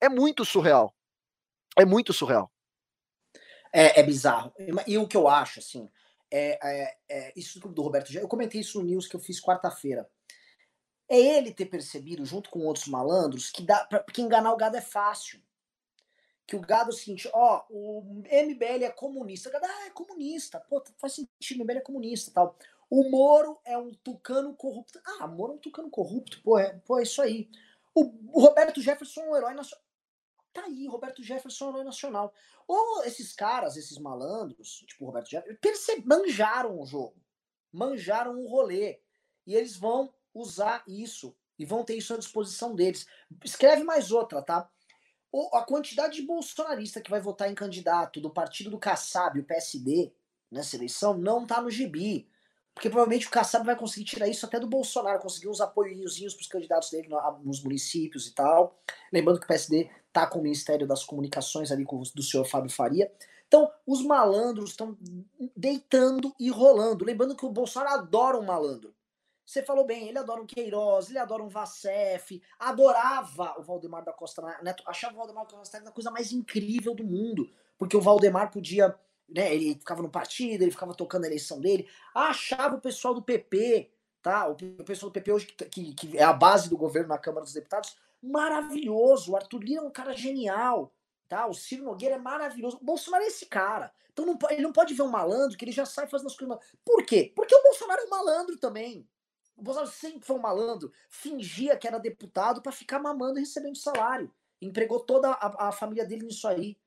É 0.02 0.10
muito 0.10 0.44
surreal. 0.44 0.94
É 1.78 1.86
muito 1.86 2.12
surreal. 2.12 2.52
É, 3.72 4.00
é 4.00 4.04
bizarro. 4.04 4.52
E 4.88 4.98
o 4.98 5.08
que 5.08 5.16
eu 5.16 5.28
acho, 5.28 5.60
assim, 5.60 5.89
é, 6.32 6.60
é, 6.62 6.98
é 7.10 7.34
isso 7.36 7.60
do 7.60 7.82
Roberto 7.82 8.12
Eu 8.16 8.28
comentei 8.28 8.62
isso 8.62 8.80
no 8.80 8.86
news 8.86 9.08
que 9.08 9.16
eu 9.16 9.20
fiz 9.20 9.39
quarta-feira. 9.39 10.10
É 11.08 11.18
ele 11.18 11.54
ter 11.54 11.68
percebido, 11.68 12.26
junto 12.26 12.50
com 12.50 12.66
outros 12.66 12.88
malandros, 12.88 13.52
que, 13.52 13.62
dá, 13.62 13.86
pra, 13.86 14.04
que 14.04 14.22
enganar 14.22 14.52
o 14.52 14.58
gado 14.58 14.76
é 14.76 14.82
fácil. 14.82 15.39
Que 16.54 16.58
o 16.58 16.62
gado 16.62 16.92
é 16.92 16.94
o 16.94 16.96
seguinte, 16.96 17.28
ó, 17.34 17.66
o 17.68 18.04
MBL 18.32 18.84
é 18.84 18.92
comunista. 18.92 19.50
O 19.50 19.52
gado, 19.52 19.66
ah, 19.66 19.88
é 19.88 19.89
comunista. 19.89 20.60
Pô, 20.60 20.84
faz 21.00 21.13
sentido, 21.13 21.62
o 21.62 21.63
MBL 21.63 21.80
é 21.80 21.82
comunista 21.82 22.30
tal. 22.32 22.56
O 22.92 23.10
Moro 23.10 23.60
é 23.66 23.76
um 23.76 23.92
tucano 23.92 24.54
corrupto. 24.56 25.02
Ah, 25.04 25.26
Moro 25.26 25.54
é 25.54 25.56
um 25.56 25.58
tucano 25.58 25.89
corrupto. 25.89 26.44
Pô, 26.44 26.60
é, 26.60 26.78
pô, 26.86 27.00
é 27.00 27.02
isso 27.02 27.24
aí. 27.24 27.50
O, 27.96 28.04
o 28.32 28.39
Roberto 28.39 28.80
Jefferson 28.80 29.22
é 29.22 29.30
um 29.30 29.36
herói 29.36 29.56
nacional. 29.56 29.84
Tá 30.54 30.66
aí, 30.66 30.86
Roberto 30.86 31.24
Jefferson 31.24 31.66
é 31.66 31.70
herói 31.70 31.84
nacional. 31.86 32.32
Ou 32.68 33.04
esses 33.04 33.34
caras, 33.34 33.76
esses 33.76 33.98
malandros, 33.98 34.84
tipo 34.86 35.06
o 35.06 35.08
Roberto 35.08 35.32
Jefferson, 35.32 36.04
manjaram 36.06 36.80
o 36.80 36.86
jogo. 36.86 37.20
Manjaram 37.72 38.39
o 38.39 38.48
rolê. 38.48 39.00
E 39.48 39.56
eles 39.56 39.76
vão 39.76 40.13
usar 40.32 40.84
isso. 40.88 41.36
E 41.58 41.66
vão 41.66 41.84
ter 41.84 41.96
isso 41.96 42.13
à 42.13 42.18
disposição 42.18 42.76
deles. 42.76 43.08
Escreve 43.44 43.84
mais 43.84 44.12
outra, 44.12 44.39
tá? 44.39 44.70
A 45.54 45.62
quantidade 45.62 46.15
de 46.15 46.28
bolsonarista 46.28 47.02
que 47.02 47.10
vai 47.10 47.19
votar 47.19 47.50
em 47.50 47.56
candidato 47.56 48.22
do 48.22 48.30
partido 48.30 48.69
do 48.69 48.78
Kassab, 48.78 49.39
o 49.39 49.43
PSD, 49.43 50.13
nessa 50.52 50.76
eleição, 50.76 51.17
não 51.17 51.46
tá 51.46 51.62
no 51.62 51.72
gibi. 51.72 52.28
Porque 52.74 52.89
provavelmente 52.89 53.28
o 53.28 53.32
Kassab 53.32 53.65
vai 53.65 53.76
conseguir 53.76 54.06
tirar 54.06 54.28
isso 54.28 54.46
até 54.46 54.60
do 54.60 54.67
Bolsonaro, 54.67 55.22
conseguir 55.22 55.48
uns 55.48 55.62
apoiozinhos 55.62 56.34
para 56.34 56.41
os 56.41 56.48
candidatos 56.48 56.89
dele 56.89 57.08
nos 57.43 57.63
municípios 57.63 58.28
e 58.28 58.34
tal. 58.34 58.80
Lembrando 59.12 59.39
que 59.39 59.46
o 59.46 59.48
PSD 59.48 59.89
tá 60.12 60.26
com 60.26 60.39
o 60.39 60.43
Ministério 60.43 60.88
das 60.88 61.04
Comunicações 61.04 61.72
ali 61.72 61.84
com, 61.84 62.02
do 62.02 62.24
senhor 62.24 62.46
Fábio 62.46 62.72
Faria. 62.72 63.12
Então, 63.48 63.72
os 63.86 64.04
malandros 64.04 64.72
estão 64.72 64.98
deitando 65.56 66.34
e 66.39 66.50
rolando. 66.50 67.06
Lembrando 67.06 67.36
que 67.36 67.46
o 67.46 67.52
Bolsonaro 67.52 67.93
adora 67.93 68.39
um 68.39 68.46
malandro. 68.46 68.93
Você 69.46 69.62
falou 69.64 69.86
bem, 69.86 70.08
ele 70.08 70.18
adora 70.18 70.42
um 70.42 70.46
Queiroz, 70.46 71.10
ele 71.10 71.20
adora 71.20 71.44
um 71.44 71.50
Vacef, 71.50 72.42
adorava 72.58 73.56
o 73.58 73.64
Valdemar 73.64 74.04
da 74.04 74.14
Costa 74.14 74.42
Neto, 74.62 74.84
achava 74.88 75.14
o 75.14 75.18
Valdemar 75.18 75.46
da 75.46 75.58
Costa 75.58 75.78
Neto 75.78 75.90
a 75.90 75.94
coisa 75.94 76.12
mais 76.12 76.32
incrível 76.32 76.96
do 76.96 77.04
mundo, 77.04 77.50
porque 77.78 77.98
o 77.98 78.02
Valdemar 78.02 78.52
podia 78.52 78.98
né, 79.28 79.54
ele 79.54 79.76
ficava 79.76 80.02
no 80.02 80.10
partido, 80.10 80.62
ele 80.62 80.72
ficava 80.72 80.94
tocando 80.94 81.24
a 81.24 81.28
eleição 81.28 81.60
dele, 81.60 81.88
achava 82.14 82.76
o 82.76 82.82
pessoal 82.82 83.14
do 83.14 83.22
PP, 83.22 83.90
tá? 84.22 84.48
O 84.48 84.56
pessoal 84.84 85.10
do 85.10 85.14
PP 85.14 85.32
hoje, 85.32 85.48
que, 85.48 85.94
que 85.94 86.18
é 86.18 86.24
a 86.24 86.34
base 86.34 86.70
do 86.70 86.78
governo 86.78 87.10
na 87.10 87.18
Câmara 87.18 87.44
dos 87.44 87.54
Deputados, 87.54 87.96
maravilhoso. 88.22 89.32
O 89.32 89.36
Arthur 89.36 89.64
Lira 89.64 89.82
é 89.82 89.84
um 89.84 89.92
cara 89.92 90.14
genial, 90.14 90.94
tá? 91.28 91.48
O 91.48 91.54
Ciro 91.54 91.84
Nogueira 91.84 92.16
é 92.16 92.20
maravilhoso. 92.20 92.78
O 92.82 92.86
Bolsonaro 92.86 93.24
é 93.24 93.28
esse 93.28 93.46
cara. 93.46 93.92
Então 94.12 94.26
não, 94.26 94.38
ele 94.50 94.62
não 94.62 94.72
pode 94.72 94.94
ver 94.94 95.02
um 95.02 95.10
malandro 95.10 95.58
que 95.58 95.66
ele 95.66 95.72
já 95.72 95.86
sai 95.86 96.08
fazendo 96.08 96.28
as 96.28 96.36
coisas. 96.36 96.58
Por 96.86 97.04
quê? 97.04 97.34
Porque 97.36 97.56
o 97.56 97.64
Bolsonaro 97.64 98.02
é 98.02 98.06
um 98.06 98.10
malandro 98.10 98.58
também. 98.58 99.08
O 99.56 99.62
Bolsonaro 99.62 99.92
sempre 99.92 100.26
foi 100.26 100.36
um 100.36 100.42
malandro, 100.42 100.92
fingia 101.10 101.78
que 101.78 101.88
era 101.88 102.00
deputado 102.00 102.62
para 102.62 102.72
ficar 102.72 103.00
mamando 103.00 103.38
e 103.38 103.42
recebendo 103.42 103.78
salário. 103.78 104.34
Empregou 104.62 105.00
toda 105.00 105.32
a, 105.32 105.70
a 105.70 105.72
família 105.72 106.06
dele 106.06 106.26
nisso 106.26 106.48
aí. 106.48 106.78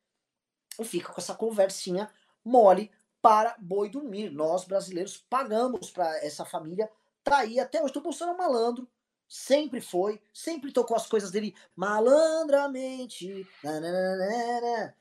E 0.79 0.85
fica 0.85 1.13
com 1.13 1.21
essa 1.21 1.35
conversinha 1.35 2.11
mole 2.45 2.91
para 3.23 3.57
boi 3.59 3.89
dormir. 3.89 4.31
Nós, 4.31 4.65
brasileiros, 4.65 5.17
pagamos 5.17 5.91
para 5.91 6.25
essa 6.25 6.45
família 6.45 6.91
tá 7.27 7.39
aí 7.39 7.59
até 7.59 7.83
hoje. 7.83 7.91
Então, 7.91 8.01
o 8.01 8.05
Bolsonaro 8.05 8.39
é 8.39 8.41
um 8.41 8.47
malandro, 8.47 8.89
sempre 9.29 9.81
foi, 9.81 10.23
sempre 10.33 10.73
tocou 10.73 10.97
as 10.97 11.09
coisas 11.09 11.33
dele 11.33 11.55
malandramente. 11.75 13.47
Nananana, 13.65 14.97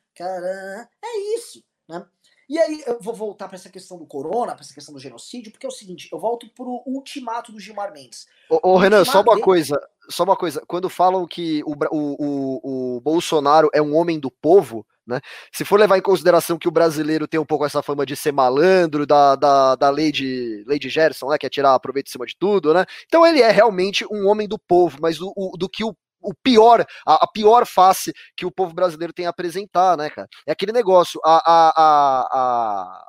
é 1.04 1.36
isso, 1.36 1.64
né? 1.88 2.08
E 2.48 2.58
aí 2.60 2.84
eu 2.86 3.00
vou 3.00 3.14
voltar 3.14 3.48
para 3.48 3.56
essa 3.56 3.70
questão 3.70 3.98
do 3.98 4.06
corona, 4.06 4.54
para 4.54 4.62
essa 4.62 4.74
questão 4.74 4.94
do 4.94 5.00
genocídio, 5.00 5.52
porque 5.52 5.66
é 5.66 5.70
o 5.70 5.72
seguinte, 5.72 6.08
eu 6.12 6.20
volto 6.20 6.48
pro 6.50 6.84
ultimato 6.86 7.52
do 7.52 7.60
Gilmar 7.60 7.92
Mendes. 7.92 8.28
Ô, 8.50 8.72
ô 8.74 8.78
Renan, 8.78 9.04
só 9.04 9.22
uma 9.22 9.34
dele... 9.34 9.44
coisa, 9.44 9.82
só 10.10 10.24
uma 10.24 10.36
coisa, 10.36 10.62
quando 10.68 10.90
falam 10.90 11.26
que 11.26 11.64
o, 11.64 11.74
o, 11.92 12.16
o, 12.20 12.96
o, 12.98 13.02
Bolsonaro 13.02 13.70
é 13.74 13.82
um 13.82 13.96
homem 13.96 14.20
do 14.20 14.30
povo, 14.30 14.86
né? 15.06 15.22
Se 15.52 15.64
for 15.64 15.80
levar 15.80 15.98
em 15.98 16.02
consideração 16.02 16.58
que 16.58 16.68
o 16.68 16.72
brasileiro 16.72 17.28
tem 17.28 17.40
um 17.40 17.46
pouco 17.46 17.66
essa 17.66 17.84
fama 17.84 18.06
de 18.06 18.16
ser 18.16 18.32
malandro, 18.32 19.06
da, 19.06 19.36
da, 19.36 19.76
da 19.76 19.90
lei, 19.90 20.12
de, 20.12 20.64
lei 20.68 20.80
de 20.80 20.90
Gerson, 20.90 21.30
né? 21.30 21.38
Que 21.38 21.46
é 21.46 21.50
tirar 21.50 21.80
proveito 21.80 22.08
em 22.08 22.12
cima 22.12 22.26
de 22.26 22.36
tudo, 22.38 22.74
né? 22.74 22.86
Então 23.06 23.26
ele 23.26 23.42
é 23.42 23.52
realmente 23.52 24.06
um 24.12 24.28
homem 24.28 24.48
do 24.48 24.58
povo, 24.58 24.98
mas 25.00 25.18
do, 25.18 25.32
do 25.58 25.70
que 25.70 25.84
o 25.84 25.96
o 26.26 26.34
pior, 26.34 26.86
a, 27.06 27.24
a, 27.24 27.28
pior 27.28 27.66
face 27.66 28.14
que 28.36 28.46
o 28.46 28.52
povo 28.52 28.74
brasileiro 28.74 29.14
tem 29.14 29.26
a 29.26 29.30
apresentar, 29.30 29.98
né, 29.98 30.10
cara? 30.10 30.28
É 30.46 30.52
aquele 30.52 30.72
negócio, 30.72 31.20
a, 31.24 31.42
a, 31.46 32.28
a, 32.32 33.08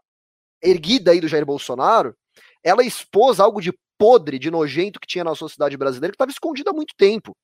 erguida 0.63 1.11
aí 1.11 1.21
do 1.21 1.29
Jair 1.29 1.47
Bolsonaro, 1.47 2.15
ela 2.63 2.83
expôs 2.83 3.41
algo 3.41 3.61
de 3.61 3.73
podre, 3.99 4.39
de 4.39 4.51
nojento 4.51 5.01
que 5.01 5.07
tinha 5.07 5.25
na 5.25 5.35
sociedade 5.35 5.77
brasileira 5.77 6.13
que 6.13 6.17
estava 6.17 6.31
escondido 6.31 6.71
há 6.71 6.73
muito 6.73 6.95
tempo. 6.97 7.37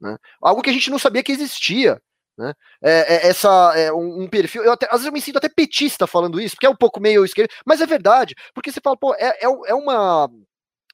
Né? 0.00 0.16
Algo 0.40 0.62
que 0.62 0.70
a 0.70 0.72
gente 0.72 0.90
não 0.90 0.98
sabia 0.98 1.22
que 1.22 1.32
existia. 1.32 2.00
Né? 2.36 2.52
É, 2.82 3.14
é, 3.14 3.28
essa 3.28 3.48
é 3.76 3.92
um, 3.92 4.22
um, 4.22 4.28
perfil. 4.28 4.64
Eu 4.64 4.72
até, 4.72 4.86
às 4.86 4.92
vezes 4.92 5.06
eu 5.06 5.12
me 5.12 5.20
sinto 5.20 5.36
até 5.36 5.48
petista 5.48 6.06
falando 6.06 6.40
isso, 6.40 6.56
porque 6.56 6.66
é 6.66 6.70
um 6.70 6.76
pouco 6.76 7.00
meio 7.00 7.24
esquerdo, 7.24 7.50
mas 7.64 7.80
é 7.80 7.86
verdade, 7.86 8.34
porque 8.54 8.72
você 8.72 8.80
fala, 8.82 8.96
pô, 8.96 9.14
é, 9.14 9.28
é, 9.28 9.44
é 9.44 9.74
uma 9.74 10.28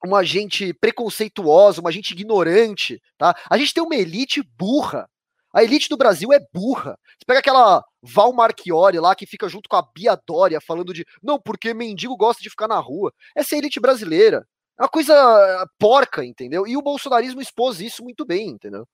uma 0.05 0.23
gente 0.23 0.73
preconceituosa, 0.75 1.81
uma 1.81 1.93
gente 1.93 2.13
ignorante, 2.13 3.03
tá? 3.17 3.37
A 3.51 3.59
gente 3.59 3.75
tem 3.75 3.83
uma 3.83 3.97
elite 3.97 4.43
burra. 4.57 5.09
A 5.53 5.65
elite 5.65 5.89
do 5.89 5.97
Brasil 5.97 6.33
é 6.33 6.39
burra. 6.53 6.99
Você 7.19 7.25
pega 7.27 7.41
aquela 7.41 7.83
Val 8.03 8.33
Marchiori 8.33 8.99
lá 8.99 9.15
que 9.15 9.27
fica 9.27 9.49
junto 9.49 9.69
com 9.69 9.77
a 9.77 9.83
Bia 9.83 10.17
Dória 10.27 10.61
falando 10.61 10.93
de 10.93 11.05
não, 11.23 11.41
porque 11.41 11.75
mendigo 11.75 12.17
gosta 12.17 12.43
de 12.43 12.51
ficar 12.51 12.69
na 12.69 12.79
rua. 12.79 13.13
Essa 13.35 13.55
é 13.55 13.57
a 13.57 13.59
elite 13.59 13.81
brasileira. 13.81 14.47
É 14.79 14.83
uma 14.83 14.89
coisa 14.89 15.67
porca, 15.79 16.25
entendeu? 16.25 16.67
E 16.67 16.77
o 16.77 16.83
bolsonarismo 16.83 17.41
expôs 17.41 17.81
isso 17.81 18.05
muito 18.05 18.25
bem, 18.25 18.51
entendeu? 18.51 18.87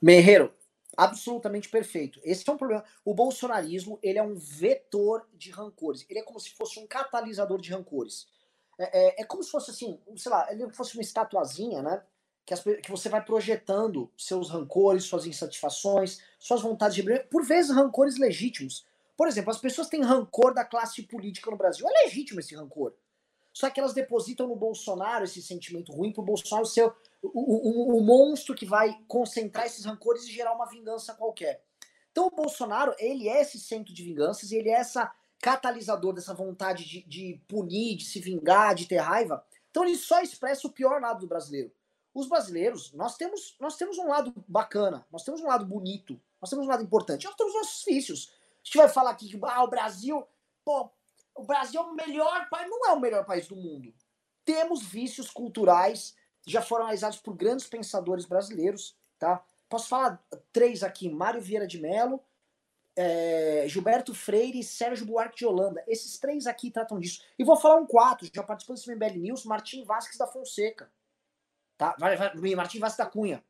Merreiro, 0.00 0.54
absolutamente 0.96 1.68
perfeito. 1.68 2.20
Esse 2.22 2.48
é 2.48 2.52
um 2.52 2.56
problema. 2.56 2.84
O 3.04 3.12
bolsonarismo, 3.12 3.98
ele 4.00 4.18
é 4.18 4.22
um 4.22 4.36
vetor 4.36 5.26
de 5.34 5.50
rancores. 5.50 6.06
Ele 6.08 6.20
é 6.20 6.22
como 6.22 6.38
se 6.38 6.50
fosse 6.50 6.78
um 6.78 6.86
catalisador 6.86 7.60
de 7.60 7.72
rancores. 7.72 8.26
É, 8.78 9.20
é, 9.20 9.22
é 9.22 9.24
como 9.24 9.42
se 9.42 9.50
fosse 9.50 9.70
assim, 9.70 10.00
sei 10.16 10.30
lá, 10.30 10.50
ele 10.52 10.70
fosse 10.70 10.94
uma 10.94 11.02
estatuazinha, 11.02 11.82
né? 11.82 12.02
Que, 12.46 12.54
as, 12.54 12.62
que 12.62 12.90
você 12.90 13.08
vai 13.08 13.22
projetando 13.22 14.10
seus 14.16 14.50
rancores, 14.50 15.04
suas 15.04 15.26
insatisfações, 15.26 16.22
suas 16.38 16.62
vontades 16.62 16.94
de 16.94 17.20
por 17.24 17.44
vezes 17.44 17.70
rancores 17.74 18.18
legítimos. 18.18 18.86
Por 19.16 19.26
exemplo, 19.26 19.50
as 19.50 19.58
pessoas 19.58 19.88
têm 19.88 20.02
rancor 20.02 20.54
da 20.54 20.64
classe 20.64 21.02
política 21.02 21.50
no 21.50 21.56
Brasil. 21.56 21.86
É 21.86 22.04
legítimo 22.04 22.40
esse 22.40 22.54
rancor. 22.54 22.94
Só 23.52 23.68
que 23.68 23.80
elas 23.80 23.92
depositam 23.92 24.46
no 24.46 24.54
Bolsonaro 24.54 25.24
esse 25.24 25.42
sentimento 25.42 25.92
ruim 25.92 26.12
pro 26.12 26.22
Bolsonaro 26.22 26.64
ser 26.64 26.84
o, 26.84 26.94
o, 27.22 27.96
o, 27.96 27.98
o 27.98 28.00
monstro 28.00 28.54
que 28.54 28.64
vai 28.64 28.96
concentrar 29.08 29.66
esses 29.66 29.84
rancores 29.84 30.22
e 30.24 30.32
gerar 30.32 30.54
uma 30.54 30.68
vingança 30.68 31.12
qualquer. 31.14 31.64
Então 32.12 32.28
o 32.28 32.30
Bolsonaro, 32.30 32.94
ele 32.98 33.28
é 33.28 33.42
esse 33.42 33.58
centro 33.58 33.92
de 33.92 34.04
vinganças 34.04 34.52
e 34.52 34.56
ele 34.56 34.68
é 34.68 34.74
essa 34.74 35.12
catalisador 35.40 36.12
dessa 36.12 36.34
vontade 36.34 36.84
de, 36.84 37.02
de 37.02 37.40
punir, 37.48 37.96
de 37.96 38.04
se 38.04 38.20
vingar, 38.20 38.74
de 38.74 38.86
ter 38.86 38.98
raiva. 38.98 39.44
Então 39.70 39.84
ele 39.84 39.96
só 39.96 40.20
expressa 40.20 40.66
o 40.66 40.72
pior 40.72 41.00
lado 41.00 41.20
do 41.20 41.26
brasileiro. 41.26 41.72
Os 42.14 42.28
brasileiros, 42.28 42.92
nós 42.92 43.16
temos, 43.16 43.56
nós 43.60 43.76
temos 43.76 43.98
um 43.98 44.08
lado 44.08 44.32
bacana, 44.48 45.06
nós 45.12 45.22
temos 45.22 45.40
um 45.40 45.46
lado 45.46 45.64
bonito, 45.64 46.20
nós 46.40 46.50
temos 46.50 46.66
um 46.66 46.68
lado 46.68 46.82
importante, 46.82 47.26
nós 47.26 47.36
temos 47.36 47.54
nossos 47.54 47.84
vícios. 47.84 48.32
A 48.60 48.64
gente 48.64 48.76
vai 48.76 48.88
falar 48.88 49.10
aqui 49.10 49.28
que 49.28 49.38
ah, 49.44 49.62
o 49.62 49.68
Brasil, 49.68 50.26
pô, 50.64 50.90
o 51.34 51.44
Brasil 51.44 51.80
é 51.80 51.84
o 51.84 51.94
melhor 51.94 52.48
país, 52.48 52.68
não 52.68 52.86
é 52.86 52.92
o 52.92 53.00
melhor 53.00 53.24
país 53.24 53.46
do 53.46 53.54
mundo. 53.54 53.94
Temos 54.44 54.82
vícios 54.82 55.30
culturais, 55.30 56.16
já 56.46 56.60
foram 56.60 56.84
analisados 56.84 57.18
por 57.18 57.34
grandes 57.34 57.66
pensadores 57.66 58.24
brasileiros, 58.24 58.96
tá? 59.18 59.44
Posso 59.68 59.88
falar 59.88 60.20
três 60.52 60.82
aqui: 60.82 61.08
Mário 61.08 61.40
Vieira 61.40 61.66
de 61.66 61.78
Mello, 61.78 62.20
é, 63.00 63.64
Gilberto 63.68 64.12
Freire 64.12 64.58
e 64.58 64.64
Sérgio 64.64 65.06
Buarque 65.06 65.36
de 65.36 65.46
Holanda. 65.46 65.84
Esses 65.86 66.18
três 66.18 66.48
aqui 66.48 66.68
tratam 66.68 66.98
disso. 66.98 67.22
E 67.38 67.44
vou 67.44 67.56
falar 67.56 67.76
um 67.76 67.86
quarto, 67.86 68.26
já 68.34 68.42
participou 68.42 68.74
desse 68.74 68.92
MBL 68.92 69.20
News, 69.20 69.44
Martim 69.44 69.84
Vasques 69.84 70.18
da 70.18 70.26
Fonseca. 70.26 70.90
Tá? 71.76 71.94
Martim 72.56 72.80
Vasques 72.80 72.98
da 72.98 73.06
Cunha. 73.06 73.44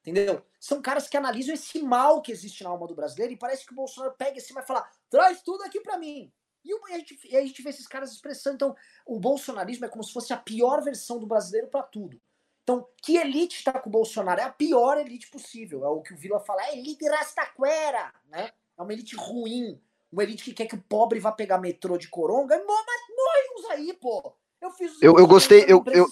Entendeu? 0.00 0.40
São 0.60 0.80
caras 0.80 1.08
que 1.08 1.16
analisam 1.16 1.54
esse 1.54 1.82
mal 1.82 2.22
que 2.22 2.30
existe 2.30 2.62
na 2.62 2.70
alma 2.70 2.86
do 2.86 2.94
brasileiro 2.94 3.32
e 3.32 3.36
parece 3.36 3.66
que 3.66 3.72
o 3.72 3.76
Bolsonaro 3.76 4.14
pega 4.16 4.38
esse 4.38 4.52
e 4.52 4.54
vai 4.54 4.64
falar: 4.64 4.88
traz 5.10 5.42
tudo 5.42 5.64
aqui 5.64 5.80
para 5.80 5.98
mim. 5.98 6.32
E, 6.64 6.72
a 6.72 6.98
gente, 6.98 7.18
e 7.28 7.36
a 7.36 7.40
gente 7.40 7.60
vê 7.60 7.70
esses 7.70 7.86
caras 7.86 8.12
expressando. 8.12 8.54
Então, 8.54 8.76
o 9.04 9.18
bolsonarismo 9.18 9.86
é 9.86 9.88
como 9.88 10.04
se 10.04 10.12
fosse 10.12 10.32
a 10.32 10.36
pior 10.36 10.82
versão 10.84 11.18
do 11.18 11.26
brasileiro 11.26 11.66
para 11.66 11.82
tudo. 11.82 12.20
Então, 12.62 12.88
que 13.02 13.16
elite 13.16 13.56
está 13.56 13.72
com 13.72 13.88
o 13.88 13.92
Bolsonaro? 13.92 14.40
É 14.40 14.44
a 14.44 14.52
pior 14.52 14.98
elite 14.98 15.28
possível. 15.30 15.84
É 15.84 15.88
o 15.88 16.00
que 16.00 16.14
o 16.14 16.16
Vila 16.16 16.38
fala, 16.38 16.62
é 16.66 16.78
elite 16.78 17.08
rastaquera, 17.08 18.14
né? 18.26 18.52
É 18.78 18.82
uma 18.82 18.92
elite 18.92 19.16
ruim. 19.16 19.80
Uma 20.10 20.22
elite 20.22 20.44
que 20.44 20.54
quer 20.54 20.66
que 20.66 20.74
o 20.74 20.82
pobre 20.88 21.18
vá 21.18 21.32
pegar 21.32 21.58
metrô 21.58 21.98
de 21.98 22.08
coronga. 22.08 22.56
Mas 22.56 22.66
morre 22.66 23.58
uns 23.58 23.70
aí, 23.70 23.92
pô. 23.94 24.34
Eu 24.60 24.70
fiz 24.70 25.02
Eu, 25.02 25.18
eu 25.18 25.26
gostei. 25.26 25.64
Eu, 25.68 25.82
eu, 25.86 26.06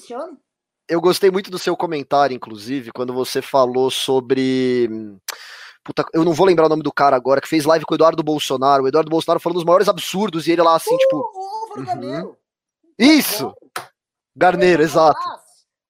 eu 0.88 1.00
gostei 1.00 1.30
muito 1.30 1.50
do 1.50 1.58
seu 1.58 1.76
comentário, 1.76 2.34
inclusive, 2.34 2.92
quando 2.92 3.12
você 3.12 3.40
falou 3.40 3.90
sobre. 3.90 4.88
Puta, 5.82 6.04
eu 6.12 6.24
não 6.24 6.32
vou 6.32 6.46
lembrar 6.46 6.66
o 6.66 6.68
nome 6.68 6.82
do 6.82 6.92
cara 6.92 7.14
agora, 7.14 7.40
que 7.40 7.48
fez 7.48 7.64
live 7.64 7.84
com 7.84 7.94
o 7.94 7.96
Eduardo 7.96 8.22
Bolsonaro. 8.22 8.84
O 8.84 8.88
Eduardo 8.88 9.10
Bolsonaro 9.10 9.40
falando 9.40 9.56
dos 9.56 9.64
maiores 9.64 9.88
absurdos 9.88 10.46
e 10.46 10.52
ele 10.52 10.62
lá 10.62 10.76
assim, 10.76 10.94
uh, 10.94 10.98
tipo. 10.98 11.16
Álvaro 11.16 12.00
uhum. 12.02 12.36
Isso! 12.98 13.54
Garneiro, 14.34 14.82
exato. 14.82 15.20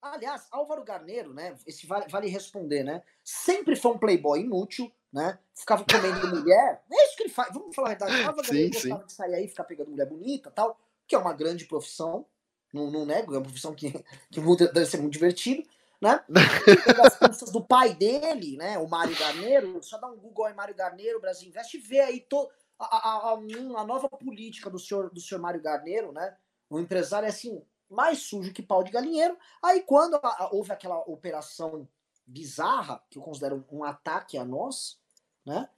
Aliás, 0.03 0.47
Álvaro 0.51 0.85
Garneiro, 0.85 1.33
né? 1.35 1.57
Esse 1.67 1.87
vale, 1.87 2.07
vale 2.09 2.29
responder, 2.29 2.85
né? 2.85 3.03
Sempre 3.25 3.75
foi 3.75 3.93
um 3.93 3.99
playboy 3.99 4.41
inútil, 4.41 4.91
né? 5.17 5.39
Ficava 5.55 5.83
comendo 5.91 6.29
mulher. 6.29 6.83
É 6.93 7.07
isso 7.07 7.17
que 7.17 7.23
ele 7.23 7.33
faz. 7.33 7.51
Vamos 7.55 7.75
falar 7.75 7.89
a 7.89 7.95
verdade. 7.95 8.23
Álvaro 8.23 8.47
sim, 8.47 8.71
gostava 8.71 9.05
de 9.05 9.13
sair 9.15 9.35
aí, 9.35 9.49
ficar 9.49 9.65
pegando 9.65 9.91
mulher 9.91 10.07
bonita 10.07 10.51
tal, 10.51 10.79
que 11.09 11.15
é 11.15 11.19
uma 11.19 11.33
grande 11.33 11.65
profissão. 11.65 12.27
Não, 12.71 12.91
não 12.91 13.07
nego, 13.07 13.33
é 13.33 13.39
uma 13.39 13.45
profissão 13.45 13.75
que, 13.75 13.93
que 14.31 14.41
deve 14.73 14.85
ser 14.85 14.99
muito 14.99 15.15
divertido, 15.15 15.67
né? 16.03 16.23
as 17.03 17.17
custas 17.17 17.51
do 17.51 17.65
pai 17.65 17.95
dele, 17.95 18.59
né? 18.59 18.77
O 18.77 18.87
Mário 18.87 19.19
Garneiro, 19.19 19.83
só 19.83 19.97
dá 19.97 20.07
um 20.07 20.19
Google 20.19 20.45
aí, 20.45 20.55
Mário 20.55 20.75
Garneiro, 20.75 21.19
Brasil 21.19 21.49
Invest, 21.49 21.75
e 21.75 21.81
vê 21.81 22.01
aí 22.01 22.21
to, 22.21 22.51
a, 22.79 22.85
a, 22.85 23.31
a, 23.31 23.33
a 23.33 23.85
nova 23.87 24.11
política 24.11 24.69
do 24.69 24.79
senhor, 24.79 25.09
do 25.09 25.21
senhor 25.21 25.41
Mário 25.41 25.63
Garneiro, 25.63 26.13
né? 26.13 26.37
O 26.69 26.79
empresário 26.79 27.25
é 27.25 27.31
assim, 27.31 27.63
mais 27.89 28.19
sujo 28.19 28.53
que 28.53 28.63
pau 28.63 28.85
de 28.85 28.91
galinheiro. 28.91 29.39
Aí 29.63 29.81
quando 29.81 30.21
houve 30.51 30.73
aquela 30.73 30.99
operação 31.09 31.89
bizarra, 32.27 33.03
que 33.09 33.17
eu 33.17 33.23
considero 33.23 33.65
um 33.73 33.83
ataque 33.83 34.37
a 34.37 34.45
nós, 34.45 34.99
né? 35.47 35.69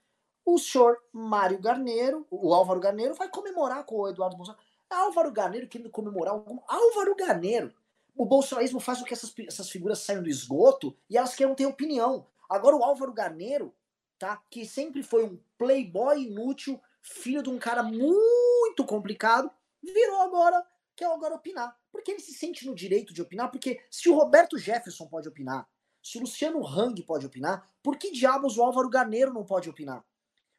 O 0.45 0.59
senhor 0.59 0.97
Mário 1.13 1.61
Garneiro, 1.61 2.27
o 2.31 2.55
Álvaro 2.55 2.81
Garneiro, 2.81 3.15
vai 3.15 3.29
comemorar 3.29 3.85
com 3.85 3.97
o 3.97 4.09
Eduardo 4.09 4.37
Bolsonaro. 4.37 4.65
Álvaro 4.89 5.31
Garneiro 5.31 5.69
querendo 5.69 5.91
comemorar 5.91 6.33
algum. 6.33 6.59
Álvaro 6.67 7.15
Garneiro. 7.15 7.75
O 8.17 8.25
bolsonarismo 8.25 8.81
faz 8.81 8.99
com 8.99 9.05
que 9.05 9.13
essas, 9.13 9.33
essas 9.47 9.71
figuras 9.71 9.99
saiam 10.01 10.23
do 10.23 10.29
esgoto 10.29 10.97
e 11.09 11.17
elas 11.17 11.35
queiram 11.35 11.55
ter 11.55 11.67
opinião. 11.67 12.27
Agora 12.49 12.75
o 12.75 12.83
Álvaro 12.83 13.13
Garneiro, 13.13 13.75
tá? 14.19 14.43
Que 14.51 14.65
sempre 14.65 15.03
foi 15.03 15.25
um 15.25 15.39
playboy 15.59 16.23
inútil, 16.23 16.81
filho 17.03 17.43
de 17.43 17.51
um 17.51 17.59
cara 17.59 17.83
muito 17.83 18.85
complicado, 18.87 19.51
virou 19.83 20.23
agora, 20.23 20.67
quer 20.97 21.07
agora 21.13 21.35
opinar. 21.35 21.77
Porque 21.93 22.11
ele 22.11 22.21
se 22.21 22.33
sente 22.33 22.67
no 22.67 22.75
direito 22.75 23.13
de 23.13 23.23
opinar, 23.23 23.51
porque 23.51 23.81
se 23.91 24.09
o 24.09 24.15
Roberto 24.15 24.59
Jefferson 24.59 25.07
pode 25.07 25.29
opinar, 25.29 25.69
se 26.09 26.19
Luciano 26.19 26.67
Hang 26.67 27.03
pode 27.03 27.27
opinar, 27.27 27.63
por 27.83 27.99
que 27.99 28.11
diabos 28.11 28.57
o 28.57 28.63
Álvaro 28.63 28.89
Garneiro 28.89 29.33
não 29.33 29.45
pode 29.45 29.69
opinar? 29.69 30.03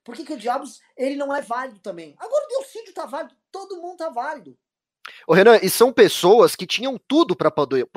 Por 0.03 0.15
que, 0.15 0.23
que 0.23 0.37
diabos 0.37 0.79
ele 0.95 1.15
não 1.15 1.35
é 1.35 1.41
válido 1.41 1.79
também? 1.79 2.15
Agora 2.19 2.45
o 2.45 2.47
Delcídio 2.47 2.93
tá 2.93 3.05
válido, 3.05 3.35
todo 3.51 3.81
mundo 3.81 3.97
tá 3.97 4.09
válido. 4.09 4.55
Ô 5.27 5.33
Renan, 5.33 5.57
e 5.61 5.69
são 5.69 5.91
pessoas 5.91 6.55
que 6.55 6.67
tinham 6.67 6.99
tudo 7.07 7.35
para 7.35 7.49
poder, 7.49 7.87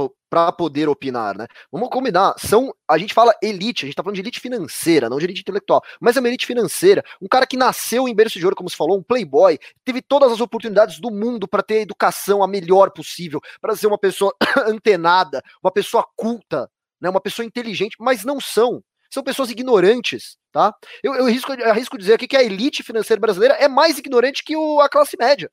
poder 0.56 0.88
opinar, 0.88 1.36
né? 1.36 1.46
Vamos 1.70 1.90
combinar, 1.90 2.34
são, 2.38 2.74
a 2.88 2.96
gente 2.96 3.12
fala 3.12 3.34
elite, 3.42 3.84
a 3.84 3.86
gente 3.86 3.94
tá 3.94 4.02
falando 4.02 4.14
de 4.14 4.22
elite 4.22 4.40
financeira, 4.40 5.10
não 5.10 5.18
de 5.18 5.26
elite 5.26 5.42
intelectual, 5.42 5.82
mas 6.00 6.16
é 6.16 6.20
uma 6.20 6.28
elite 6.28 6.46
financeira, 6.46 7.04
um 7.20 7.28
cara 7.28 7.46
que 7.46 7.56
nasceu 7.56 8.08
em 8.08 8.14
berço 8.14 8.38
de 8.38 8.44
ouro, 8.46 8.56
como 8.56 8.70
se 8.70 8.76
falou, 8.76 8.96
um 8.96 9.02
playboy, 9.02 9.58
teve 9.84 10.00
todas 10.00 10.32
as 10.32 10.40
oportunidades 10.40 11.00
do 11.00 11.10
mundo 11.10 11.46
para 11.46 11.62
ter 11.62 11.78
a 11.78 11.82
educação 11.82 12.42
a 12.42 12.48
melhor 12.48 12.90
possível, 12.90 13.40
para 13.60 13.76
ser 13.76 13.88
uma 13.88 13.98
pessoa 13.98 14.34
antenada, 14.66 15.42
uma 15.62 15.70
pessoa 15.70 16.06
culta, 16.16 16.70
né, 17.02 17.10
uma 17.10 17.20
pessoa 17.20 17.44
inteligente, 17.44 17.96
mas 17.98 18.24
não 18.24 18.40
são 18.40 18.82
são 19.12 19.22
pessoas 19.22 19.50
ignorantes, 19.50 20.38
tá? 20.50 20.74
Eu, 21.02 21.14
eu 21.14 21.26
arrisco, 21.26 21.52
eu 21.52 21.70
arrisco 21.70 21.98
dizer 21.98 22.14
aqui 22.14 22.26
que 22.26 22.36
a 22.36 22.42
elite 22.42 22.82
financeira 22.82 23.20
brasileira 23.20 23.54
é 23.56 23.68
mais 23.68 23.98
ignorante 23.98 24.42
que 24.42 24.56
o, 24.56 24.80
a 24.80 24.88
classe 24.88 25.18
média. 25.18 25.52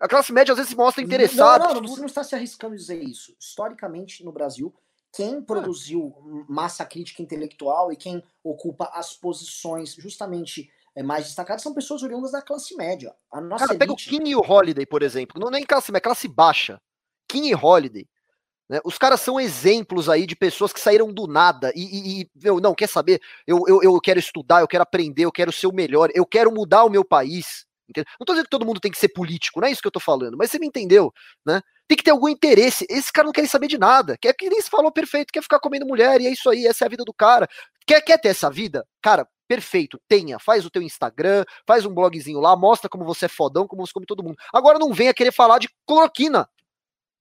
A 0.00 0.08
classe 0.08 0.32
média 0.32 0.50
às 0.50 0.58
vezes 0.58 0.70
se 0.70 0.76
mostra 0.76 1.00
interessada. 1.00 1.66
Não, 1.66 1.74
não, 1.74 1.80
não, 1.82 1.88
você 1.88 2.00
não 2.00 2.06
está 2.06 2.24
se 2.24 2.34
arriscando 2.34 2.74
a 2.74 2.76
dizer 2.76 3.00
isso. 3.00 3.32
Historicamente, 3.38 4.24
no 4.24 4.32
Brasil, 4.32 4.74
quem 5.12 5.40
produziu 5.40 6.12
massa 6.48 6.84
crítica 6.84 7.22
intelectual 7.22 7.92
e 7.92 7.96
quem 7.96 8.24
ocupa 8.42 8.90
as 8.92 9.14
posições 9.14 9.94
justamente 9.94 10.68
é, 10.96 11.02
mais 11.02 11.26
destacadas 11.26 11.62
são 11.62 11.72
pessoas 11.72 12.02
oriundas 12.02 12.32
da 12.32 12.42
classe 12.42 12.74
média. 12.76 13.14
A 13.30 13.40
nossa 13.40 13.66
Cara, 13.66 13.72
elite... 13.72 13.78
pega 13.78 13.92
o 13.92 13.96
King 13.96 14.30
e 14.30 14.34
o 14.34 14.40
Holiday, 14.40 14.84
por 14.84 15.04
exemplo. 15.04 15.40
Não 15.40 15.48
nem 15.48 15.64
classe 15.64 15.92
média, 15.92 16.02
classe 16.02 16.26
baixa. 16.26 16.82
King 17.28 17.50
e 17.50 17.54
Holiday. 17.54 18.08
Né? 18.68 18.80
Os 18.84 18.96
caras 18.96 19.20
são 19.20 19.38
exemplos 19.38 20.08
aí 20.08 20.26
de 20.26 20.34
pessoas 20.34 20.72
que 20.72 20.80
saíram 20.80 21.12
do 21.12 21.26
nada 21.26 21.70
e, 21.74 21.82
e, 21.82 22.22
e 22.22 22.30
meu, 22.42 22.60
não, 22.60 22.74
quer 22.74 22.88
saber? 22.88 23.20
Eu, 23.46 23.62
eu, 23.68 23.82
eu 23.82 24.00
quero 24.00 24.18
estudar, 24.18 24.60
eu 24.60 24.68
quero 24.68 24.82
aprender, 24.82 25.24
eu 25.24 25.32
quero 25.32 25.52
ser 25.52 25.66
o 25.66 25.74
melhor, 25.74 26.10
eu 26.14 26.24
quero 26.24 26.50
mudar 26.52 26.84
o 26.84 26.90
meu 26.90 27.04
país. 27.04 27.66
Entendeu? 27.88 28.10
Não 28.18 28.24
tô 28.24 28.32
dizendo 28.32 28.46
que 28.46 28.50
todo 28.50 28.64
mundo 28.64 28.80
tem 28.80 28.90
que 28.90 28.98
ser 28.98 29.08
político, 29.08 29.60
não 29.60 29.68
é 29.68 29.70
isso 29.70 29.82
que 29.82 29.86
eu 29.86 29.92
tô 29.92 30.00
falando, 30.00 30.38
mas 30.38 30.50
você 30.50 30.58
me 30.58 30.66
entendeu, 30.66 31.12
né? 31.44 31.60
Tem 31.86 31.98
que 31.98 32.02
ter 32.02 32.12
algum 32.12 32.28
interesse. 32.28 32.86
Esse 32.88 33.12
cara 33.12 33.26
não 33.26 33.32
quer 33.32 33.46
saber 33.46 33.66
de 33.66 33.76
nada. 33.76 34.16
Quer 34.18 34.32
que 34.32 34.48
nem 34.48 34.58
se 34.60 34.70
falou 34.70 34.90
perfeito, 34.90 35.30
quer 35.30 35.42
ficar 35.42 35.60
comendo 35.60 35.84
mulher, 35.86 36.18
e 36.18 36.26
é 36.26 36.30
isso 36.30 36.48
aí, 36.48 36.66
essa 36.66 36.84
é 36.84 36.86
a 36.86 36.88
vida 36.88 37.04
do 37.04 37.12
cara. 37.12 37.46
Quer, 37.86 38.00
quer 38.00 38.18
ter 38.18 38.28
essa 38.28 38.50
vida? 38.50 38.86
Cara, 39.02 39.28
perfeito, 39.46 40.00
tenha. 40.08 40.38
Faz 40.38 40.64
o 40.64 40.70
teu 40.70 40.80
Instagram, 40.80 41.44
faz 41.66 41.84
um 41.84 41.92
blogzinho 41.92 42.40
lá, 42.40 42.56
mostra 42.56 42.88
como 42.88 43.04
você 43.04 43.26
é 43.26 43.28
fodão, 43.28 43.66
como 43.66 43.86
você 43.86 43.92
come 43.92 44.06
todo 44.06 44.22
mundo. 44.22 44.36
Agora 44.50 44.78
não 44.78 44.94
venha 44.94 45.12
querer 45.12 45.32
falar 45.32 45.58
de 45.58 45.68
cloroquina. 45.86 46.48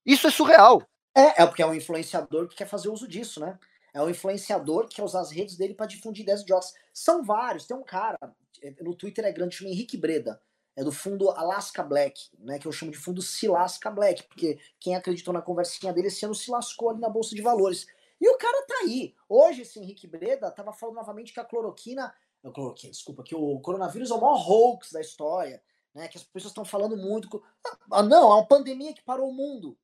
Isso 0.06 0.28
é 0.28 0.32
surreal. 0.32 0.82
É, 1.16 1.44
é 1.44 1.46
porque 1.46 1.62
é 1.62 1.66
um 1.66 1.76
influenciador 1.76 2.48
que 2.48 2.56
quer 2.56 2.68
fazer 2.68 2.90
uso 2.90 3.08
disso, 3.08 3.40
né? 3.40 3.60
É 3.94 4.02
um 4.02 4.10
influenciador 4.10 4.88
que 4.88 4.96
quer 4.96 5.04
usar 5.04 5.22
as 5.22 5.32
redes 5.32 5.56
dele 5.56 5.76
para 5.76 5.86
difundir 5.86 6.24
ideias 6.24 6.42
idiotas. 6.42 6.74
São 6.92 7.24
vários. 7.24 7.68
Tem 7.68 7.78
um 7.78 7.84
cara, 7.84 8.18
é, 8.62 8.74
no 8.82 8.96
Twitter 8.96 9.24
é 9.24 9.32
grande, 9.32 9.56
chama 9.56 9.70
Henrique 9.70 9.96
Breda. 9.96 10.42
É 10.76 10.84
do 10.84 10.92
fundo 10.92 11.30
Alaska 11.30 11.84
Black, 11.84 12.30
né? 12.40 12.58
Que 12.58 12.68
eu 12.68 12.72
chamo 12.72 12.92
de 12.92 12.98
fundo 12.98 13.22
Silasca 13.22 13.92
Black, 13.92 14.24
porque 14.24 14.58
quem 14.80 14.96
acreditou 14.96 15.32
na 15.32 15.42
conversinha 15.42 15.94
dele 15.94 16.08
esse 16.08 16.26
ano 16.26 16.34
se 16.34 16.50
lascou 16.50 16.90
ali 16.90 17.00
na 17.00 17.10
Bolsa 17.10 17.36
de 17.36 17.42
Valores. 17.44 17.86
E 18.20 18.28
o 18.28 18.38
cara 18.38 18.66
tá 18.66 18.76
aí. 18.82 19.14
Hoje, 19.30 19.62
esse 19.62 19.80
Henrique 19.80 20.08
Breda 20.08 20.50
tava 20.50 20.74
falando 20.74 20.96
novamente 20.96 21.32
que 21.32 21.40
a 21.40 21.46
cloroquina. 21.46 22.12
A 22.44 22.50
cloroquina, 22.50 22.92
desculpa, 22.92 23.22
que 23.22 23.36
o 23.36 23.60
coronavírus 23.60 24.10
é 24.10 24.16
o 24.16 24.20
maior 24.20 24.44
hoax 24.50 24.92
da 24.92 25.02
história. 25.02 25.62
Né, 25.94 26.08
que 26.08 26.18
as 26.18 26.24
pessoas 26.24 26.50
estão 26.50 26.66
falando 26.66 26.98
muito. 26.98 27.44
Ah, 27.92 28.02
não, 28.02 28.32
é 28.32 28.36
uma 28.38 28.48
pandemia 28.48 28.96
que 28.96 29.04
parou 29.04 29.30
o 29.30 29.34
mundo 29.34 29.78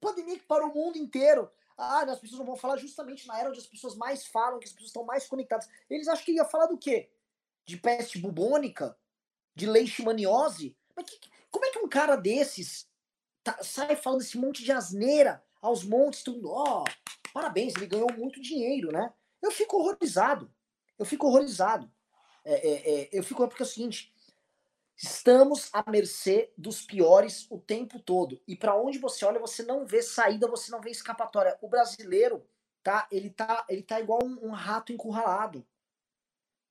pandemia 0.00 0.38
que 0.38 0.44
para 0.44 0.66
o 0.66 0.74
mundo 0.74 0.96
inteiro. 0.96 1.50
Ah, 1.76 2.02
as 2.02 2.18
pessoas 2.18 2.38
não 2.38 2.46
vão 2.46 2.56
falar 2.56 2.76
justamente 2.76 3.26
na 3.26 3.38
era 3.38 3.48
onde 3.48 3.58
as 3.58 3.66
pessoas 3.66 3.96
mais 3.96 4.26
falam, 4.26 4.58
que 4.58 4.66
as 4.66 4.72
pessoas 4.72 4.90
estão 4.90 5.04
mais 5.04 5.26
conectadas. 5.26 5.68
Eles 5.88 6.08
acham 6.08 6.24
que 6.24 6.32
ia 6.32 6.44
falar 6.44 6.66
do 6.66 6.76
quê? 6.76 7.10
De 7.64 7.76
peste 7.76 8.18
bubônica? 8.18 8.96
De 9.54 9.66
leishmaniose? 9.66 10.76
Mas 10.94 11.06
que, 11.06 11.18
como 11.50 11.64
é 11.64 11.70
que 11.70 11.78
um 11.78 11.88
cara 11.88 12.16
desses 12.16 12.88
tá, 13.42 13.62
sai 13.62 13.96
falando 13.96 14.20
esse 14.20 14.36
monte 14.36 14.62
de 14.62 14.72
asneira 14.72 15.42
aos 15.62 15.82
montes? 15.82 16.22
Tudo, 16.22 16.50
ó, 16.50 16.82
oh, 16.82 17.30
parabéns, 17.32 17.74
ele 17.76 17.86
ganhou 17.86 18.12
muito 18.12 18.40
dinheiro, 18.42 18.92
né? 18.92 19.12
Eu 19.42 19.50
fico 19.50 19.78
horrorizado. 19.78 20.52
Eu 20.98 21.06
fico 21.06 21.26
horrorizado. 21.26 21.90
É, 22.44 22.54
é, 22.54 23.02
é, 23.02 23.08
eu 23.12 23.22
fico 23.22 23.46
porque 23.48 23.62
é 23.62 23.66
o 23.66 23.68
seguinte: 23.68 24.12
Estamos 25.02 25.70
à 25.72 25.90
mercê 25.90 26.52
dos 26.58 26.82
piores 26.82 27.46
o 27.50 27.58
tempo 27.58 27.98
todo. 27.98 28.38
E 28.46 28.54
para 28.54 28.76
onde 28.76 28.98
você 28.98 29.24
olha, 29.24 29.40
você 29.40 29.62
não 29.62 29.86
vê 29.86 30.02
saída, 30.02 30.46
você 30.46 30.70
não 30.70 30.82
vê 30.82 30.90
escapatória. 30.90 31.56
O 31.62 31.68
brasileiro, 31.68 32.46
tá? 32.82 33.08
Ele 33.10 33.30
tá, 33.30 33.64
ele 33.70 33.82
tá 33.82 33.98
igual 33.98 34.20
um, 34.22 34.48
um 34.48 34.50
rato 34.50 34.92
encurralado. 34.92 35.66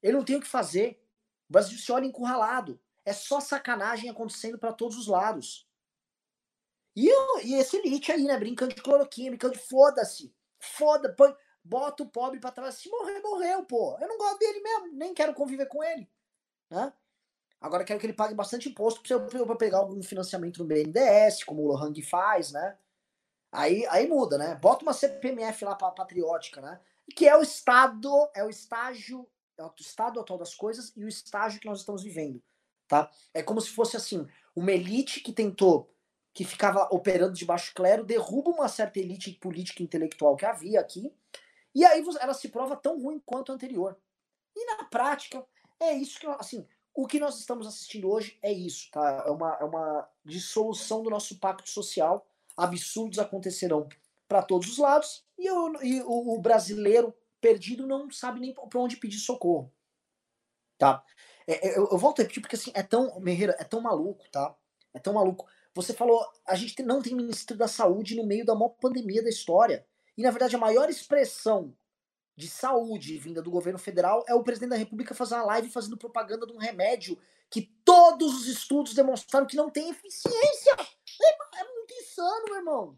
Ele 0.04 0.16
não 0.16 0.24
tem 0.24 0.36
o 0.36 0.42
que 0.42 0.48
fazer. 0.48 1.04
O 1.50 1.54
Brasil 1.54 1.76
se 1.80 1.92
olha 1.92 2.06
encurralado. 2.06 2.80
É 3.04 3.14
só 3.14 3.40
sacanagem 3.40 4.12
acontecendo 4.12 4.60
para 4.60 4.74
todos 4.74 4.96
os 4.96 5.08
lados. 5.08 5.68
E, 6.96 7.10
e 7.44 7.56
esse 7.56 7.78
elite 7.78 8.12
aí, 8.12 8.26
né? 8.26 8.38
Brincando 8.38 8.76
de 8.76 8.82
cloroquina, 8.84 9.32
brincando 9.32 9.56
de 9.56 9.68
foda-se. 9.68 10.32
Foda, 10.60 11.12
põe, 11.16 11.36
bota 11.64 12.04
o 12.04 12.10
pobre 12.10 12.40
pra 12.40 12.52
trás. 12.52 12.76
Se 12.76 12.92
morrer, 12.92 13.22
morreu, 13.22 13.66
pô. 13.66 13.98
Eu 14.00 14.08
não 14.08 14.20
gosto 14.20 14.38
dele 14.38 14.62
mesmo, 14.62 14.94
nem 14.94 15.16
quero 15.16 15.34
conviver 15.34 15.66
com 15.66 15.84
ele. 15.84 16.08
Né? 16.70 16.94
Agora 17.62 17.84
quero 17.84 18.00
que 18.00 18.06
ele 18.06 18.14
pague 18.14 18.34
bastante 18.34 18.70
imposto 18.70 19.02
para 19.02 19.56
pegar 19.56 19.80
algum 19.80 20.02
financiamento 20.02 20.60
no 20.60 20.66
BNDES, 20.66 21.44
como 21.44 21.62
o 21.62 21.68
Lohang 21.68 22.02
faz, 22.02 22.52
né? 22.52 22.78
Aí, 23.52 23.86
aí 23.88 24.08
muda, 24.08 24.38
né? 24.38 24.56
Bota 24.56 24.84
uma 24.84 24.94
CPMF 24.94 25.66
lá 25.66 25.76
para 25.76 25.92
patriótica, 25.92 26.62
né? 26.62 26.80
Que 27.16 27.28
é 27.28 27.36
o 27.36 27.42
estado, 27.42 28.10
é 28.34 28.44
o 28.44 28.50
estágio, 28.50 29.28
é 29.58 29.64
o 29.64 29.74
estado 29.78 30.20
atual 30.20 30.40
das 30.40 30.56
coisas 30.56 30.94
e 30.96 31.04
o 31.04 31.08
estágio 31.08 31.60
que 31.60 31.68
nós 31.68 31.80
estamos 31.80 32.04
vivendo, 32.04 32.42
tá? 32.88 33.12
É 33.34 33.44
como 33.44 33.60
se 33.60 33.72
fosse 33.72 33.98
assim, 33.98 34.26
uma 34.56 34.72
elite 34.72 35.20
que 35.20 35.34
tentou, 35.34 35.92
que 36.34 36.46
ficava 36.46 36.88
operando 36.92 37.34
de 37.34 37.44
baixo 37.44 37.74
clero, 37.74 38.06
derruba 38.06 38.52
uma 38.52 38.70
certa 38.70 39.00
elite 39.00 39.32
política 39.34 39.82
e 39.82 39.86
intelectual 39.86 40.38
que 40.38 40.46
havia 40.46 40.80
aqui, 40.80 41.12
e 41.74 41.84
aí 41.84 42.04
ela 42.22 42.34
se 42.34 42.48
prova 42.50 42.76
tão 42.76 43.02
ruim 43.02 43.20
quanto 43.26 43.52
a 43.52 43.56
anterior. 43.56 43.98
E 44.56 44.66
na 44.66 44.86
prática, 44.86 45.46
é 45.80 45.94
isso 45.94 46.20
que, 46.20 46.28
assim, 46.28 46.66
o 47.02 47.08
que 47.08 47.18
nós 47.18 47.40
estamos 47.40 47.66
assistindo 47.66 48.10
hoje 48.10 48.38
é 48.42 48.52
isso, 48.52 48.92
tá? 48.92 49.24
É 49.26 49.32
uma, 49.32 49.58
é 49.62 49.64
uma 49.64 50.10
dissolução 50.26 51.02
do 51.02 51.10
nosso 51.10 51.40
pacto 51.40 51.70
social. 51.70 52.28
Absurdos 52.58 53.20
acontecerão 53.20 53.88
para 54.28 54.44
todos 54.44 54.70
os 54.70 54.78
lados 54.78 55.24
e, 55.38 55.50
o, 55.50 55.82
e 55.82 56.02
o, 56.02 56.36
o, 56.36 56.42
brasileiro 56.42 57.14
perdido 57.40 57.88
não 57.88 58.12
sabe 58.12 58.42
nem 58.42 58.54
para 58.54 58.80
onde 58.80 58.98
pedir 58.98 59.18
socorro, 59.18 59.72
tá? 60.78 61.02
É, 61.48 61.70
é, 61.70 61.78
eu, 61.78 61.88
eu, 61.90 61.98
volto 61.98 62.20
a 62.20 62.24
repetir 62.24 62.42
porque 62.42 62.58
assim 62.58 62.72
é 62.74 62.84
tão, 62.84 63.18
Merreira, 63.22 63.56
é 63.58 63.64
tão 63.64 63.80
maluco, 63.80 64.30
tá? 64.30 64.54
É 64.94 65.00
tão 65.00 65.14
maluco. 65.14 65.48
Você 65.74 65.94
falou, 65.94 66.22
a 66.46 66.56
gente 66.56 66.84
não 66.84 67.02
tem 67.02 67.16
ministro 67.16 67.56
da 67.56 67.68
saúde 67.70 68.16
no 68.16 68.26
meio 68.26 68.46
da 68.46 68.54
maior 68.54 68.70
pandemia 68.70 69.24
da 69.24 69.30
história. 69.30 69.86
E 70.18 70.22
na 70.22 70.32
verdade 70.32 70.54
a 70.54 70.60
maior 70.60 70.90
expressão 70.90 71.74
de 72.40 72.48
saúde 72.48 73.18
vinda 73.18 73.42
do 73.42 73.52
governo 73.52 73.78
federal 73.78 74.24
é 74.26 74.34
o 74.34 74.42
presidente 74.42 74.70
da 74.70 74.78
República 74.78 75.14
fazer 75.14 75.36
uma 75.36 75.44
live 75.44 75.70
fazendo 75.70 75.98
propaganda 75.98 76.48
de 76.48 76.54
um 76.54 76.58
remédio 76.58 77.20
que 77.50 77.64
todos 77.84 78.34
os 78.34 78.48
estudos 78.48 78.94
demonstraram 78.94 79.46
que 79.46 79.58
não 79.58 79.70
tem 79.70 79.90
eficiência. 79.90 80.74
É, 81.22 81.60
é 81.60 81.64
muito 81.66 81.94
insano, 81.96 82.46
meu 82.46 82.56
irmão. 82.56 82.98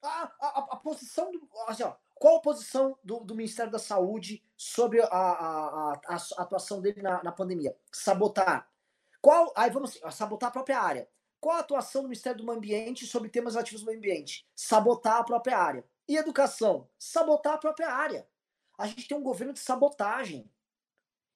A, 0.00 0.32
a, 0.40 0.58
a 0.70 0.76
posição 0.76 1.30
do. 1.30 1.46
Assim, 1.66 1.82
ó, 1.82 1.94
qual 2.14 2.36
a 2.36 2.40
posição 2.40 2.98
do, 3.04 3.20
do, 3.20 3.34
Ministério 3.34 3.70
da 3.70 3.78
Saúde 3.78 4.42
sobre 4.56 5.02
a, 5.02 5.06
a, 5.06 5.92
a, 5.92 6.14
a 6.14 6.42
atuação 6.42 6.80
dele 6.80 7.02
na, 7.02 7.22
na, 7.22 7.30
pandemia? 7.30 7.76
Sabotar. 7.92 8.70
Qual. 9.20 9.52
Aí 9.54 9.68
vamos 9.68 9.98
assim, 10.02 10.16
sabotar 10.16 10.48
a 10.48 10.52
própria 10.52 10.80
área. 10.80 11.06
Qual 11.38 11.56
a 11.56 11.60
atuação 11.60 12.00
do 12.00 12.08
Ministério 12.08 12.38
do 12.38 12.44
Meio 12.46 12.56
Ambiente 12.56 13.06
sobre 13.06 13.28
temas 13.28 13.54
ativos 13.54 13.82
do 13.82 13.86
meio 13.86 13.98
ambiente? 13.98 14.48
Sabotar 14.54 15.18
a 15.18 15.24
própria 15.24 15.58
área. 15.58 15.84
E 16.08 16.16
educação? 16.16 16.88
Sabotar 16.98 17.54
a 17.54 17.58
própria 17.58 17.92
área. 17.92 18.26
A 18.78 18.86
gente 18.86 19.06
tem 19.06 19.16
um 19.16 19.22
governo 19.22 19.52
de 19.52 19.60
sabotagem. 19.60 20.50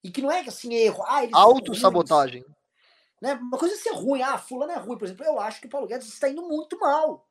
E 0.02 0.10
que 0.10 0.22
não 0.22 0.30
é 0.30 0.40
assim 0.40 0.74
erro. 0.74 1.02
Ah, 1.04 1.22
Autossabotagem. 1.32 2.44
Né? 3.20 3.34
Uma 3.34 3.58
coisa 3.58 3.74
é 3.74 3.78
ser 3.78 3.92
ruim. 3.92 4.22
Ah, 4.22 4.38
fulano 4.38 4.72
é 4.72 4.76
ruim, 4.76 4.96
por 4.96 5.04
exemplo. 5.04 5.24
Eu 5.24 5.38
acho 5.38 5.60
que 5.60 5.66
o 5.66 5.70
Paulo 5.70 5.86
Guedes 5.86 6.08
está 6.08 6.28
indo 6.28 6.42
muito 6.42 6.78
mal. 6.78 7.28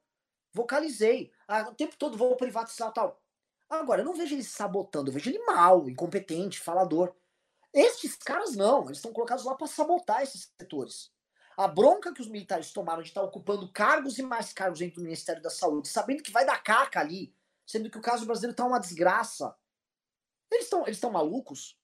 Vocalizei. 0.54 1.32
Ah, 1.48 1.70
o 1.70 1.76
tempo 1.76 1.98
todo 1.98 2.18
vou 2.18 2.36
privatizar 2.36 2.94
tal. 2.94 3.22
Agora, 3.70 4.02
eu 4.02 4.06
não 4.06 4.14
vejo 4.14 4.36
ele 4.36 4.44
sabotando, 4.44 5.10
eu 5.10 5.14
vejo 5.14 5.30
ele 5.30 5.40
mal, 5.46 5.90
incompetente, 5.90 6.60
falador. 6.60 7.16
Estes 7.74 8.18
caras 8.18 8.54
não, 8.54 8.84
eles 8.84 8.98
estão 8.98 9.14
colocados 9.14 9.46
lá 9.46 9.56
para 9.56 9.66
sabotar 9.66 10.22
esses 10.22 10.52
setores. 10.60 11.10
A 11.62 11.68
bronca 11.68 12.12
que 12.12 12.22
os 12.24 12.28
militares 12.28 12.74
tomaram 12.74 13.04
de 13.04 13.10
estar 13.10 13.22
ocupando 13.22 13.72
cargos 13.72 14.18
e 14.18 14.24
mais 14.24 14.52
cargos 14.52 14.80
dentro 14.80 14.96
do 14.96 15.04
Ministério 15.04 15.44
da 15.44 15.50
Saúde, 15.52 15.90
sabendo 15.90 16.24
que 16.24 16.32
vai 16.32 16.44
dar 16.44 16.58
caca 16.64 17.00
ali, 17.00 17.36
sendo 17.68 17.88
que 17.88 18.00
o 18.00 18.02
caso 18.02 18.26
brasileiro 18.26 18.54
está 18.54 18.66
uma 18.66 18.80
desgraça. 18.80 19.56
Eles 20.52 20.66
estão 20.66 20.88
eles 20.88 21.00
malucos? 21.02 21.78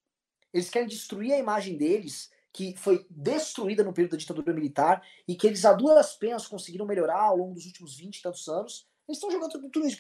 Eles 0.52 0.68
querem 0.72 0.88
destruir 0.88 1.32
a 1.32 1.38
imagem 1.38 1.78
deles, 1.78 2.32
que 2.52 2.76
foi 2.76 3.06
destruída 3.08 3.84
no 3.84 3.94
período 3.94 4.14
da 4.14 4.18
ditadura 4.18 4.52
militar, 4.52 5.08
e 5.28 5.36
que 5.36 5.46
eles 5.46 5.64
a 5.64 5.74
duas 5.74 6.16
penas 6.16 6.48
conseguiram 6.48 6.88
melhorar 6.88 7.22
ao 7.22 7.38
longo 7.38 7.54
dos 7.54 7.68
últimos 7.68 7.96
20 7.96 8.18
e 8.18 8.22
tantos 8.24 8.48
anos. 8.48 8.90
Eles 9.08 9.18
estão 9.20 9.30
jogando 9.30 9.52
tudo, 9.52 9.70
tudo 9.70 9.88
isso. 9.88 10.00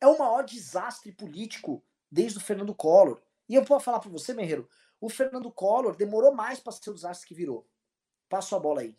É 0.00 0.06
o 0.06 0.16
maior 0.16 0.44
desastre 0.44 1.10
político 1.10 1.84
desde 2.08 2.38
o 2.38 2.40
Fernando 2.40 2.72
Collor. 2.72 3.20
E 3.48 3.56
eu 3.56 3.64
posso 3.64 3.86
falar 3.86 3.98
para 3.98 4.10
você, 4.10 4.32
Merreiro, 4.32 4.68
o 5.00 5.08
Fernando 5.08 5.50
Collor 5.50 5.96
demorou 5.96 6.32
mais 6.32 6.60
para 6.60 6.70
ser 6.70 6.90
o 6.90 6.94
desastre 6.94 7.26
que 7.26 7.34
virou. 7.34 7.68
Passo 8.32 8.56
a 8.56 8.58
bola 8.58 8.80
aí. 8.80 8.94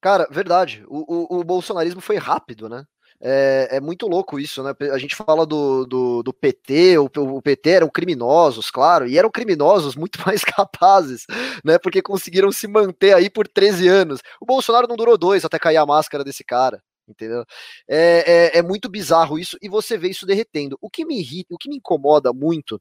Cara, 0.00 0.26
verdade. 0.30 0.82
O, 0.88 1.36
o, 1.36 1.40
o 1.40 1.44
bolsonarismo 1.44 2.00
foi 2.00 2.16
rápido, 2.16 2.66
né? 2.66 2.86
É, 3.20 3.68
é, 3.72 3.80
muito 3.80 4.06
louco 4.06 4.40
isso, 4.40 4.62
né? 4.62 4.72
A 4.90 4.96
gente 4.96 5.14
fala 5.14 5.44
do, 5.44 5.84
do, 5.84 6.22
do 6.22 6.32
PT, 6.32 6.96
o, 6.96 7.10
o, 7.14 7.42
PT 7.42 7.68
eram 7.68 7.90
criminosos, 7.90 8.70
claro, 8.70 9.06
e 9.06 9.18
eram 9.18 9.30
criminosos 9.30 9.94
muito 9.94 10.20
mais 10.24 10.42
capazes, 10.42 11.26
né? 11.62 11.78
Porque 11.78 12.00
conseguiram 12.00 12.50
se 12.50 12.66
manter 12.66 13.12
aí 13.12 13.28
por 13.28 13.46
13 13.46 13.86
anos. 13.88 14.20
O 14.40 14.46
Bolsonaro 14.46 14.88
não 14.88 14.96
durou 14.96 15.18
dois 15.18 15.44
até 15.44 15.58
cair 15.58 15.76
a 15.76 15.84
máscara 15.84 16.24
desse 16.24 16.42
cara, 16.42 16.82
entendeu? 17.08 17.44
É, 17.88 18.52
é, 18.54 18.58
é 18.58 18.62
muito 18.62 18.88
bizarro 18.88 19.38
isso, 19.38 19.56
e 19.62 19.68
você 19.68 19.96
vê 19.96 20.08
isso 20.08 20.26
derretendo. 20.26 20.78
O 20.80 20.90
que 20.90 21.04
me 21.04 21.18
irrita, 21.18 21.54
o 21.54 21.58
que 21.58 21.68
me 21.68 21.76
incomoda 21.76 22.32
muito 22.32 22.80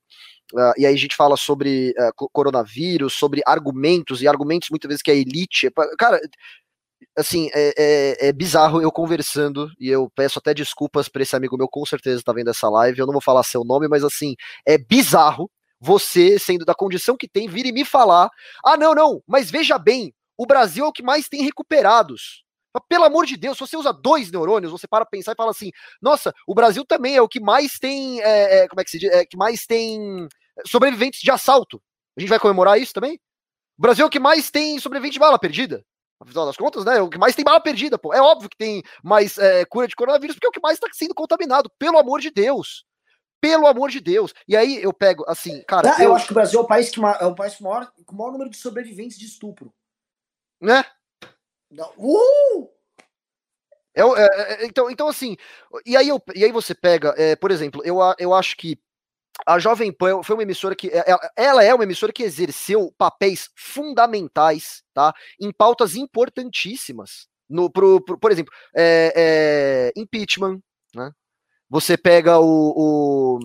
Uh, 0.53 0.71
e 0.77 0.85
aí 0.85 0.93
a 0.93 0.97
gente 0.97 1.13
fala 1.15 1.35
sobre 1.35 1.93
uh, 1.99 2.29
coronavírus, 2.31 3.13
sobre 3.13 3.41
argumentos, 3.45 4.21
e 4.21 4.27
argumentos 4.27 4.69
muitas 4.69 4.87
vezes 4.87 5.01
que 5.01 5.11
a 5.11 5.13
elite. 5.13 5.69
Cara, 5.99 6.21
assim, 7.17 7.49
é, 7.53 7.73
é, 7.77 8.27
é, 8.29 8.33
bizarro 8.33 8.81
eu 8.81 8.91
conversando, 8.91 9.69
e 9.79 9.89
eu 9.89 10.09
peço 10.15 10.39
até 10.39 10.53
desculpas 10.53 11.09
para 11.09 11.21
esse 11.23 11.35
amigo 11.35 11.57
meu, 11.57 11.67
com 11.67 11.85
certeza 11.85 12.23
tá 12.23 12.31
vendo 12.33 12.49
essa 12.49 12.69
live, 12.69 12.99
eu 12.99 13.05
não 13.05 13.13
vou 13.13 13.21
falar 13.21 13.43
seu 13.43 13.63
nome, 13.63 13.87
mas 13.87 14.03
assim, 14.03 14.35
é 14.65 14.77
bizarro 14.77 15.49
você, 15.79 16.39
sendo 16.39 16.65
da 16.65 16.73
condição 16.73 17.17
que 17.17 17.27
tem, 17.27 17.47
vir 17.47 17.65
e 17.65 17.71
me 17.71 17.85
falar: 17.85 18.29
ah, 18.65 18.77
não, 18.77 18.95
não, 18.95 19.21
mas 19.27 19.51
veja 19.51 19.77
bem, 19.77 20.13
o 20.37 20.45
Brasil 20.45 20.85
é 20.85 20.87
o 20.87 20.93
que 20.93 21.03
mais 21.03 21.27
tem 21.27 21.43
recuperados. 21.43 22.43
Mas, 22.77 22.83
pelo 22.87 23.05
amor 23.05 23.25
de 23.25 23.35
Deus, 23.35 23.57
se 23.57 23.61
você 23.61 23.75
usa 23.75 23.91
dois 23.91 24.31
neurônios, 24.31 24.71
você 24.71 24.87
para 24.87 25.05
pensar 25.05 25.31
e 25.31 25.35
fala 25.35 25.51
assim: 25.51 25.71
nossa, 26.01 26.33
o 26.45 26.53
Brasil 26.53 26.85
também 26.85 27.15
é 27.15 27.21
o 27.21 27.27
que 27.27 27.39
mais 27.39 27.79
tem. 27.79 28.21
É, 28.21 28.59
é, 28.59 28.67
como 28.67 28.79
é 28.79 28.83
que 28.83 28.91
se 28.91 28.99
diz? 28.99 29.11
É, 29.11 29.25
que 29.25 29.37
mais 29.37 29.65
tem 29.65 30.27
sobreviventes 30.65 31.21
de 31.21 31.31
assalto. 31.31 31.81
A 32.15 32.19
gente 32.19 32.29
vai 32.29 32.39
comemorar 32.39 32.79
isso 32.79 32.93
também? 32.93 33.19
O 33.77 33.81
Brasil 33.81 34.03
é 34.03 34.07
o 34.07 34.11
que 34.11 34.19
mais 34.19 34.49
tem 34.49 34.79
sobrevivente 34.79 35.13
de 35.13 35.19
bala 35.19 35.37
perdida. 35.37 35.83
Afinal 36.19 36.47
das 36.47 36.57
contas, 36.57 36.83
né? 36.83 36.97
É 36.97 37.01
o 37.01 37.09
que 37.09 37.17
mais 37.17 37.35
tem 37.35 37.45
bala 37.45 37.61
perdida, 37.61 37.97
pô. 37.97 38.11
É 38.11 38.19
óbvio 38.19 38.49
que 38.49 38.57
tem 38.57 38.81
mais 39.03 39.37
é, 39.37 39.63
cura 39.65 39.87
de 39.87 39.95
coronavírus, 39.95 40.35
porque 40.35 40.47
é 40.47 40.49
o 40.49 40.51
que 40.53 40.61
mais 40.61 40.75
está 40.75 40.87
sendo 40.91 41.13
contaminado, 41.13 41.71
pelo 41.77 41.99
amor 41.99 42.19
de 42.19 42.31
Deus. 42.31 42.85
Pelo 43.39 43.67
amor 43.67 43.91
de 43.91 43.99
Deus. 43.99 44.33
E 44.47 44.57
aí 44.57 44.81
eu 44.81 44.91
pego, 44.91 45.23
assim, 45.27 45.63
cara. 45.67 45.95
eu, 45.99 46.05
eu 46.05 46.15
acho 46.15 46.25
que 46.25 46.31
o 46.31 46.33
Brasil 46.33 46.59
é 46.59 46.63
o 46.63 46.67
país 46.67 46.89
que 46.89 46.99
é 46.99 47.25
o 47.25 47.35
país 47.35 47.55
com 47.55 47.65
maior, 47.65 47.91
com 48.03 48.15
o 48.15 48.17
maior 48.17 48.31
número 48.31 48.49
de 48.49 48.57
sobreviventes 48.57 49.17
de 49.17 49.25
estupro. 49.25 49.71
Né? 50.59 50.83
Uh! 51.97 52.69
É, 53.97 54.01
é, 54.01 54.63
é, 54.63 54.65
então, 54.65 54.91
então, 54.91 55.07
assim, 55.07 55.35
e 55.83 55.97
aí, 55.97 56.07
eu, 56.07 56.21
e 56.35 56.45
aí 56.45 56.51
você 56.51 56.75
pega, 56.75 57.15
é, 57.17 57.35
por 57.35 57.49
exemplo, 57.49 57.81
eu, 57.83 57.97
eu 58.19 58.33
acho 58.33 58.55
que 58.55 58.79
a 59.45 59.57
Jovem 59.57 59.91
Pan 59.91 60.21
foi 60.21 60.35
uma 60.35 60.43
emissora 60.43 60.75
que 60.75 60.87
é, 60.89 61.03
ela 61.35 61.63
é 61.63 61.73
uma 61.73 61.83
emissora 61.83 62.13
que 62.13 62.21
exerceu 62.21 62.93
papéis 62.95 63.49
fundamentais, 63.55 64.83
tá, 64.93 65.13
em 65.39 65.51
pautas 65.51 65.95
importantíssimas, 65.95 67.27
no, 67.49 67.71
pro, 67.71 67.99
pro 68.03 68.19
por 68.19 68.31
exemplo, 68.31 68.53
é, 68.75 69.91
é, 69.95 69.99
impeachment, 69.99 70.61
né? 70.93 71.11
Você 71.69 71.97
pega 71.97 72.39
o, 72.39 72.73
o 72.75 73.39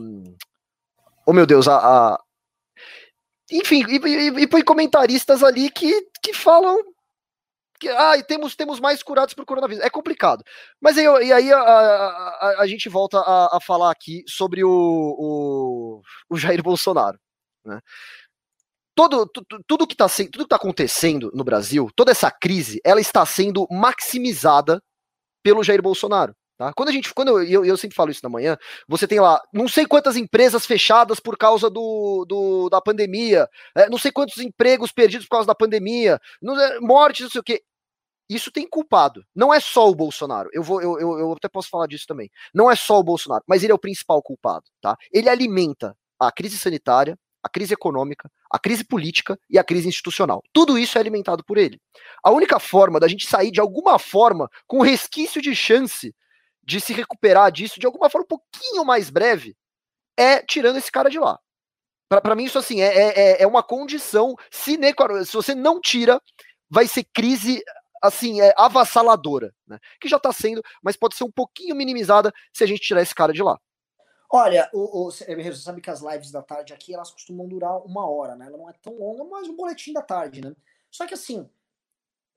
oh 1.27 1.33
meu 1.33 1.47
Deus, 1.47 1.67
a, 1.67 1.79
a 1.79 2.23
enfim, 3.51 3.85
e, 3.89 3.97
e, 3.97 4.43
e 4.43 4.47
põe 4.47 4.63
comentaristas 4.63 5.43
ali 5.43 5.71
que, 5.71 6.09
que 6.23 6.33
falam 6.33 6.92
que 7.83 7.89
ah, 7.89 8.23
temos, 8.23 8.55
temos 8.55 8.79
mais 8.79 9.03
curados 9.03 9.35
por 9.35 9.45
coronavírus. 9.45 9.85
É 9.85 9.91
complicado. 9.91 10.45
Mas 10.81 10.97
aí, 10.97 11.05
e 11.05 11.33
aí 11.33 11.53
a, 11.53 11.59
a, 11.59 12.55
a, 12.61 12.67
gente 12.67 12.89
volta 12.89 13.19
a, 13.19 13.57
a, 13.57 13.61
falar 13.61 13.91
aqui 13.91 14.23
sobre 14.29 14.63
o, 14.63 14.71
o, 14.71 16.03
o 16.31 16.39
Jair 16.39 16.63
Bolsonaro. 16.63 17.19
Né? 17.65 17.81
Todo, 18.95 19.27
tudo, 19.67 19.87
que 19.87 19.95
está 19.95 20.07
tudo 20.09 20.45
que 20.45 20.49
tá 20.49 20.57
acontecendo 20.57 21.31
no 21.35 21.43
Brasil, 21.43 21.91
toda 21.97 22.13
essa 22.13 22.31
crise, 22.31 22.81
ela 22.85 23.01
está 23.01 23.25
sendo 23.27 23.67
maximizada 23.71 24.81
pelo 25.43 25.65
Jair 25.65 25.83
Bolsonaro. 25.83 26.35
Tá? 26.59 26.73
Quando 26.77 26.91
a 26.91 26.93
gente, 26.93 27.13
quando 27.13 27.43
eu, 27.43 27.65
eu, 27.65 27.77
sempre 27.77 27.97
falo 27.97 28.11
isso 28.11 28.21
na 28.23 28.29
manhã, 28.29 28.57
você 28.87 29.09
tem 29.09 29.19
lá 29.19 29.41
não 29.53 29.67
sei 29.67 29.87
quantas 29.87 30.15
empresas 30.15 30.65
fechadas 30.65 31.19
por 31.19 31.37
causa 31.37 31.69
do, 31.69 32.25
do 32.29 32.69
da 32.69 32.81
pandemia, 32.81 33.49
é, 33.75 33.89
não 33.89 33.99
sei 33.99 34.13
quantos 34.13 34.39
empregos 34.39 34.93
perdidos 34.93 35.27
por 35.27 35.37
causa 35.37 35.47
da 35.49 35.55
pandemia, 35.55 36.21
não, 36.41 36.55
mortes, 36.81 37.23
não 37.23 37.31
sei 37.31 37.41
o 37.41 37.45
quê 37.45 37.63
isso 38.35 38.51
tem 38.51 38.69
culpado. 38.69 39.25
Não 39.35 39.53
é 39.53 39.61
só 39.61 39.89
o 39.89 39.95
Bolsonaro. 39.95 40.49
Eu 40.53 40.63
vou, 40.63 40.81
eu, 40.81 40.99
eu, 40.99 41.19
eu, 41.19 41.33
até 41.33 41.49
posso 41.49 41.69
falar 41.69 41.87
disso 41.87 42.07
também. 42.07 42.31
Não 42.55 42.71
é 42.71 42.77
só 42.77 42.99
o 42.99 43.03
Bolsonaro, 43.03 43.43
mas 43.47 43.63
ele 43.63 43.73
é 43.73 43.75
o 43.75 43.79
principal 43.79 44.23
culpado, 44.23 44.65
tá? 44.81 44.97
Ele 45.13 45.29
alimenta 45.29 45.97
a 46.19 46.31
crise 46.31 46.59
sanitária, 46.59 47.19
a 47.43 47.49
crise 47.49 47.75
econômica, 47.75 48.31
a 48.51 48.59
crise 48.59 48.85
política 48.85 49.39
e 49.51 49.59
a 49.59 49.65
crise 49.65 49.89
institucional. 49.89 50.43
Tudo 50.53 50.79
isso 50.79 50.97
é 50.97 51.01
alimentado 51.01 51.45
por 51.45 51.59
ele. 51.59 51.81
A 52.23 52.31
única 52.31 52.61
forma 52.61 53.01
da 53.01 53.09
gente 53.09 53.27
sair 53.27 53.51
de 53.51 53.61
alguma 53.61 53.99
forma 53.99 54.49
com 54.67 54.81
resquício 54.81 55.43
de 55.43 55.55
chance 55.55 56.15
de 56.63 56.81
se 56.81 56.93
recuperar 56.93 57.51
disso 57.51 57.81
de 57.81 57.87
alguma 57.87 58.09
forma 58.09 58.25
um 58.25 58.39
pouquinho 58.39 58.85
mais 58.85 59.11
breve 59.11 59.57
é 60.17 60.41
tirando 60.43 60.77
esse 60.77 60.93
cara 60.93 61.11
de 61.11 61.19
lá. 61.19 61.39
Para 62.09 62.35
mim, 62.35 62.45
isso 62.45 62.59
assim 62.59 62.83
é, 62.83 63.39
é, 63.39 63.43
é 63.43 63.47
uma 63.47 63.63
condição 63.63 64.37
sine 64.51 64.93
qua 64.93 65.09
non. 65.09 65.25
Se 65.25 65.33
você 65.33 65.55
não 65.55 65.81
tira, 65.81 66.21
vai 66.69 66.87
ser 66.87 67.05
crise 67.05 67.63
assim, 68.03 68.41
é 68.41 68.53
avassaladora, 68.57 69.55
né? 69.67 69.79
Que 70.01 70.09
já 70.09 70.17
está 70.17 70.33
sendo, 70.33 70.63
mas 70.83 70.97
pode 70.97 71.15
ser 71.15 71.25
um 71.25 71.31
pouquinho 71.31 71.77
minimizada 71.77 72.33
se 72.53 72.65
a 72.65 72.67
gente 72.67 72.81
tirar 72.81 73.01
esse 73.01 73.15
cara 73.15 73.33
de 73.33 73.43
lá. 73.43 73.59
Olha, 74.29 74.69
o, 74.73 75.03
o, 75.03 75.11
você 75.11 75.55
sabe 75.55 75.81
que 75.81 75.91
as 75.91 76.01
lives 76.01 76.31
da 76.31 76.43
tarde 76.43 76.73
aqui, 76.73 76.95
elas 76.95 77.11
costumam 77.11 77.47
durar 77.47 77.77
uma 77.85 78.09
hora, 78.09 78.35
né? 78.35 78.47
Ela 78.47 78.57
não 78.57 78.69
é 78.69 78.73
tão 78.83 78.99
longa, 78.99 79.25
mas 79.25 79.47
um 79.47 79.55
boletim 79.55 79.93
da 79.93 80.03
tarde, 80.03 80.41
né? 80.41 80.55
Só 80.91 81.07
que 81.07 81.15
assim, 81.15 81.49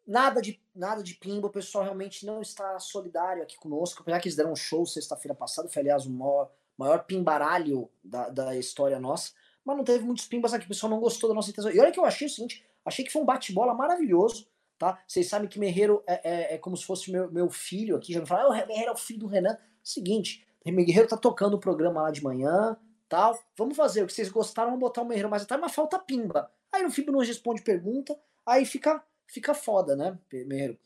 nada 0.05 0.41
de 0.41 0.61
nada 0.75 1.01
de 1.01 1.15
pimba, 1.15 1.47
o 1.47 1.51
pessoal 1.51 1.85
realmente 1.85 2.25
não 2.25 2.41
está 2.41 2.77
solidário 2.79 3.41
aqui 3.41 3.57
conosco, 3.57 4.01
apesar 4.01 4.19
que 4.19 4.27
eles 4.27 4.35
deram 4.35 4.51
um 4.51 4.55
show 4.55 4.85
sexta-feira 4.85 5.33
passada, 5.33 5.69
foi 5.69 5.81
aliás 5.81 6.05
o 6.05 6.11
maior, 6.11 6.51
maior 6.77 7.05
pimbaralho 7.05 7.89
da, 8.03 8.29
da 8.29 8.55
história 8.57 8.99
nossa, 8.99 9.31
mas 9.63 9.77
não 9.77 9.83
teve 9.83 10.03
muitos 10.03 10.27
pimbas 10.27 10.53
aqui, 10.53 10.65
o 10.65 10.67
pessoal 10.67 10.89
não 10.89 10.99
gostou 10.99 11.29
da 11.29 11.33
nossa 11.33 11.49
intenção. 11.49 11.71
E 11.71 11.79
olha 11.79 11.91
que 11.91 11.99
eu 11.99 12.05
achei 12.05 12.27
o 12.27 12.29
seguinte, 12.29 12.63
achei 12.83 13.03
que 13.03 13.11
foi 13.11 13.21
um 13.21 13.25
bate-bola 13.25 13.73
maravilhoso, 13.73 14.47
tá? 14.77 14.99
Vocês 15.07 15.27
sabem 15.27 15.47
que 15.47 15.59
Merreiro 15.59 16.03
é, 16.07 16.13
é, 16.23 16.55
é, 16.55 16.57
como 16.57 16.75
se 16.75 16.85
fosse 16.85 17.11
meu, 17.11 17.31
meu 17.31 17.49
filho 17.49 17.95
aqui, 17.95 18.13
já 18.13 18.19
me 18.19 18.25
falaram, 18.25 18.51
ah, 18.51 18.63
o 18.63 18.67
Merreiro 18.67 18.89
é 18.89 18.93
o 18.93 18.97
filho 18.97 19.19
do 19.19 19.27
Renan. 19.27 19.57
Seguinte, 19.83 20.45
o 20.65 20.71
Merreiro 20.71 21.07
tá 21.07 21.17
tocando 21.17 21.55
o 21.55 21.59
programa 21.59 22.01
lá 22.01 22.11
de 22.11 22.23
manhã, 22.23 22.77
tal. 23.07 23.39
Vamos 23.57 23.77
fazer 23.77 24.03
o 24.03 24.07
que 24.07 24.13
vocês 24.13 24.29
gostaram, 24.29 24.69
vamos 24.69 24.81
botar 24.81 25.01
o 25.01 25.05
Merreiro 25.05 25.29
mais 25.29 25.43
atrás, 25.43 25.61
mas 25.61 25.73
falta 25.73 25.99
pimba. 25.99 26.51
Aí 26.71 26.83
o 26.83 26.91
Fibo 26.91 27.11
não 27.11 27.19
responde 27.19 27.61
pergunta, 27.61 28.17
aí 28.45 28.65
fica, 28.65 29.03
fica 29.27 29.53
foda, 29.53 29.95
né, 29.95 30.17
Merreiro? 30.31 30.77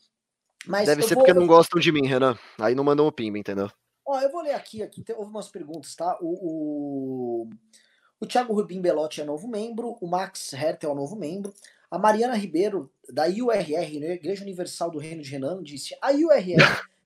Mas 0.66 0.86
Deve 0.86 1.02
ser 1.02 1.14
vou... 1.14 1.24
porque 1.24 1.38
não 1.38 1.46
gostam 1.46 1.80
de 1.80 1.90
mim, 1.90 2.06
Renan. 2.06 2.38
Aí 2.58 2.74
não 2.74 2.84
mandam 2.84 3.06
o 3.06 3.12
pimba, 3.12 3.38
entendeu? 3.38 3.70
Ó, 4.06 4.20
eu 4.20 4.30
vou 4.30 4.42
ler 4.42 4.54
aqui, 4.54 4.82
aqui 4.82 5.02
tem, 5.02 5.16
houve 5.16 5.30
umas 5.30 5.48
perguntas, 5.48 5.94
tá? 5.94 6.18
O, 6.20 7.44
o, 7.46 7.50
o 8.20 8.26
Thiago 8.26 8.52
Rubim 8.52 8.80
Belotti 8.80 9.20
é 9.20 9.24
novo 9.24 9.48
membro, 9.48 9.96
o 10.00 10.06
Max 10.06 10.52
Hertel 10.52 10.92
é 10.92 10.94
novo 10.94 11.16
membro, 11.16 11.54
a 11.90 11.98
Mariana 11.98 12.36
Ribeiro, 12.36 12.92
da 13.08 13.26
IURR, 13.26 14.00
né, 14.00 14.12
Igreja 14.12 14.42
Universal 14.42 14.90
do 14.90 14.98
Reino 14.98 15.22
de 15.22 15.30
Renan, 15.30 15.62
disse: 15.62 15.96
a 16.00 16.10
IURR 16.10 16.56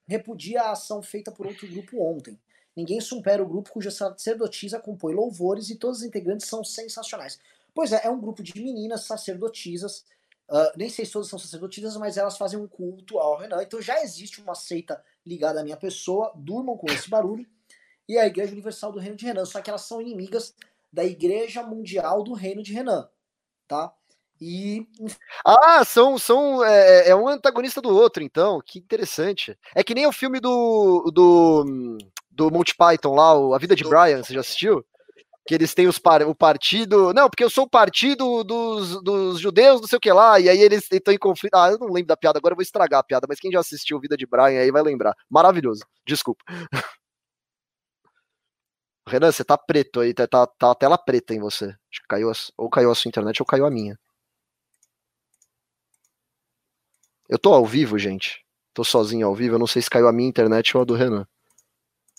repudia 0.07 0.63
a 0.63 0.73
ação 0.73 1.03
feita 1.03 1.33
por 1.33 1.47
outro 1.47 1.67
grupo 1.67 2.03
ontem. 2.03 2.39
Ninguém 2.77 3.01
supera 3.01 3.43
o 3.43 3.49
grupo 3.49 3.71
cuja 3.71 3.91
sacerdotisa 3.91 4.81
compõe 4.81 5.15
louvores 5.15 5.71
e 5.71 5.77
todos 5.77 5.99
os 5.99 6.05
integrantes 6.05 6.47
são 6.47 6.63
sensacionais. 6.65 7.39
Pois 7.73 7.93
é, 7.93 8.03
é 8.05 8.11
um 8.11 8.21
grupo 8.21 8.43
de 8.43 8.61
meninas 8.61 9.05
sacerdotisas. 9.05 10.05
Uh, 10.49 10.77
nem 10.77 10.91
sei 10.91 11.07
se 11.07 11.13
todas 11.13 11.29
são 11.29 11.39
sacerdotisas, 11.39 11.97
mas 11.97 12.17
elas 12.17 12.37
fazem 12.37 12.59
um 12.59 12.67
culto 12.67 13.19
ao 13.19 13.39
Renan. 13.39 13.63
Então 13.63 13.81
já 13.81 14.03
existe 14.03 14.41
uma 14.41 14.55
seita 14.55 15.03
ligada 15.25 15.61
à 15.61 15.65
minha 15.65 15.77
pessoa. 15.77 16.33
Durmam 16.35 16.77
com 16.77 16.91
esse 16.93 17.09
barulho. 17.09 17.47
E 18.09 18.19
a 18.19 18.27
Igreja 18.27 18.53
Universal 18.53 18.93
do 18.93 18.99
Reino 18.99 19.17
de 19.17 19.25
Renan. 19.25 19.45
Só 19.45 19.63
que 19.63 19.71
elas 19.71 19.83
são 19.83 20.01
inimigas 20.01 20.55
da 20.93 21.05
Igreja 21.05 21.63
Mundial 21.63 22.23
do 22.23 22.35
Reino 22.35 22.63
de 22.63 22.73
Renan. 22.73 23.09
Tá? 23.67 23.95
E. 24.41 24.87
Ah, 25.45 25.85
são, 25.85 26.19
são 26.19 26.65
é, 26.65 27.11
é, 27.11 27.17
um 27.17 27.29
antagonista 27.29 27.81
do 27.81 27.91
outro, 27.91 28.23
então. 28.23 28.61
Que 28.65 28.79
interessante. 28.79 29.57
É 29.75 29.83
que 29.85 29.95
nem 29.95 30.07
o 30.07 30.13
filme 30.13 30.41
do, 30.41 31.11
do, 31.13 31.99
do 32.31 32.51
Monty 32.51 32.75
Python 32.77 33.15
lá, 33.15 33.57
A 33.57 33.59
Vida 33.59 33.77
de 33.77 33.85
Brian, 33.85 34.23
você 34.23 34.35
já 34.35 34.41
assistiu? 34.41 34.85
Que 35.47 35.55
eles 35.55 35.75
têm 35.75 35.87
os 35.87 35.99
par, 35.99 36.23
o 36.23 36.35
partido. 36.35 37.13
Não, 37.13 37.29
porque 37.29 37.45
eu 37.45 37.51
sou 37.51 37.65
o 37.65 37.71
partido 37.71 38.43
dos, 38.45 39.03
dos 39.03 39.39
judeus, 39.39 39.81
não 39.81 39.89
sei 39.89 39.99
o 39.99 40.01
que 40.01 40.13
lá, 40.13 40.41
e 40.41 40.49
aí 40.49 40.61
eles 40.61 40.89
estão 40.91 41.13
em 41.15 41.19
conflito. 41.19 41.55
Ah, 41.55 41.71
eu 41.71 41.79
não 41.79 41.89
lembro 41.89 42.09
da 42.09 42.17
piada, 42.17 42.39
agora 42.39 42.55
eu 42.55 42.57
vou 42.57 42.63
estragar 42.63 43.01
a 43.01 43.05
piada, 43.05 43.27
mas 43.29 43.39
quem 43.39 43.53
já 43.53 43.61
assistiu 43.61 44.01
Vida 44.01 44.17
de 44.17 44.27
Brian 44.27 44.61
aí 44.61 44.71
vai 44.71 44.83
lembrar. 44.83 45.15
Maravilhoso. 45.31 45.85
Desculpa. 46.07 46.45
Renan, 49.07 49.31
você 49.31 49.45
tá 49.45 49.57
preto 49.59 50.01
aí, 50.01 50.15
tá, 50.15 50.27
tá, 50.27 50.47
tá 50.47 50.71
a 50.71 50.75
tela 50.75 50.97
preta 50.99 51.35
em 51.35 51.39
você. 51.41 51.67
Acho 51.67 52.01
que 52.03 52.09
caiu, 52.09 52.33
ou 52.57 52.71
caiu 52.71 52.91
a 52.91 52.95
sua 52.95 53.09
internet 53.09 53.41
ou 53.41 53.47
caiu 53.47 53.67
a 53.67 53.71
minha. 53.71 53.99
Eu 57.29 57.39
tô 57.39 57.53
ao 57.55 57.65
vivo, 57.67 57.99
gente. 57.99 58.45
Tô 58.73 58.85
sozinho 58.85 59.27
ao 59.27 59.35
vivo. 59.35 59.55
Eu 59.55 59.59
não 59.59 59.67
sei 59.67 59.83
se 59.83 59.91
caiu 59.91 60.09
a 60.09 60.13
minha 60.13 60.29
internet 60.29 60.77
ou 60.77 60.83
a 60.83 60.85
do 60.85 60.95
Renan. 60.95 61.27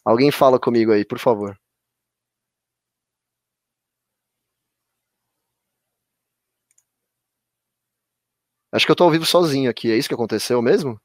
Alguém 0.03 0.31
fala 0.31 0.59
comigo 0.59 0.91
aí, 0.91 1.05
por 1.05 1.19
favor. 1.19 1.59
Acho 8.71 8.85
que 8.85 8.91
eu 8.91 8.95
tô 8.95 9.03
ao 9.05 9.11
vivo 9.11 9.25
sozinho 9.25 9.69
aqui. 9.69 9.91
É 9.91 9.97
isso 9.97 10.07
que 10.07 10.13
aconteceu 10.13 10.61
mesmo? 10.61 10.99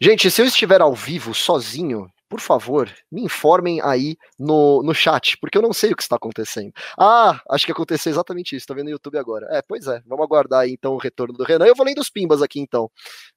Gente, 0.00 0.30
se 0.30 0.40
eu 0.40 0.46
estiver 0.46 0.80
ao 0.80 0.94
vivo 0.94 1.34
sozinho, 1.34 2.10
por 2.30 2.40
favor, 2.40 2.88
me 3.10 3.22
informem 3.24 3.80
aí 3.82 4.16
no, 4.38 4.82
no 4.84 4.94
chat, 4.94 5.36
porque 5.38 5.58
eu 5.58 5.62
não 5.62 5.72
sei 5.72 5.90
o 5.92 5.96
que 5.96 6.02
está 6.02 6.14
acontecendo. 6.14 6.72
Ah, 6.96 7.40
acho 7.50 7.66
que 7.66 7.72
aconteceu 7.72 8.10
exatamente 8.10 8.54
isso, 8.54 8.68
tá 8.68 8.72
vendo 8.72 8.84
no 8.84 8.92
YouTube 8.92 9.18
agora. 9.18 9.48
É, 9.50 9.60
pois 9.60 9.88
é, 9.88 10.00
vamos 10.06 10.24
aguardar 10.24 10.60
aí 10.60 10.70
então 10.70 10.92
o 10.94 10.98
retorno 10.98 11.34
do 11.34 11.42
Renan. 11.42 11.66
Eu 11.66 11.74
vou 11.74 11.84
lendo 11.84 11.98
os 12.00 12.08
pimbas 12.08 12.40
aqui 12.40 12.60
então. 12.60 12.88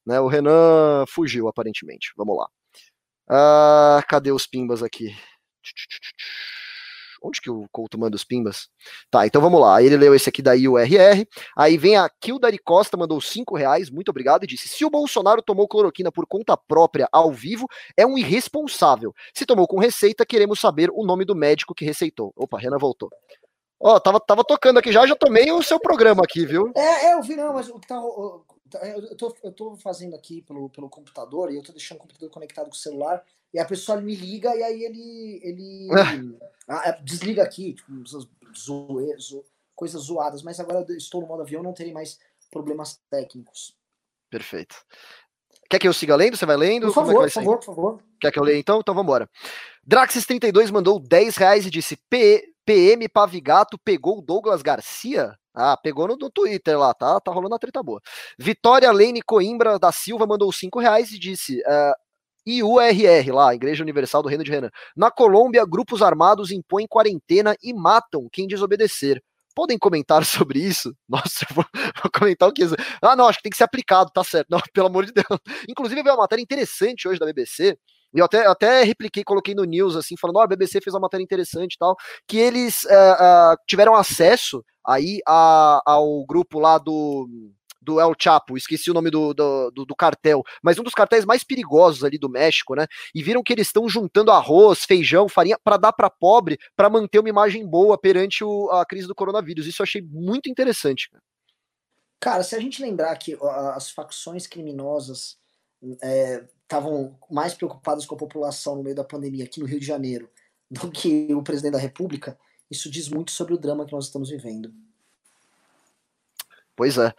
Né, 0.05 0.19
o 0.19 0.27
Renan 0.27 1.05
fugiu, 1.07 1.47
aparentemente. 1.47 2.13
Vamos 2.15 2.37
lá. 2.37 2.47
Ah, 3.27 4.03
cadê 4.07 4.31
os 4.31 4.45
pimbas 4.45 4.83
aqui? 4.83 5.15
Onde 7.23 7.39
que 7.39 7.49
o 7.49 7.67
Couto 7.71 7.97
manda 7.97 8.15
os 8.15 8.25
pimbas? 8.25 8.67
Tá, 9.09 9.25
então 9.25 9.41
vamos 9.41 9.61
lá. 9.61 9.81
Ele 9.81 9.95
leu 9.95 10.13
esse 10.13 10.27
aqui 10.27 10.41
da 10.41 10.53
IURR. 10.53 11.25
Aí 11.55 11.77
vem 11.77 11.95
a 11.95 12.09
Kildari 12.09 12.57
Costa, 12.57 12.97
mandou 12.97 13.21
5 13.21 13.55
reais, 13.55 13.89
muito 13.89 14.09
obrigado, 14.09 14.43
e 14.43 14.47
disse: 14.47 14.67
se 14.67 14.83
o 14.83 14.89
Bolsonaro 14.89 15.41
tomou 15.41 15.67
cloroquina 15.67 16.11
por 16.11 16.27
conta 16.27 16.57
própria 16.57 17.07
ao 17.11 17.31
vivo, 17.31 17.65
é 17.95 18.05
um 18.05 18.17
irresponsável. 18.17 19.13
Se 19.33 19.45
tomou 19.45 19.67
com 19.67 19.79
receita, 19.79 20.25
queremos 20.25 20.59
saber 20.59 20.89
o 20.91 21.05
nome 21.05 21.23
do 21.23 21.35
médico 21.35 21.73
que 21.73 21.85
receitou. 21.85 22.33
Opa, 22.35 22.59
Renan 22.59 22.77
voltou. 22.77 23.09
Ó, 23.79 23.95
oh, 23.95 23.99
tava, 23.99 24.19
tava 24.19 24.43
tocando 24.43 24.79
aqui 24.79 24.91
já, 24.91 25.05
já 25.05 25.15
tomei 25.15 25.51
o 25.51 25.61
seu 25.61 25.77
programa 25.79 26.23
aqui, 26.23 26.45
viu? 26.45 26.71
É, 26.75 27.07
é 27.07 27.13
eu 27.15 27.21
vi, 27.21 27.35
não, 27.35 27.53
mas 27.53 27.69
o 27.69 27.79
que 27.79 27.87
tá, 27.87 27.99
eu 28.81 29.15
tô, 29.15 29.35
eu 29.43 29.51
tô 29.51 29.75
fazendo 29.77 30.15
aqui 30.15 30.41
pelo, 30.41 30.69
pelo 30.69 30.89
computador 30.89 31.51
e 31.51 31.55
eu 31.55 31.63
tô 31.63 31.71
deixando 31.71 31.97
o 31.97 32.01
computador 32.01 32.29
conectado 32.29 32.65
com 32.65 32.75
o 32.75 32.77
celular 32.77 33.23
e 33.53 33.59
a 33.59 33.65
pessoa 33.65 34.01
me 34.01 34.15
liga 34.15 34.55
e 34.55 34.63
aí 34.63 34.83
ele, 34.83 35.39
ele 35.43 35.87
ah, 36.67 36.89
é, 36.89 37.01
desliga 37.01 37.43
aqui, 37.43 37.73
tipo, 37.73 37.91
zoe, 38.57 39.15
zo, 39.19 39.43
coisas 39.75 40.03
zoadas, 40.03 40.41
mas 40.41 40.59
agora 40.59 40.85
eu 40.87 40.97
estou 40.97 41.21
no 41.21 41.27
modo 41.27 41.41
avião, 41.41 41.63
não 41.63 41.73
terei 41.73 41.93
mais 41.93 42.19
problemas 42.51 42.99
técnicos. 43.09 43.75
Perfeito. 44.29 44.75
Quer 45.69 45.79
que 45.79 45.87
eu 45.87 45.93
siga 45.93 46.15
lendo? 46.15 46.37
Você 46.37 46.45
vai 46.45 46.57
lendo? 46.57 46.87
Por 46.87 46.93
favor, 46.93 47.11
é 47.11 47.29
por 47.29 47.31
favor, 47.31 47.57
por 47.57 47.65
favor. 47.65 48.03
Quer 48.19 48.31
que 48.31 48.39
eu 48.39 48.43
leia 48.43 48.57
então? 48.57 48.79
Então 48.79 48.93
vamos 48.93 49.07
embora. 49.07 49.29
Draxis32 49.87 50.71
mandou 50.71 50.99
10 50.99 51.35
reais 51.35 51.65
e 51.65 51.69
disse: 51.69 51.97
PM 52.65 53.07
Pavigato 53.09 53.77
pegou 53.77 54.19
o 54.19 54.21
Douglas 54.21 54.61
Garcia? 54.61 55.37
Ah, 55.53 55.77
pegou 55.77 56.07
no, 56.07 56.17
no, 56.17 56.31
Twitter 56.31 56.77
lá, 56.77 56.93
tá? 56.93 57.19
Tá 57.19 57.31
rolando 57.31 57.55
a 57.55 57.59
treta 57.59 57.83
boa. 57.83 58.01
Vitória 58.39 58.91
Lene 58.91 59.21
Coimbra 59.21 59.77
da 59.77 59.91
Silva 59.91 60.25
mandou 60.25 60.51
5 60.51 60.79
reais 60.79 61.11
e 61.11 61.19
disse: 61.19 61.59
uh, 61.61 61.93
IURR 62.45 63.33
lá, 63.33 63.53
Igreja 63.53 63.83
Universal 63.83 64.23
do 64.23 64.29
Reino 64.29 64.43
de 64.43 64.51
Renan. 64.51 64.71
Na 64.95 65.11
Colômbia, 65.11 65.65
grupos 65.65 66.01
armados 66.01 66.51
impõem 66.51 66.87
quarentena 66.87 67.55
e 67.61 67.73
matam 67.73 68.27
quem 68.31 68.47
desobedecer. 68.47 69.21
Podem 69.55 69.77
comentar 69.77 70.25
sobre 70.25 70.59
isso? 70.59 70.95
Nossa, 71.07 71.45
eu 71.49 71.55
vou, 71.55 71.65
vou 72.01 72.11
comentar 72.11 72.49
o 72.49 72.53
que. 72.53 72.63
Ah, 73.01 73.15
não, 73.15 73.27
acho 73.27 73.37
que 73.37 73.43
tem 73.43 73.51
que 73.51 73.57
ser 73.57 73.63
aplicado, 73.63 74.11
tá 74.11 74.23
certo. 74.23 74.47
Não, 74.49 74.59
pelo 74.73 74.87
amor 74.87 75.05
de 75.05 75.13
Deus. 75.13 75.39
Inclusive, 75.69 76.01
veio 76.01 76.15
uma 76.15 76.23
matéria 76.23 76.41
interessante 76.41 77.07
hoje 77.07 77.19
da 77.19 77.25
BBC 77.25 77.77
eu 78.13 78.25
até, 78.25 78.45
até 78.45 78.83
repliquei, 78.83 79.23
coloquei 79.23 79.55
no 79.55 79.63
news, 79.63 79.95
assim, 79.95 80.15
falando, 80.19 80.37
ó, 80.37 80.39
oh, 80.39 80.43
a 80.43 80.47
BBC 80.47 80.79
fez 80.81 80.93
uma 80.93 81.01
matéria 81.01 81.23
interessante 81.23 81.73
e 81.73 81.77
tal, 81.77 81.95
que 82.27 82.37
eles 82.37 82.83
uh, 82.83 83.53
uh, 83.53 83.57
tiveram 83.67 83.95
acesso 83.95 84.63
aí 84.85 85.19
a, 85.27 85.81
ao 85.85 86.25
grupo 86.25 86.59
lá 86.59 86.77
do, 86.77 87.27
do 87.83 87.99
El 87.99 88.13
Chapo, 88.17 88.57
esqueci 88.57 88.89
o 88.89 88.93
nome 88.93 89.09
do, 89.09 89.33
do, 89.33 89.71
do, 89.71 89.85
do, 89.85 89.95
cartel, 89.95 90.43
mas 90.61 90.79
um 90.79 90.83
dos 90.83 90.93
cartéis 90.93 91.25
mais 91.25 91.43
perigosos 91.43 92.03
ali 92.03 92.17
do 92.17 92.29
México, 92.29 92.75
né? 92.75 92.87
E 93.13 93.21
viram 93.21 93.43
que 93.43 93.53
eles 93.53 93.67
estão 93.67 93.87
juntando 93.89 94.31
arroz, 94.31 94.83
feijão, 94.85 95.27
farinha 95.27 95.57
para 95.63 95.77
dar 95.77 95.93
para 95.93 96.09
pobre, 96.09 96.57
para 96.75 96.89
manter 96.89 97.19
uma 97.19 97.29
imagem 97.29 97.67
boa 97.67 97.97
perante 97.97 98.43
o, 98.43 98.69
a 98.71 98.85
crise 98.85 99.07
do 99.07 99.15
coronavírus. 99.15 99.67
Isso 99.67 99.81
eu 99.81 99.85
achei 99.85 100.01
muito 100.01 100.49
interessante. 100.49 101.09
Cara, 102.19 102.41
se 102.43 102.55
a 102.55 102.59
gente 102.59 102.81
lembrar 102.81 103.15
que 103.17 103.37
as 103.75 103.91
facções 103.91 104.47
criminosas 104.47 105.37
é, 106.01 106.45
estavam 106.73 107.15
mais 107.29 107.53
preocupados 107.53 108.05
com 108.05 108.15
a 108.15 108.17
população 108.17 108.75
no 108.75 108.83
meio 108.83 108.95
da 108.95 109.03
pandemia 109.03 109.43
aqui 109.45 109.59
no 109.59 109.65
Rio 109.65 109.79
de 109.79 109.85
Janeiro 109.85 110.27
do 110.69 110.89
que 110.89 111.31
o 111.33 111.43
presidente 111.43 111.73
da 111.73 111.79
República, 111.79 112.37
isso 112.69 112.89
diz 112.89 113.07
muito 113.07 113.31
sobre 113.31 113.53
o 113.53 113.57
drama 113.57 113.85
que 113.85 113.93
nós 113.93 114.05
estamos 114.05 114.29
vivendo. 114.29 114.73
Pois 116.75 116.97
é. 116.97 117.09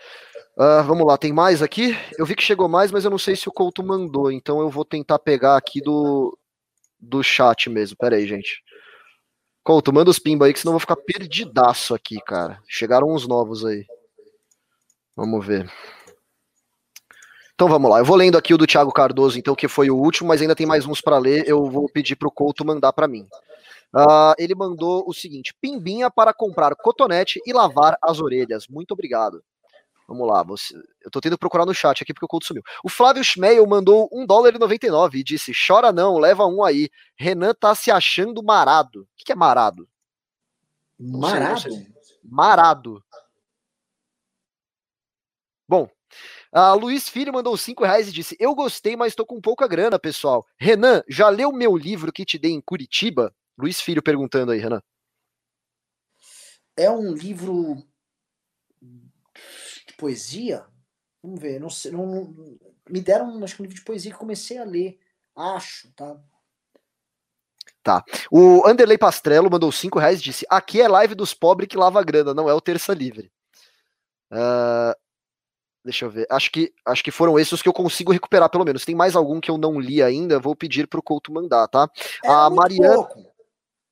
Uh, 0.57 0.82
vamos 0.84 1.07
lá, 1.07 1.16
tem 1.16 1.32
mais 1.32 1.62
aqui? 1.62 1.96
Eu 2.18 2.26
vi 2.26 2.34
que 2.34 2.42
chegou 2.42 2.68
mais, 2.68 2.90
mas 2.90 3.05
eu 3.05 3.11
não 3.11 3.18
sei 3.18 3.36
se 3.36 3.48
o 3.48 3.52
Couto 3.52 3.82
mandou, 3.82 4.32
então 4.32 4.61
eu 4.61 4.68
vou 4.68 4.84
tentar 4.84 5.20
pegar 5.20 5.57
aqui 5.57 5.80
do, 5.80 6.36
do 6.98 7.22
chat 7.22 7.70
mesmo. 7.70 7.96
Pera 7.96 8.16
aí, 8.16 8.26
gente. 8.26 8.62
Couto, 9.62 9.92
manda 9.92 10.11
os 10.11 10.18
pimba 10.18 10.46
aí, 10.46 10.52
que 10.52 10.59
senão 10.59 10.72
eu 10.72 10.78
vou 10.78 10.80
ficar 10.80 10.96
perdidaço 10.96 11.94
aqui, 11.94 12.20
cara. 12.20 12.61
Chegaram 12.68 13.12
uns 13.12 13.26
novos 13.26 13.64
aí. 13.64 13.86
Vamos 15.16 15.46
ver. 15.46 15.70
Então 17.55 17.68
vamos 17.68 17.88
lá, 17.88 18.00
eu 18.00 18.05
vou 18.05 18.16
lendo 18.16 18.36
aqui 18.36 18.52
o 18.52 18.59
do 18.59 18.66
Thiago 18.66 18.92
Cardoso, 18.92 19.38
então, 19.38 19.55
que 19.55 19.68
foi 19.68 19.88
o 19.88 19.96
último, 19.96 20.28
mas 20.28 20.42
ainda 20.42 20.57
tem 20.57 20.66
mais 20.66 20.86
uns 20.86 21.00
para 21.00 21.18
ler, 21.18 21.48
eu 21.48 21.70
vou 21.70 21.88
pedir 21.88 22.16
para 22.16 22.26
o 22.26 22.30
Couto 22.30 22.64
mandar 22.64 22.92
para 22.92 23.07
mim. 23.07 23.28
Uh, 23.94 24.34
ele 24.38 24.57
mandou 24.57 25.05
o 25.07 25.14
seguinte: 25.14 25.55
pimbinha 25.61 26.11
para 26.11 26.34
comprar 26.34 26.74
cotonete 26.74 27.40
e 27.46 27.52
lavar 27.52 27.96
as 28.02 28.20
orelhas. 28.20 28.66
Muito 28.66 28.90
obrigado. 28.90 29.40
Vamos 30.07 30.26
lá, 30.26 30.42
você... 30.42 30.74
eu 31.02 31.11
tô 31.11 31.20
tendo 31.20 31.36
que 31.36 31.40
procurar 31.40 31.64
no 31.64 31.72
chat 31.72 32.02
aqui 32.02 32.12
porque 32.12 32.26
o 32.26 32.28
Couto 32.28 32.44
sumiu. 32.44 32.62
O 32.82 32.90
Flávio 32.90 33.22
Schmeil 33.24 33.64
mandou 33.66 34.09
1 34.12 34.26
dólar 34.26 34.55
e 34.55 34.59
99 34.59 35.18
e 35.18 35.22
disse: 35.22 35.52
chora 35.55 35.92
não, 35.92 36.18
leva 36.18 36.44
um 36.46 36.64
aí. 36.64 36.90
Renan 37.16 37.55
tá 37.55 37.72
se 37.72 37.90
achando 37.90 38.42
marado. 38.42 39.02
O 39.02 39.07
que, 39.16 39.26
que 39.26 39.32
é 39.32 39.36
marado? 39.36 39.88
Marado? 40.98 41.70
Marado. 42.22 43.05
Bom, 45.68 45.88
a 46.55 46.72
Luiz 46.72 47.09
Filho 47.09 47.32
mandou 47.32 47.57
5 47.57 47.82
reais 47.82 48.09
e 48.09 48.12
disse: 48.12 48.36
Eu 48.38 48.55
gostei, 48.55 48.94
mas 48.94 49.09
estou 49.09 49.26
com 49.26 49.40
pouca 49.40 49.66
grana, 49.66 49.98
pessoal. 49.98 50.46
Renan, 50.57 51.02
já 51.09 51.28
leu 51.28 51.50
meu 51.50 51.76
livro 51.76 52.12
que 52.12 52.24
te 52.24 52.38
dei 52.38 52.52
em 52.52 52.61
Curitiba? 52.61 53.34
Luiz 53.59 53.80
Filho 53.80 54.00
perguntando 54.00 54.52
aí, 54.52 54.61
Renan. 54.61 54.80
É 56.76 56.88
um 56.88 57.12
livro 57.12 57.84
de 58.80 59.94
poesia? 59.98 60.64
Vamos 61.20 61.40
ver, 61.40 61.59
não 61.59 61.68
sei. 61.68 61.90
Não, 61.90 62.07
não, 62.07 62.59
me 62.88 63.00
deram 63.00 63.42
acho 63.42 63.57
que 63.57 63.62
um 63.62 63.64
livro 63.64 63.78
de 63.78 63.84
poesia 63.84 64.12
que 64.12 64.18
comecei 64.18 64.57
a 64.59 64.64
ler. 64.64 65.00
Acho, 65.34 65.92
tá? 65.94 66.16
Tá. 67.82 68.05
O 68.30 68.64
Anderley 68.64 68.96
Pastrello 68.96 69.50
mandou 69.50 69.72
5 69.72 69.98
reais 69.98 70.20
e 70.20 70.22
disse: 70.22 70.46
Aqui 70.48 70.80
é 70.80 70.86
live 70.86 71.16
dos 71.16 71.34
pobres 71.34 71.68
que 71.68 71.76
lava 71.76 72.02
grana, 72.05 72.32
não 72.32 72.48
é 72.48 72.55
o 72.55 72.61
Terça 72.61 72.94
Livre. 72.94 73.32
Uh, 74.30 75.03
Deixa 75.85 76.07
eu 76.07 76.11
ver. 76.11 76.26
Acho 76.30 76.51
que, 76.51 76.72
acho 76.87 77.05
que 77.05 77.11
foram 77.11 77.39
esses 77.39 77.53
os 77.53 77.62
que 77.62 77.68
eu 77.68 77.72
consigo 77.72 78.11
recuperar, 78.11 78.49
pelo 78.49 78.64
menos. 78.64 78.85
Tem 78.85 78.95
mais 78.95 79.14
algum 79.14 79.39
que 79.39 79.51
eu 79.51 79.59
não 79.59 79.78
li 79.78 80.03
ainda, 80.03 80.41
vou 80.41 80.57
pedir 80.57 80.87
pro 80.87 81.03
Couto 81.03 81.32
mandar, 81.32 81.68
tá? 81.68 81.89
É 82.24 82.28
a 82.28 82.49
Mariana. 82.49 82.95
Pouco. 82.95 83.35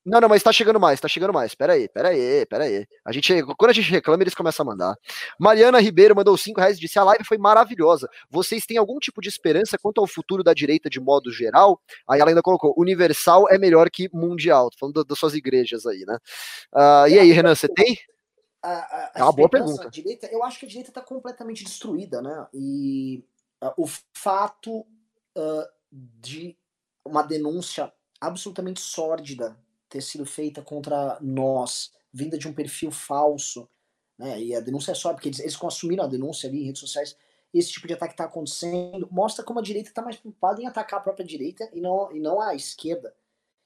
Não, 0.04 0.20
não, 0.20 0.28
mas 0.28 0.42
tá 0.42 0.50
chegando 0.50 0.80
mais, 0.80 0.98
tá 0.98 1.06
chegando 1.06 1.32
mais. 1.32 1.54
Pera 1.54 1.74
aí, 1.74 1.88
pera 1.88 2.08
aí, 2.08 2.44
pera 2.46 2.64
aí. 2.64 2.86
A 3.04 3.12
gente, 3.12 3.40
quando 3.56 3.70
a 3.70 3.72
gente 3.72 3.88
reclama, 3.88 4.22
eles 4.22 4.34
começam 4.34 4.64
a 4.64 4.70
mandar. 4.70 4.96
Mariana 5.38 5.80
Ribeiro 5.80 6.16
mandou 6.16 6.36
5 6.36 6.58
reais 6.60 6.76
e 6.76 6.80
disse: 6.80 6.98
a 6.98 7.04
live 7.04 7.24
foi 7.24 7.38
maravilhosa. 7.38 8.08
Vocês 8.28 8.66
têm 8.66 8.78
algum 8.78 8.98
tipo 8.98 9.20
de 9.20 9.28
esperança 9.28 9.78
quanto 9.80 10.00
ao 10.00 10.06
futuro 10.08 10.42
da 10.42 10.52
direita 10.52 10.90
de 10.90 10.98
modo 10.98 11.30
geral? 11.30 11.80
Aí 12.08 12.20
ela 12.20 12.30
ainda 12.30 12.42
colocou: 12.42 12.74
universal 12.76 13.48
é 13.48 13.58
melhor 13.58 13.88
que 13.90 14.08
mundial. 14.12 14.70
Tô 14.70 14.78
falando 14.78 15.04
das 15.04 15.18
suas 15.18 15.34
igrejas 15.34 15.86
aí, 15.86 16.04
né? 16.04 16.16
Uh, 16.74 17.08
e 17.08 17.18
aí, 17.20 17.30
Renan, 17.30 17.54
você 17.54 17.68
tem? 17.68 17.96
A, 18.62 18.70
a, 18.70 19.12
é 19.16 19.22
uma 19.22 19.32
boa 19.32 19.48
pergunta. 19.48 19.90
Direita, 19.90 20.26
eu 20.28 20.42
acho 20.44 20.60
que 20.60 20.66
a 20.66 20.68
direita 20.68 20.90
está 20.90 21.00
completamente 21.00 21.64
destruída, 21.64 22.22
né? 22.22 22.46
E 22.54 23.24
uh, 23.62 23.72
o 23.76 23.86
fato 24.14 24.80
uh, 24.80 25.68
de 25.90 26.56
uma 27.04 27.22
denúncia 27.22 27.92
absolutamente 28.20 28.80
sórdida 28.80 29.56
ter 29.88 30.00
sido 30.00 30.24
feita 30.24 30.62
contra 30.62 31.18
nós, 31.20 31.92
vinda 32.12 32.38
de 32.38 32.46
um 32.46 32.54
perfil 32.54 32.90
falso, 32.90 33.68
né? 34.16 34.40
E 34.40 34.54
a 34.54 34.60
denúncia 34.60 34.92
é 34.92 34.94
só 34.94 35.12
porque 35.12 35.28
eles, 35.28 35.40
eles 35.40 35.58
assumiram 35.62 36.04
a 36.04 36.08
denúncia 36.08 36.48
ali 36.48 36.62
em 36.62 36.66
redes 36.66 36.80
sociais. 36.80 37.16
Esse 37.52 37.72
tipo 37.72 37.86
de 37.86 37.94
ataque 37.94 38.14
está 38.14 38.24
acontecendo, 38.24 39.08
mostra 39.10 39.44
como 39.44 39.58
a 39.58 39.62
direita 39.62 39.88
está 39.88 40.00
mais 40.00 40.16
preocupada 40.16 40.62
em 40.62 40.66
atacar 40.66 41.00
a 41.00 41.02
própria 41.02 41.26
direita 41.26 41.68
e 41.72 41.80
não, 41.80 42.10
e 42.12 42.20
não 42.20 42.40
a 42.40 42.54
esquerda. 42.54 43.14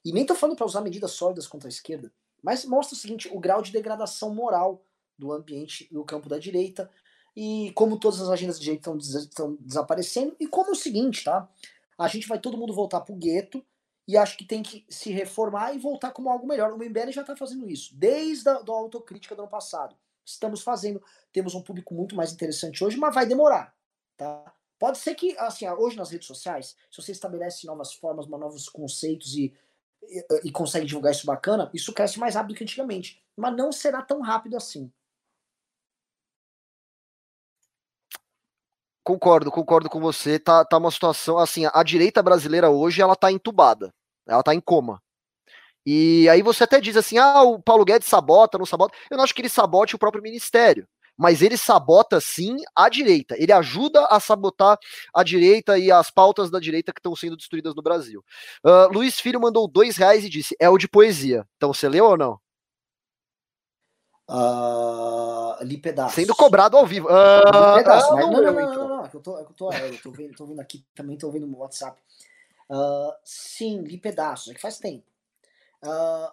E 0.04 0.12
nem 0.12 0.24
tô 0.24 0.34
falando 0.34 0.56
para 0.56 0.66
usar 0.66 0.80
medidas 0.80 1.12
sólidas 1.12 1.46
contra 1.46 1.68
a 1.68 1.70
esquerda, 1.70 2.12
mas 2.46 2.64
mostra 2.64 2.94
o 2.94 2.98
seguinte, 2.98 3.28
o 3.32 3.40
grau 3.40 3.60
de 3.60 3.72
degradação 3.72 4.32
moral 4.32 4.80
do 5.18 5.32
ambiente 5.32 5.88
no 5.90 6.04
campo 6.04 6.28
da 6.28 6.38
direita, 6.38 6.88
e 7.34 7.72
como 7.74 7.98
todas 7.98 8.20
as 8.20 8.28
agendas 8.28 8.56
de 8.56 8.66
direita 8.66 8.82
estão, 8.82 8.96
des 8.96 9.14
estão 9.14 9.56
desaparecendo, 9.58 10.36
e 10.38 10.46
como 10.46 10.68
é 10.68 10.72
o 10.72 10.76
seguinte, 10.76 11.24
tá? 11.24 11.48
A 11.98 12.06
gente 12.06 12.28
vai 12.28 12.38
todo 12.38 12.56
mundo 12.56 12.72
voltar 12.72 13.00
pro 13.00 13.16
gueto, 13.16 13.66
e 14.06 14.16
acho 14.16 14.38
que 14.38 14.44
tem 14.44 14.62
que 14.62 14.86
se 14.88 15.10
reformar 15.10 15.74
e 15.74 15.78
voltar 15.78 16.12
como 16.12 16.30
algo 16.30 16.46
melhor. 16.46 16.72
O 16.72 16.76
MBL 16.76 17.10
já 17.10 17.22
está 17.22 17.34
fazendo 17.34 17.68
isso, 17.68 17.92
desde 17.96 18.48
a 18.48 18.60
da 18.60 18.72
autocrítica 18.72 19.34
do 19.34 19.42
ano 19.42 19.50
passado. 19.50 19.96
Estamos 20.24 20.62
fazendo, 20.62 21.02
temos 21.32 21.52
um 21.52 21.62
público 21.62 21.92
muito 21.94 22.14
mais 22.14 22.32
interessante 22.32 22.84
hoje, 22.84 22.96
mas 22.96 23.12
vai 23.12 23.26
demorar, 23.26 23.74
tá? 24.16 24.54
Pode 24.78 24.98
ser 24.98 25.16
que, 25.16 25.36
assim, 25.38 25.68
hoje 25.68 25.96
nas 25.96 26.10
redes 26.10 26.28
sociais, 26.28 26.76
se 26.92 27.02
você 27.02 27.10
estabelece 27.10 27.66
novas 27.66 27.92
formas, 27.92 28.28
novos 28.28 28.68
conceitos 28.68 29.34
e, 29.34 29.52
e, 30.08 30.48
e 30.48 30.52
consegue 30.52 30.86
divulgar 30.86 31.12
isso 31.12 31.26
bacana, 31.26 31.70
isso 31.74 31.92
cresce 31.92 32.18
mais 32.18 32.34
rápido 32.34 32.56
que 32.56 32.64
antigamente. 32.64 33.22
Mas 33.36 33.56
não 33.56 33.72
será 33.72 34.02
tão 34.02 34.20
rápido 34.20 34.56
assim. 34.56 34.90
Concordo, 39.04 39.52
concordo 39.52 39.88
com 39.88 40.00
você. 40.00 40.38
Tá, 40.38 40.64
tá 40.64 40.78
uma 40.78 40.90
situação 40.90 41.38
assim, 41.38 41.62
a 41.72 41.82
direita 41.82 42.22
brasileira 42.22 42.70
hoje 42.70 43.00
ela 43.00 43.14
tá 43.14 43.30
entubada, 43.30 43.92
ela 44.26 44.42
tá 44.42 44.54
em 44.54 44.60
coma. 44.60 45.00
E 45.86 46.28
aí 46.28 46.42
você 46.42 46.64
até 46.64 46.80
diz 46.80 46.96
assim: 46.96 47.18
"Ah, 47.18 47.42
o 47.42 47.62
Paulo 47.62 47.84
Guedes 47.84 48.08
sabota, 48.08 48.58
não 48.58 48.66
sabota". 48.66 48.96
Eu 49.10 49.16
não 49.16 49.24
acho 49.24 49.34
que 49.34 49.40
ele 49.40 49.48
sabote 49.48 49.94
o 49.94 49.98
próprio 49.98 50.22
ministério, 50.22 50.88
mas 51.16 51.42
ele 51.42 51.56
sabota 51.56 52.20
sim 52.20 52.56
a 52.74 52.88
direita. 52.88 53.34
Ele 53.38 53.52
ajuda 53.52 54.06
a 54.06 54.20
sabotar 54.20 54.78
a 55.14 55.22
direita 55.22 55.78
e 55.78 55.90
as 55.90 56.10
pautas 56.10 56.50
da 56.50 56.60
direita 56.60 56.92
que 56.92 57.00
estão 57.00 57.16
sendo 57.16 57.36
destruídas 57.36 57.74
no 57.74 57.82
Brasil. 57.82 58.24
Uh, 58.64 58.92
Luiz 58.92 59.18
Filho 59.18 59.40
mandou 59.40 59.66
dois 59.66 59.96
reais 59.96 60.24
e 60.24 60.28
disse: 60.28 60.56
"É 60.60 60.68
o 60.68 60.78
de 60.78 60.88
poesia". 60.88 61.46
Então 61.56 61.72
você 61.72 61.88
leu 61.88 62.04
ou 62.04 62.16
não? 62.16 62.38
Uh, 64.28 65.54
ali 65.60 65.78
pedaços. 65.78 66.14
Sendo 66.14 66.34
cobrado 66.34 66.76
ao 66.76 66.84
vivo. 66.84 67.06
Uh, 67.06 67.76
pedaços, 67.76 68.10
mas 68.10 68.24
não, 68.24 68.32
não, 68.32 68.42
não, 68.42 68.52
não, 68.52 68.74
não, 68.74 68.88
não, 68.88 69.10
eu 69.12 69.20
tô, 69.20 69.38
eu 69.38 69.44
tô, 69.44 69.72
eu 69.72 69.98
tô, 70.02 70.10
vendo, 70.10 70.34
tô 70.34 70.46
vendo 70.46 70.60
aqui, 70.60 70.84
também 70.94 71.16
tô 71.16 71.30
vendo 71.30 71.46
no 71.46 71.58
WhatsApp. 71.58 72.00
Uh, 72.68 73.12
sim, 73.24 73.82
li 73.82 73.96
pedaços, 73.96 74.50
é 74.50 74.54
que 74.54 74.60
faz 74.60 74.78
tempo. 74.78 75.04
Uh, 75.84 76.32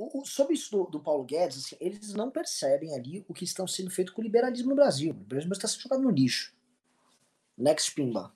o, 0.00 0.22
o, 0.22 0.24
sobre 0.24 0.54
isso 0.54 0.70
do, 0.70 0.84
do 0.84 1.00
Paulo 1.00 1.24
Guedes, 1.24 1.58
assim, 1.58 1.76
eles 1.78 2.14
não 2.14 2.30
percebem 2.30 2.94
ali 2.94 3.22
o 3.28 3.34
que 3.34 3.44
estão 3.44 3.66
sendo 3.66 3.90
feito 3.90 4.14
com 4.14 4.22
o 4.22 4.24
liberalismo 4.24 4.70
no 4.70 4.76
Brasil. 4.76 5.12
O 5.12 5.18
liberalismo 5.18 5.52
está 5.52 5.68
sendo 5.68 5.82
jogado 5.82 6.02
no 6.02 6.10
lixo. 6.10 6.54
Next 7.56 7.92
Pimba. 7.94 8.32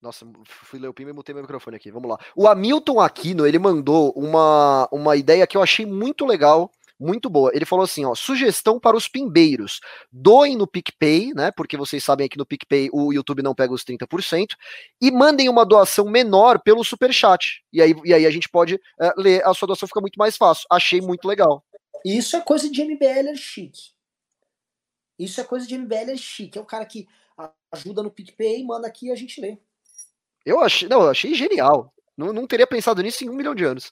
Nossa, 0.00 0.26
fui 0.46 0.80
ler 0.80 0.88
o 0.88 0.94
Pimba 0.94 1.10
e 1.10 1.12
mutei 1.12 1.34
meu 1.34 1.42
microfone 1.42 1.76
aqui. 1.76 1.90
Vamos 1.90 2.10
lá. 2.10 2.18
O 2.34 2.48
Hamilton 2.48 2.98
Aquino, 2.98 3.46
ele 3.46 3.58
mandou 3.58 4.10
uma, 4.12 4.88
uma 4.90 5.16
ideia 5.16 5.46
que 5.46 5.56
eu 5.56 5.62
achei 5.62 5.84
muito 5.84 6.24
legal 6.24 6.72
muito 7.02 7.28
boa. 7.28 7.50
Ele 7.52 7.64
falou 7.64 7.84
assim, 7.84 8.04
ó, 8.04 8.14
sugestão 8.14 8.78
para 8.78 8.96
os 8.96 9.08
pimbeiros. 9.08 9.80
Doem 10.10 10.56
no 10.56 10.66
PicPay, 10.66 11.32
né? 11.34 11.50
Porque 11.50 11.76
vocês 11.76 12.02
sabem 12.02 12.28
que 12.28 12.38
no 12.38 12.46
PicPay 12.46 12.88
o 12.92 13.12
YouTube 13.12 13.42
não 13.42 13.54
pega 13.54 13.72
os 13.72 13.84
30%, 13.84 14.54
e 15.00 15.10
mandem 15.10 15.48
uma 15.48 15.66
doação 15.66 16.08
menor 16.08 16.60
pelo 16.60 16.84
superchat. 16.84 17.62
E 17.72 17.82
aí, 17.82 17.94
e 18.04 18.14
aí 18.14 18.24
a 18.24 18.30
gente 18.30 18.48
pode 18.48 18.76
uh, 18.76 19.12
ler, 19.16 19.44
a 19.44 19.52
sua 19.52 19.66
doação 19.66 19.88
fica 19.88 20.00
muito 20.00 20.16
mais 20.16 20.36
fácil. 20.36 20.66
Achei 20.70 21.00
muito 21.00 21.26
legal. 21.26 21.64
Isso 22.04 22.36
é 22.36 22.40
coisa 22.40 22.70
de 22.70 22.84
MBL 22.84 23.34
chique. 23.36 23.92
Isso 25.18 25.40
é 25.40 25.44
coisa 25.44 25.66
de 25.66 25.76
MBL 25.76 26.16
chique. 26.16 26.58
É 26.58 26.60
o 26.60 26.66
cara 26.66 26.84
que 26.84 27.06
ajuda 27.72 28.02
no 28.02 28.10
PicPay, 28.10 28.64
manda 28.64 28.86
aqui 28.86 29.06
e 29.06 29.12
a 29.12 29.16
gente 29.16 29.40
lê. 29.40 29.58
Eu 30.44 30.60
achei, 30.60 30.88
não, 30.88 31.02
eu 31.02 31.10
achei 31.10 31.34
genial. 31.34 31.92
Não, 32.16 32.32
não 32.32 32.46
teria 32.46 32.66
pensado 32.66 33.02
nisso 33.02 33.24
em 33.24 33.30
um 33.30 33.34
milhão 33.34 33.54
de 33.54 33.64
anos. 33.64 33.90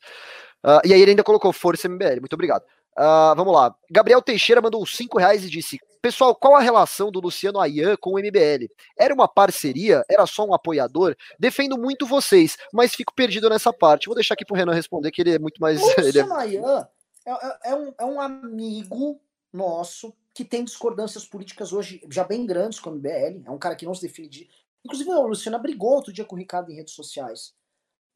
Uh, 0.64 0.80
e 0.84 0.92
aí 0.92 1.00
ele 1.00 1.12
ainda 1.12 1.24
colocou 1.24 1.52
Força 1.52 1.88
MBL. 1.88 2.20
Muito 2.20 2.34
obrigado. 2.34 2.64
Uh, 3.00 3.34
vamos 3.34 3.54
lá. 3.54 3.74
Gabriel 3.90 4.20
Teixeira 4.20 4.60
mandou 4.60 4.84
5 4.84 5.18
reais 5.18 5.42
e 5.42 5.48
disse: 5.48 5.80
Pessoal, 6.02 6.34
qual 6.34 6.54
a 6.54 6.60
relação 6.60 7.10
do 7.10 7.18
Luciano 7.18 7.58
Ayan 7.58 7.96
com 7.96 8.10
o 8.10 8.18
MBL? 8.18 8.68
Era 8.94 9.14
uma 9.14 9.26
parceria? 9.26 10.04
Era 10.06 10.26
só 10.26 10.44
um 10.44 10.52
apoiador? 10.52 11.16
Defendo 11.38 11.78
muito 11.78 12.06
vocês, 12.06 12.58
mas 12.70 12.94
fico 12.94 13.14
perdido 13.14 13.48
nessa 13.48 13.72
parte. 13.72 14.04
Vou 14.04 14.14
deixar 14.14 14.34
aqui 14.34 14.44
pro 14.44 14.54
Renan 14.54 14.74
responder, 14.74 15.10
que 15.10 15.22
ele 15.22 15.34
é 15.34 15.38
muito 15.38 15.58
mais. 15.58 15.80
O 15.80 16.02
Luciano 16.02 16.34
é... 16.34 16.36
Ayan 16.36 16.88
é, 17.26 17.30
é, 17.30 17.58
é, 17.70 17.74
um, 17.74 17.94
é 17.98 18.04
um 18.04 18.20
amigo 18.20 19.18
nosso 19.50 20.14
que 20.34 20.44
tem 20.44 20.62
discordâncias 20.62 21.24
políticas 21.24 21.72
hoje 21.72 22.02
já 22.10 22.22
bem 22.22 22.44
grandes 22.44 22.78
com 22.78 22.90
o 22.90 22.94
MBL. 22.94 23.42
É 23.46 23.50
um 23.50 23.58
cara 23.58 23.76
que 23.76 23.86
não 23.86 23.94
se 23.94 24.02
define 24.02 24.28
de. 24.28 24.50
Inclusive, 24.84 25.08
o 25.10 25.26
Luciano 25.26 25.58
brigou 25.58 25.94
outro 25.94 26.12
dia 26.12 26.24
com 26.26 26.36
o 26.36 26.38
Ricardo 26.38 26.70
em 26.70 26.76
redes 26.76 26.92
sociais. 26.92 27.54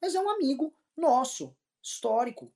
Mas 0.00 0.14
é 0.14 0.20
um 0.20 0.28
amigo 0.28 0.74
nosso, 0.94 1.56
histórico 1.82 2.52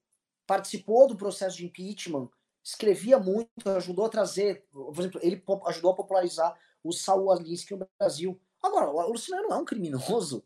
participou 0.49 1.07
do 1.07 1.15
processo 1.15 1.59
de 1.59 1.67
impeachment, 1.67 2.31
escrevia 2.65 3.19
muito, 3.19 3.51
ajudou 3.67 4.07
a 4.07 4.09
trazer, 4.09 4.65
por 4.73 4.99
exemplo, 4.99 5.21
ele 5.23 5.45
ajudou 5.67 5.93
a 5.93 5.95
popularizar 5.95 6.59
o 6.83 6.91
Saul 6.91 7.31
Alinsky 7.31 7.77
no 7.77 7.87
Brasil. 8.01 8.41
Agora, 8.63 8.89
o 8.91 9.13
Luciano 9.13 9.43
não 9.43 9.57
é 9.57 9.61
um 9.61 9.65
criminoso. 9.65 10.43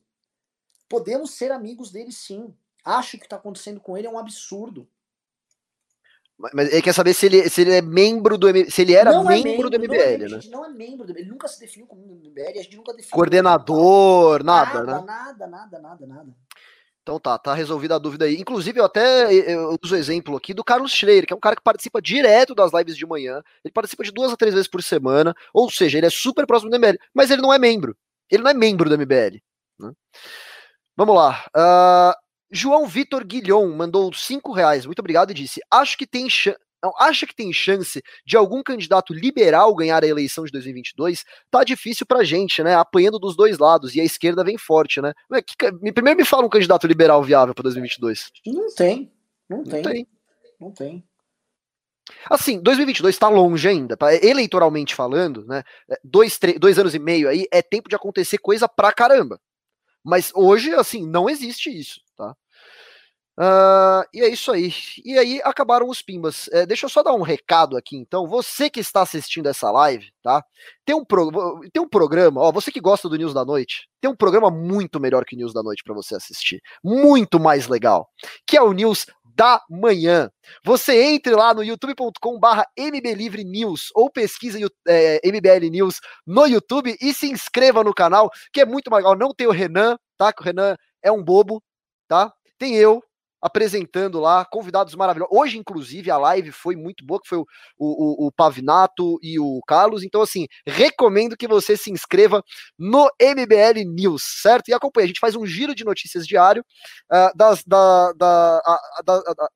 Podemos 0.89 1.31
ser 1.31 1.53
amigos 1.53 1.93
dele 1.93 2.11
sim. 2.11 2.53
Acho 2.85 3.13
que 3.13 3.17
o 3.19 3.21
que 3.21 3.27
está 3.27 3.37
acontecendo 3.37 3.81
com 3.81 3.97
ele 3.97 4.09
é 4.09 4.11
um 4.11 4.19
absurdo. 4.19 4.89
Mas 6.53 6.73
ele 6.73 6.83
quer 6.83 6.93
saber 6.93 7.15
se 7.15 7.27
ele, 7.27 7.49
se 7.49 7.61
ele 7.61 7.73
é 7.73 7.81
membro 7.81 8.37
do 8.37 8.49
se 8.69 8.83
ele 8.83 8.95
era 8.95 9.13
membro, 9.13 9.33
é 9.33 9.43
membro, 9.43 9.71
do 9.71 9.79
MBL, 9.79 9.87
não 9.87 9.95
é, 9.95 10.19
né? 10.19 10.25
A 10.25 10.29
gente 10.29 10.51
não 10.51 10.65
é 10.65 10.69
membro 10.69 11.07
do 11.07 11.13
MBL, 11.13 11.21
ele 11.21 11.31
nunca 11.31 11.47
se 11.47 11.61
definiu 11.61 11.87
como 11.87 12.03
membro 12.03 12.25
do 12.25 12.31
MBL, 12.31 12.59
a 12.59 12.63
gente 12.63 12.77
nunca 12.77 12.93
definiu. 12.93 13.15
Coordenador, 13.15 14.43
nada, 14.43 14.83
nada, 14.83 15.01
né? 15.01 15.05
Nada, 15.07 15.47
nada, 15.47 15.79
nada, 15.79 16.07
nada. 16.07 16.37
Então 17.03 17.19
tá, 17.19 17.37
tá 17.37 17.53
resolvida 17.53 17.97
a 17.97 17.99
dúvida 17.99 18.25
aí. 18.27 18.37
Inclusive, 18.37 18.79
eu 18.79 18.85
até 18.85 19.33
eu 19.33 19.77
uso 19.83 19.95
o 19.95 19.99
exemplo 19.99 20.37
aqui 20.37 20.55
do 20.55 20.63
Carlos 20.63 20.93
Schreier, 20.93 21.27
que 21.27 21.33
é 21.33 21.37
um 21.37 21.41
cara 21.41 21.57
que 21.57 21.63
participa 21.63 22.01
direto 22.01 22.55
das 22.55 22.73
lives 22.73 22.97
de 22.97 23.05
manhã. 23.05 23.43
Ele 23.65 23.73
participa 23.73 24.05
de 24.05 24.13
duas 24.13 24.33
a 24.33 24.37
três 24.37 24.55
vezes 24.55 24.69
por 24.69 24.83
semana, 24.83 25.35
ou 25.53 25.69
seja, 25.69 25.99
ele 25.99 26.07
é 26.07 26.11
super 26.11 26.47
próximo 26.47 26.71
do 26.71 26.79
MBL, 26.79 26.97
mas 27.13 27.31
ele 27.31 27.43
não 27.43 27.53
é 27.53 27.59
membro. 27.59 27.97
Ele 28.31 28.43
não 28.45 28.51
é 28.51 28.55
membro 28.55 28.89
do 28.89 28.97
MBL. 28.97 29.43
Né? 29.81 29.93
Vamos 30.97 31.17
lá. 31.17 31.45
Uh, 31.57 32.15
João 32.53 32.87
Vitor 32.87 33.25
Guilhom 33.25 33.75
mandou 33.75 34.13
cinco 34.13 34.53
reais. 34.53 34.87
Muito 34.87 35.01
obrigado 35.01 35.33
e 35.33 35.35
disse: 35.35 35.61
Acho 35.71 35.99
que 35.99 36.07
tem 36.07 36.31
chance. 36.31 36.59
Não, 36.83 36.93
acha 36.99 37.27
que 37.27 37.35
tem 37.35 37.53
chance 37.53 38.03
de 38.27 38.37
algum 38.37 38.63
candidato 38.63 39.15
liberal 39.15 39.75
ganhar 39.75 40.03
a 40.03 40.07
eleição 40.07 40.45
de 40.45 40.51
2022? 40.51 41.25
Tá 41.51 41.63
difícil 41.63 42.05
pra 42.05 42.25
gente, 42.25 42.63
né? 42.63 42.75
Apanhando 42.75 43.19
dos 43.19 43.37
dois 43.37 43.59
lados 43.59 43.95
e 43.95 44.01
a 44.01 44.05
esquerda 44.05 44.43
vem 44.43 44.59
forte, 44.59 45.01
né? 45.01 45.13
Primeiro 45.95 46.19
me 46.19 46.25
fala 46.25 46.45
um 46.45 46.51
candidato 46.51 46.87
liberal 46.87 47.23
viável 47.23 47.55
para 47.55 47.63
2022. 47.63 48.31
Não 48.47 48.75
tem. 48.75 49.13
Não 49.49 49.63
tem. 49.63 49.83
Não 49.83 49.93
tem. 49.93 50.07
Não 50.61 50.71
tem. 50.73 51.05
Assim, 52.29 52.61
2022 52.61 53.15
está 53.15 53.29
longe 53.29 53.69
ainda, 53.69 53.97
tá? 53.97 54.13
eleitoralmente 54.15 54.95
falando, 54.95 55.47
né? 55.47 55.63
É, 55.89 55.99
dois, 56.03 56.39
dois 56.59 56.79
anos 56.79 56.95
e 56.95 56.99
meio 56.99 57.29
aí 57.29 57.47
é 57.53 57.63
tempo 57.63 57.89
de 57.89 57.95
acontecer 57.97 58.39
coisa 58.39 58.69
pra 58.69 58.93
caramba. 58.93 59.41
Mas 60.05 60.33
hoje, 60.35 60.75
assim, 60.75 61.07
não 61.07 61.31
existe 61.31 61.71
isso, 61.71 62.01
tá? 62.17 62.35
Uh, 63.43 64.07
e 64.15 64.21
é 64.21 64.29
isso 64.29 64.53
aí. 64.53 64.73
E 65.05 65.19
aí 65.19 65.41
acabaram 65.43 65.89
os 65.89 66.01
pimbas. 66.01 66.49
É, 66.53 66.65
deixa 66.65 66.87
eu 66.87 66.91
só 66.91 67.03
dar 67.03 67.13
um 67.13 67.23
recado 67.23 67.77
aqui, 67.77 67.97
então. 67.97 68.29
Você 68.29 68.71
que 68.71 68.79
está 68.79 69.03
assistindo 69.03 69.49
essa 69.49 69.69
live, 69.73 70.13
tá? 70.23 70.45
Tem 70.85 70.95
um, 70.95 71.05
pro, 71.05 71.61
tem 71.73 71.83
um 71.83 71.89
programa, 71.89 72.41
ó, 72.41 72.53
você 72.53 72.71
que 72.71 72.81
gosta 72.81 73.09
do 73.09 73.17
News 73.17 73.35
da 73.35 73.45
Noite, 73.45 73.89
tem 74.01 74.09
um 74.09 74.15
programa 74.15 74.49
muito 74.49 75.01
melhor 75.01 75.25
que 75.25 75.35
o 75.35 75.39
News 75.39 75.53
da 75.53 75.61
Noite 75.61 75.83
para 75.83 75.93
você 75.93 76.15
assistir. 76.15 76.63
Muito 76.85 77.41
mais 77.41 77.67
legal. 77.67 78.09
Que 78.47 78.57
é 78.57 78.63
o 78.63 78.73
News 78.73 79.07
da 79.35 79.61
manhã. 79.69 80.31
Você 80.65 81.03
entre 81.03 81.35
lá 81.35 81.53
no 81.53 81.65
youtube.com/barra 81.65 82.65
MBLivre 82.77 83.43
News 83.43 83.91
ou 83.93 84.09
pesquisa 84.09 84.59
é, 84.87 85.21
MBL 85.25 85.69
News 85.69 85.99
no 86.25 86.47
YouTube 86.47 86.97
e 87.01 87.13
se 87.13 87.29
inscreva 87.29 87.83
no 87.83 87.93
canal, 87.93 88.31
que 88.53 88.61
é 88.61 88.65
muito 88.65 88.89
legal. 88.95 89.17
Não 89.17 89.35
tem 89.35 89.49
o 89.49 89.53
Renan, 89.53 89.97
tá? 90.17 90.33
Que 90.33 90.43
o 90.43 90.45
Renan 90.45 90.77
é 91.03 91.11
um 91.11 91.25
bobo, 91.25 91.61
tá? 92.07 92.33
Tem 92.57 92.77
eu, 92.77 93.03
apresentando 93.43 94.21
lá 94.21 94.45
convidados 94.45 94.95
maravilhosos. 94.95 95.37
Hoje, 95.37 95.59
inclusive, 95.59 96.11
a 96.11 96.17
live 96.17 96.53
foi 96.53 96.77
muito 96.77 97.05
boa, 97.05 97.21
que 97.21 97.29
foi 97.29 97.39
o, 97.39 97.45
o, 97.77 98.27
o, 98.29 98.33
Pavinato 98.33 99.19
e 99.21 99.39
o 99.41 99.61
Carlos. 99.67 100.05
Então, 100.05 100.23
assim, 100.23 100.47
recomendo 100.65 101.37
que 101.37 101.49
você 101.49 101.77
se 101.77 101.91
inscreva 101.91 102.43
no 102.79 103.11
MBL 103.21 103.85
News, 103.85 104.23
certo? 104.41 104.69
E 104.69 104.75
acompanhe. 104.75 105.05
A 105.05 105.09
gente 105.09 105.21
faz 105.21 105.35
um 105.35 105.45
giro 105.45 105.75
de 105.75 105.85
notícias 105.85 106.27
diário 106.27 106.65
uh, 107.13 107.37
das, 107.37 107.65
da, 107.65 108.13
da, 108.13 108.63
da, 109.05 109.21
da 109.21 109.49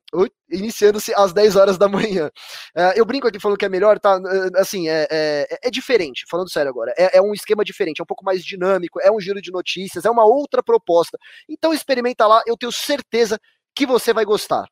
iniciando-se 0.50 1.12
às 1.16 1.32
10 1.32 1.56
horas 1.56 1.78
da 1.78 1.88
manhã. 1.88 2.30
Uh, 2.76 2.92
eu 2.96 3.04
brinco 3.04 3.26
aqui 3.26 3.38
falando 3.38 3.58
que 3.58 3.64
é 3.64 3.68
melhor, 3.68 3.98
tá? 3.98 4.16
Uh, 4.16 4.56
assim, 4.56 4.88
é, 4.88 5.06
é, 5.10 5.58
é, 5.64 5.70
diferente, 5.70 6.24
falando 6.28 6.50
sério 6.50 6.70
agora. 6.70 6.92
É, 6.96 7.18
é, 7.18 7.22
um 7.22 7.32
esquema 7.32 7.64
diferente, 7.64 8.00
é 8.00 8.02
um 8.02 8.06
pouco 8.06 8.24
mais 8.24 8.44
dinâmico, 8.44 9.00
é 9.00 9.10
um 9.10 9.20
giro 9.20 9.40
de 9.40 9.50
notícias, 9.50 10.04
é 10.04 10.10
uma 10.10 10.24
outra 10.24 10.62
proposta. 10.62 11.18
Então 11.48 11.72
experimenta 11.72 12.26
lá, 12.26 12.42
eu 12.46 12.56
tenho 12.56 12.72
certeza 12.72 13.38
que 13.76 13.86
você 13.86 14.12
vai 14.14 14.24
gostar. 14.24 14.66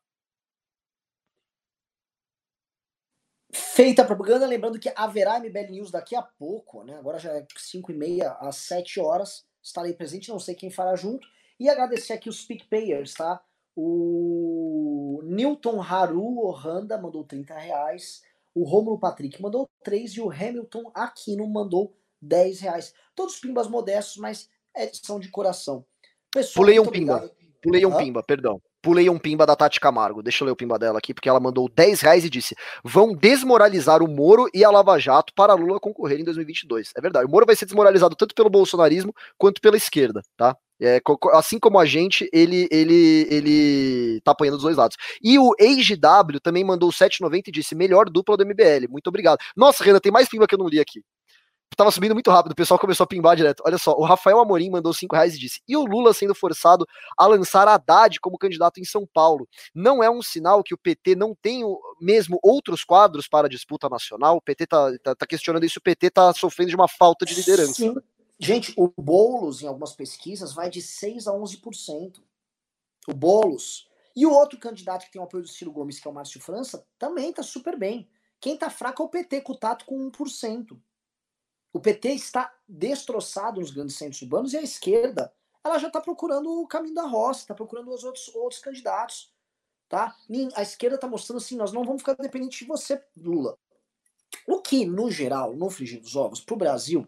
Feita 3.53 4.01
a 4.01 4.05
propaganda, 4.05 4.47
lembrando 4.47 4.79
que 4.79 4.91
haverá 4.95 5.39
MBL 5.39 5.71
News 5.71 5.91
daqui 5.91 6.15
a 6.15 6.23
pouco, 6.23 6.83
né? 6.83 6.97
Agora 6.97 7.19
já 7.19 7.31
é 7.31 7.45
5 7.55 7.91
e 7.91 7.95
meia 7.95 8.31
às 8.33 8.57
7 8.57 8.99
horas. 8.99 9.45
Estarei 9.61 9.93
presente, 9.93 10.29
não 10.29 10.39
sei 10.39 10.55
quem 10.55 10.71
fará 10.71 10.95
junto. 10.95 11.27
E 11.59 11.69
agradecer 11.69 12.13
aqui 12.13 12.27
os 12.27 12.43
PicPayers, 12.43 13.13
tá? 13.13 13.41
O 13.75 15.21
Newton 15.23 15.81
Haru 15.81 16.39
Ohanda 16.39 16.97
mandou 16.97 17.23
30 17.23 17.53
reais. 17.57 18.23
O 18.53 18.63
Romulo 18.63 18.99
Patrick 18.99 19.41
mandou 19.41 19.69
3 19.83 20.13
e 20.13 20.21
o 20.21 20.31
Hamilton 20.31 20.91
Aquino 20.93 21.47
mandou 21.47 21.95
10 22.21 22.61
reais. 22.61 22.93
Todos 23.13 23.39
pimbas 23.39 23.67
modestos, 23.67 24.17
mas 24.17 24.49
é, 24.75 24.89
são 24.93 25.19
de 25.19 25.29
coração. 25.29 25.85
Pessoal, 26.31 26.65
Pulei 26.65 26.79
um 26.79 26.87
pimba. 26.87 27.31
Pulei 27.61 27.85
um 27.85 27.93
Hã? 27.93 27.97
pimba, 27.97 28.23
perdão. 28.23 28.61
Pulei 28.85 29.09
um 29.09 29.17
pimba 29.17 29.47
da 29.47 29.55
Tati 29.55 29.79
Camargo. 29.79 30.21
Deixa 30.21 30.43
eu 30.43 30.45
ler 30.45 30.51
o 30.51 30.55
pimba 30.55 30.77
dela 30.77 30.99
aqui, 30.99 31.11
porque 31.11 31.27
ela 31.27 31.39
mandou 31.39 31.67
10 31.67 32.01
reais 32.01 32.23
e 32.23 32.29
disse: 32.29 32.53
vão 32.83 33.15
desmoralizar 33.15 34.03
o 34.03 34.07
Moro 34.07 34.47
e 34.53 34.63
a 34.63 34.69
Lava 34.69 34.99
Jato 34.99 35.33
para 35.35 35.55
Lula 35.55 35.79
concorrer 35.79 36.19
em 36.19 36.23
2022. 36.23 36.91
É 36.95 37.01
verdade. 37.01 37.25
O 37.25 37.31
Moro 37.31 37.47
vai 37.47 37.55
ser 37.55 37.65
desmoralizado 37.65 38.15
tanto 38.15 38.35
pelo 38.35 38.47
bolsonarismo 38.47 39.11
quanto 39.39 39.59
pela 39.59 39.75
esquerda, 39.75 40.21
tá? 40.37 40.55
É, 40.79 41.01
assim 41.33 41.57
como 41.57 41.79
a 41.79 41.85
gente, 41.87 42.29
ele, 42.31 42.67
ele, 42.69 43.27
ele 43.31 44.21
tá 44.23 44.33
apanhando 44.33 44.57
dos 44.57 44.63
dois 44.63 44.77
lados. 44.77 44.97
E 45.23 45.39
o 45.39 45.55
AgeW 45.59 46.39
também 46.39 46.63
mandou 46.63 46.91
7,90 46.91 47.47
e 47.47 47.51
disse: 47.51 47.73
melhor 47.73 48.07
dupla 48.07 48.37
do 48.37 48.45
MBL. 48.45 48.87
Muito 48.87 49.07
obrigado. 49.07 49.39
Nossa, 49.57 49.83
Renan, 49.83 49.99
tem 49.99 50.11
mais 50.11 50.29
pimba 50.29 50.45
que 50.45 50.53
eu 50.53 50.59
não 50.59 50.67
li 50.67 50.79
aqui 50.79 51.01
tava 51.75 51.91
subindo 51.91 52.13
muito 52.13 52.31
rápido, 52.31 52.53
o 52.53 52.55
pessoal 52.55 52.79
começou 52.79 53.03
a 53.03 53.07
pimbar 53.07 53.35
direto. 53.35 53.63
Olha 53.65 53.77
só, 53.77 53.95
o 53.95 54.03
Rafael 54.03 54.39
Amorim 54.39 54.69
mandou 54.69 54.93
5 54.93 55.15
reais 55.15 55.35
e 55.35 55.39
disse: 55.39 55.61
e 55.67 55.75
o 55.75 55.85
Lula 55.85 56.13
sendo 56.13 56.33
forçado 56.33 56.85
a 57.17 57.27
lançar 57.27 57.67
Haddad 57.67 58.19
como 58.19 58.37
candidato 58.37 58.79
em 58.79 58.85
São 58.85 59.05
Paulo? 59.05 59.47
Não 59.73 60.03
é 60.03 60.09
um 60.09 60.21
sinal 60.21 60.63
que 60.63 60.73
o 60.73 60.77
PT 60.77 61.15
não 61.15 61.35
tem 61.35 61.63
mesmo 61.99 62.39
outros 62.41 62.83
quadros 62.83 63.27
para 63.27 63.49
disputa 63.49 63.89
nacional? 63.89 64.37
O 64.37 64.41
PT 64.41 64.67
tá, 64.67 64.97
tá, 65.03 65.15
tá 65.15 65.27
questionando 65.27 65.65
isso, 65.65 65.79
o 65.79 65.81
PT 65.81 66.11
tá 66.11 66.33
sofrendo 66.33 66.69
de 66.69 66.75
uma 66.75 66.87
falta 66.87 67.25
de 67.25 67.35
liderança. 67.35 67.73
Sim. 67.73 67.95
Gente, 68.37 68.73
o 68.75 68.89
Boulos, 69.01 69.61
em 69.61 69.67
algumas 69.67 69.93
pesquisas, 69.93 70.53
vai 70.53 70.69
de 70.69 70.81
6 70.81 71.27
a 71.27 71.31
11%. 71.31 72.21
O 73.07 73.13
Boulos. 73.13 73.87
E 74.15 74.25
o 74.25 74.31
outro 74.31 74.59
candidato 74.59 75.05
que 75.05 75.11
tem 75.11 75.21
o 75.21 75.25
apoio 75.25 75.43
do 75.43 75.49
Ciro 75.49 75.71
Gomes, 75.71 75.99
que 75.99 76.07
é 76.07 76.11
o 76.11 76.13
Márcio 76.13 76.39
França, 76.39 76.85
também 76.97 77.33
tá 77.33 77.43
super 77.43 77.77
bem. 77.77 78.09
Quem 78.39 78.57
tá 78.57 78.69
fraco 78.69 79.03
é 79.03 79.05
o 79.05 79.09
PT, 79.09 79.41
com 79.41 79.53
o 79.53 79.57
Tato 79.57 79.85
com 79.85 80.09
1%. 80.11 80.77
O 81.75 81.79
PT 81.81 82.07
está 82.13 82.55
destroçado 82.65 83.59
nos 83.59 83.69
grandes 83.69 83.97
centros 83.97 84.21
urbanos 84.21 84.53
e 84.53 84.57
a 84.57 84.61
esquerda 84.61 85.29
ela 85.61 85.77
já 85.77 85.87
está 85.87 85.99
procurando 85.99 86.61
o 86.61 86.65
caminho 86.65 86.95
da 86.95 87.05
roça, 87.05 87.41
está 87.41 87.53
procurando 87.53 87.93
os 87.93 88.01
outros, 88.05 88.33
outros 88.33 88.61
candidatos. 88.61 89.29
Tá? 89.89 90.15
A 90.55 90.61
esquerda 90.61 90.95
está 90.95 91.05
mostrando 91.05 91.39
assim: 91.39 91.57
nós 91.57 91.73
não 91.73 91.83
vamos 91.83 92.01
ficar 92.01 92.13
dependentes 92.13 92.59
de 92.59 92.65
você, 92.65 93.03
Lula. 93.17 93.57
O 94.47 94.61
que, 94.61 94.85
no 94.85 95.11
geral, 95.11 95.53
no 95.53 95.69
frigir 95.69 95.99
dos 95.99 96.15
ovos, 96.15 96.39
para 96.39 96.53
o 96.53 96.57
Brasil, 96.57 97.05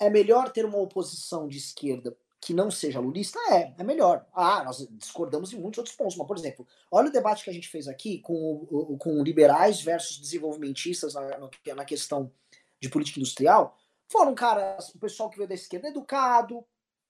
É 0.00 0.10
melhor 0.10 0.50
ter 0.50 0.64
uma 0.64 0.78
oposição 0.78 1.46
de 1.46 1.58
esquerda 1.58 2.16
que 2.40 2.52
não 2.52 2.72
seja 2.72 2.98
lulista? 2.98 3.38
É, 3.52 3.72
é 3.78 3.84
melhor. 3.84 4.26
Ah, 4.34 4.64
nós 4.64 4.84
discordamos 4.90 5.52
em 5.52 5.60
muitos 5.60 5.78
outros 5.78 5.94
pontos, 5.94 6.16
mas, 6.16 6.26
por 6.26 6.36
exemplo, 6.36 6.66
olha 6.90 7.08
o 7.08 7.12
debate 7.12 7.44
que 7.44 7.50
a 7.50 7.54
gente 7.54 7.68
fez 7.68 7.86
aqui 7.86 8.18
com, 8.18 8.96
com 8.98 9.22
liberais 9.22 9.80
versus 9.80 10.18
desenvolvimentistas 10.18 11.14
na, 11.14 11.48
na 11.76 11.84
questão 11.84 12.32
de 12.80 12.88
política 12.88 13.20
industrial. 13.20 13.78
Foram 14.12 14.34
caras, 14.34 14.90
o 14.90 14.98
pessoal 14.98 15.30
que 15.30 15.38
veio 15.38 15.48
da 15.48 15.54
esquerda 15.54 15.88
educado, 15.88 16.62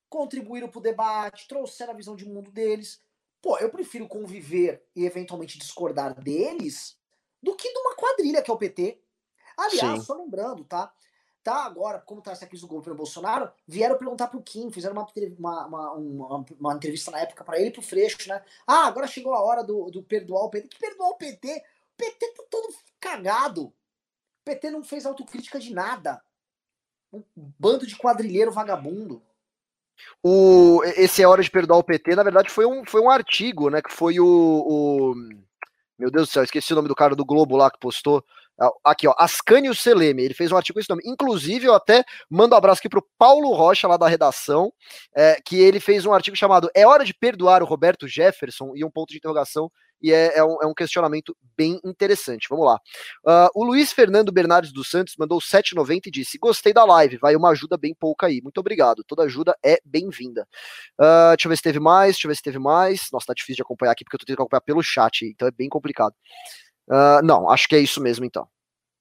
contribuíram 0.09 0.69
para 0.69 0.79
o 0.79 0.83
debate, 0.83 1.49
trouxeram 1.49 1.93
a 1.93 1.97
visão 1.97 2.15
de 2.15 2.25
mundo 2.25 2.53
deles. 2.53 3.03
Pô, 3.43 3.59
eu 3.59 3.69
prefiro 3.71 4.07
conviver 4.07 4.87
e 4.95 5.05
eventualmente 5.05 5.59
discordar 5.59 6.15
deles 6.15 6.97
do 7.43 7.57
que 7.57 7.73
de 7.73 7.79
uma 7.81 7.97
quadrilha 7.97 8.41
que 8.41 8.49
é 8.49 8.55
o 8.55 8.57
PT. 8.57 9.03
Aliás, 9.57 9.99
Sim. 9.99 10.05
só 10.07 10.15
lembrando, 10.15 10.65
tá? 10.65 10.95
tá 11.43 11.65
agora, 11.65 11.99
como 11.99 12.23
tá 12.23 12.31
essa 12.31 12.47
crise 12.47 12.63
do 12.63 12.69
governo 12.69 12.99
Bolsonaro, 12.99 13.51
vieram 13.67 13.99
perguntar 13.99 14.29
pro 14.29 14.41
Kim, 14.41 14.71
fizeram 14.71 14.95
uma, 14.95 15.67
uma, 15.67 15.93
uma, 15.95 16.45
uma 16.61 16.75
entrevista 16.75 17.11
na 17.11 17.19
época 17.19 17.43
para 17.43 17.59
ele 17.59 17.71
e 17.71 17.73
pro 17.73 17.83
Freixo, 17.83 18.29
né? 18.29 18.45
Ah, 18.65 18.87
agora 18.87 19.09
chegou 19.09 19.35
a 19.35 19.43
hora 19.43 19.65
do, 19.65 19.91
do 19.91 20.05
perdoar 20.05 20.45
o 20.45 20.51
PT. 20.51 20.69
Que 20.69 20.79
perdoar 20.79 21.09
o 21.09 21.17
PT? 21.17 21.49
O 21.49 21.97
PT 21.97 22.33
tá 22.37 22.45
todo 22.49 22.73
cagado. 23.01 23.65
O 23.65 23.75
PT 24.45 24.71
não 24.71 24.85
fez 24.85 25.05
autocrítica 25.05 25.59
de 25.59 25.75
nada. 25.75 26.23
Um 27.13 27.23
bando 27.59 27.87
de 27.87 27.97
quadrilheiro 27.97 28.51
vagabundo. 28.51 29.23
O, 30.23 30.83
esse 30.97 31.23
é 31.23 31.29
hora 31.29 31.43
de 31.43 31.51
perdoar 31.51 31.79
o 31.79 31.85
PT, 31.85 32.17
na 32.17 32.23
verdade, 32.23 32.51
foi 32.51 32.65
um, 32.65 32.85
foi 32.85 33.01
um 33.01 33.11
artigo, 33.11 33.69
né? 33.69 33.83
Que 33.83 33.93
foi 33.93 34.19
o, 34.19 34.27
o 34.27 35.15
meu 35.99 36.11
Deus 36.11 36.29
do 36.29 36.33
céu, 36.33 36.43
esqueci 36.43 36.73
o 36.73 36.77
nome 36.77 36.89
do 36.89 36.95
cara 36.95 37.15
do 37.15 37.25
Globo 37.25 37.57
lá 37.57 37.71
que 37.71 37.79
postou. 37.79 38.25
Ah, 38.59 38.71
aqui, 38.85 39.07
ó, 39.07 39.15
Ascânio 39.19 39.75
Seleme, 39.75 40.23
ele 40.23 40.35
fez 40.35 40.53
um 40.53 40.57
artigo 40.57 40.75
com 40.75 40.81
esse 40.81 40.91
nome. 40.91 41.03
Inclusive, 41.07 41.67
eu 41.67 41.75
até 41.75 42.05
mando 42.29 42.55
um 42.55 42.59
abraço 42.59 42.81
aqui 42.81 42.89
pro 42.89 43.07
Paulo 43.19 43.53
Rocha, 43.53 43.89
lá 43.89 43.97
da 43.97 44.09
redação, 44.09 44.73
é, 45.15 45.41
que 45.41 45.59
ele 45.59 45.81
fez 45.81 46.05
um 46.07 46.13
artigo 46.13 46.37
chamado 46.37 46.71
É 46.75 46.87
Hora 46.87 47.05
de 47.05 47.15
Perdoar 47.15 47.63
o 47.63 47.67
Roberto 47.67 48.07
Jefferson, 48.07 48.73
e 48.75 48.85
um 48.85 48.91
ponto 48.91 49.11
de 49.11 49.17
interrogação 49.17 49.71
e 50.03 50.13
é, 50.13 50.39
é, 50.39 50.45
um, 50.45 50.57
é 50.63 50.67
um, 50.67 50.75
questionamento 50.75 51.37
bem 51.57 51.81
interessante. 51.85 52.47
Vamos 52.51 52.67
lá. 52.67 52.81
Uh, 53.25 53.51
o 53.55 53.65
Luiz 53.65 53.93
Fernando 53.93 54.33
Bernardes 54.33 54.73
dos 54.73 54.91
Santos 54.91 55.15
mandou 55.19 55.39
7,90 55.39 56.07
e 56.07 56.11
disse: 56.11 56.39
Gostei 56.39 56.73
da 56.73 56.85
live, 56.85 57.19
vai 57.19 57.37
uma 57.37 57.51
ajuda 57.51 57.77
bem 57.77 57.95
pouca 57.95 58.27
aí. 58.27 58.41
Muito 58.43 58.59
obrigado. 58.59 59.05
Toda 59.05 59.23
ajuda 59.23 59.57
é 59.65 59.81
bem-vinda. 59.85 60.47
Uh, 60.99 61.37
deixa 61.37 61.47
eu 61.47 61.51
ver 61.51 61.57
se 61.57 61.63
teve 61.63 61.81
mais, 61.81 62.17
deixa 62.17 62.27
eu 62.27 62.31
ver 62.31 62.37
se 62.37 62.43
teve 62.43 62.59
mais. 62.59 63.09
Nossa, 63.13 63.27
tá 63.27 63.35
difícil 63.35 63.57
de 63.57 63.63
acompanhar 63.63 63.93
aqui 63.93 64.05
porque 64.05 64.17
eu 64.17 64.21
tô 64.21 64.27
tendo 64.27 64.37
que 64.37 64.43
acompanhar 64.43 64.63
pelo 64.63 64.83
chat, 64.83 65.25
então 65.25 65.47
é 65.47 65.51
bem 65.51 65.69
complicado. 65.69 66.15
Uh, 66.89 67.25
não, 67.25 67.49
acho 67.51 67.69
que 67.69 67.77
é 67.77 67.81
isso 67.81 68.01
mesmo 68.01 68.25
então. 68.25 68.49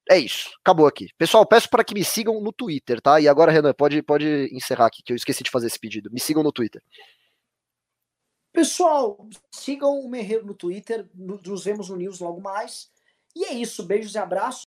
É 0.09 0.17
isso, 0.17 0.49
acabou 0.63 0.87
aqui. 0.87 1.07
Pessoal, 1.17 1.45
peço 1.45 1.69
para 1.69 1.83
que 1.83 1.93
me 1.93 2.03
sigam 2.03 2.41
no 2.41 2.51
Twitter, 2.51 2.99
tá? 2.99 3.21
E 3.21 3.27
agora, 3.27 3.51
Renan, 3.51 3.73
pode, 3.73 4.01
pode 4.01 4.49
encerrar 4.51 4.87
aqui, 4.87 5.01
que 5.03 5.13
eu 5.13 5.15
esqueci 5.15 5.43
de 5.43 5.51
fazer 5.51 5.67
esse 5.67 5.79
pedido. 5.79 6.09
Me 6.11 6.19
sigam 6.19 6.43
no 6.43 6.51
Twitter. 6.51 6.81
Pessoal, 8.53 9.27
sigam 9.49 9.99
o 9.99 10.09
Merreiro 10.09 10.45
no 10.45 10.53
Twitter, 10.53 11.07
nos 11.15 11.63
vemos 11.63 11.89
no 11.89 11.95
News 11.95 12.19
logo 12.19 12.41
mais. 12.41 12.91
E 13.35 13.45
é 13.45 13.53
isso, 13.53 13.83
beijos 13.83 14.13
e 14.13 14.17
abraços. 14.17 14.59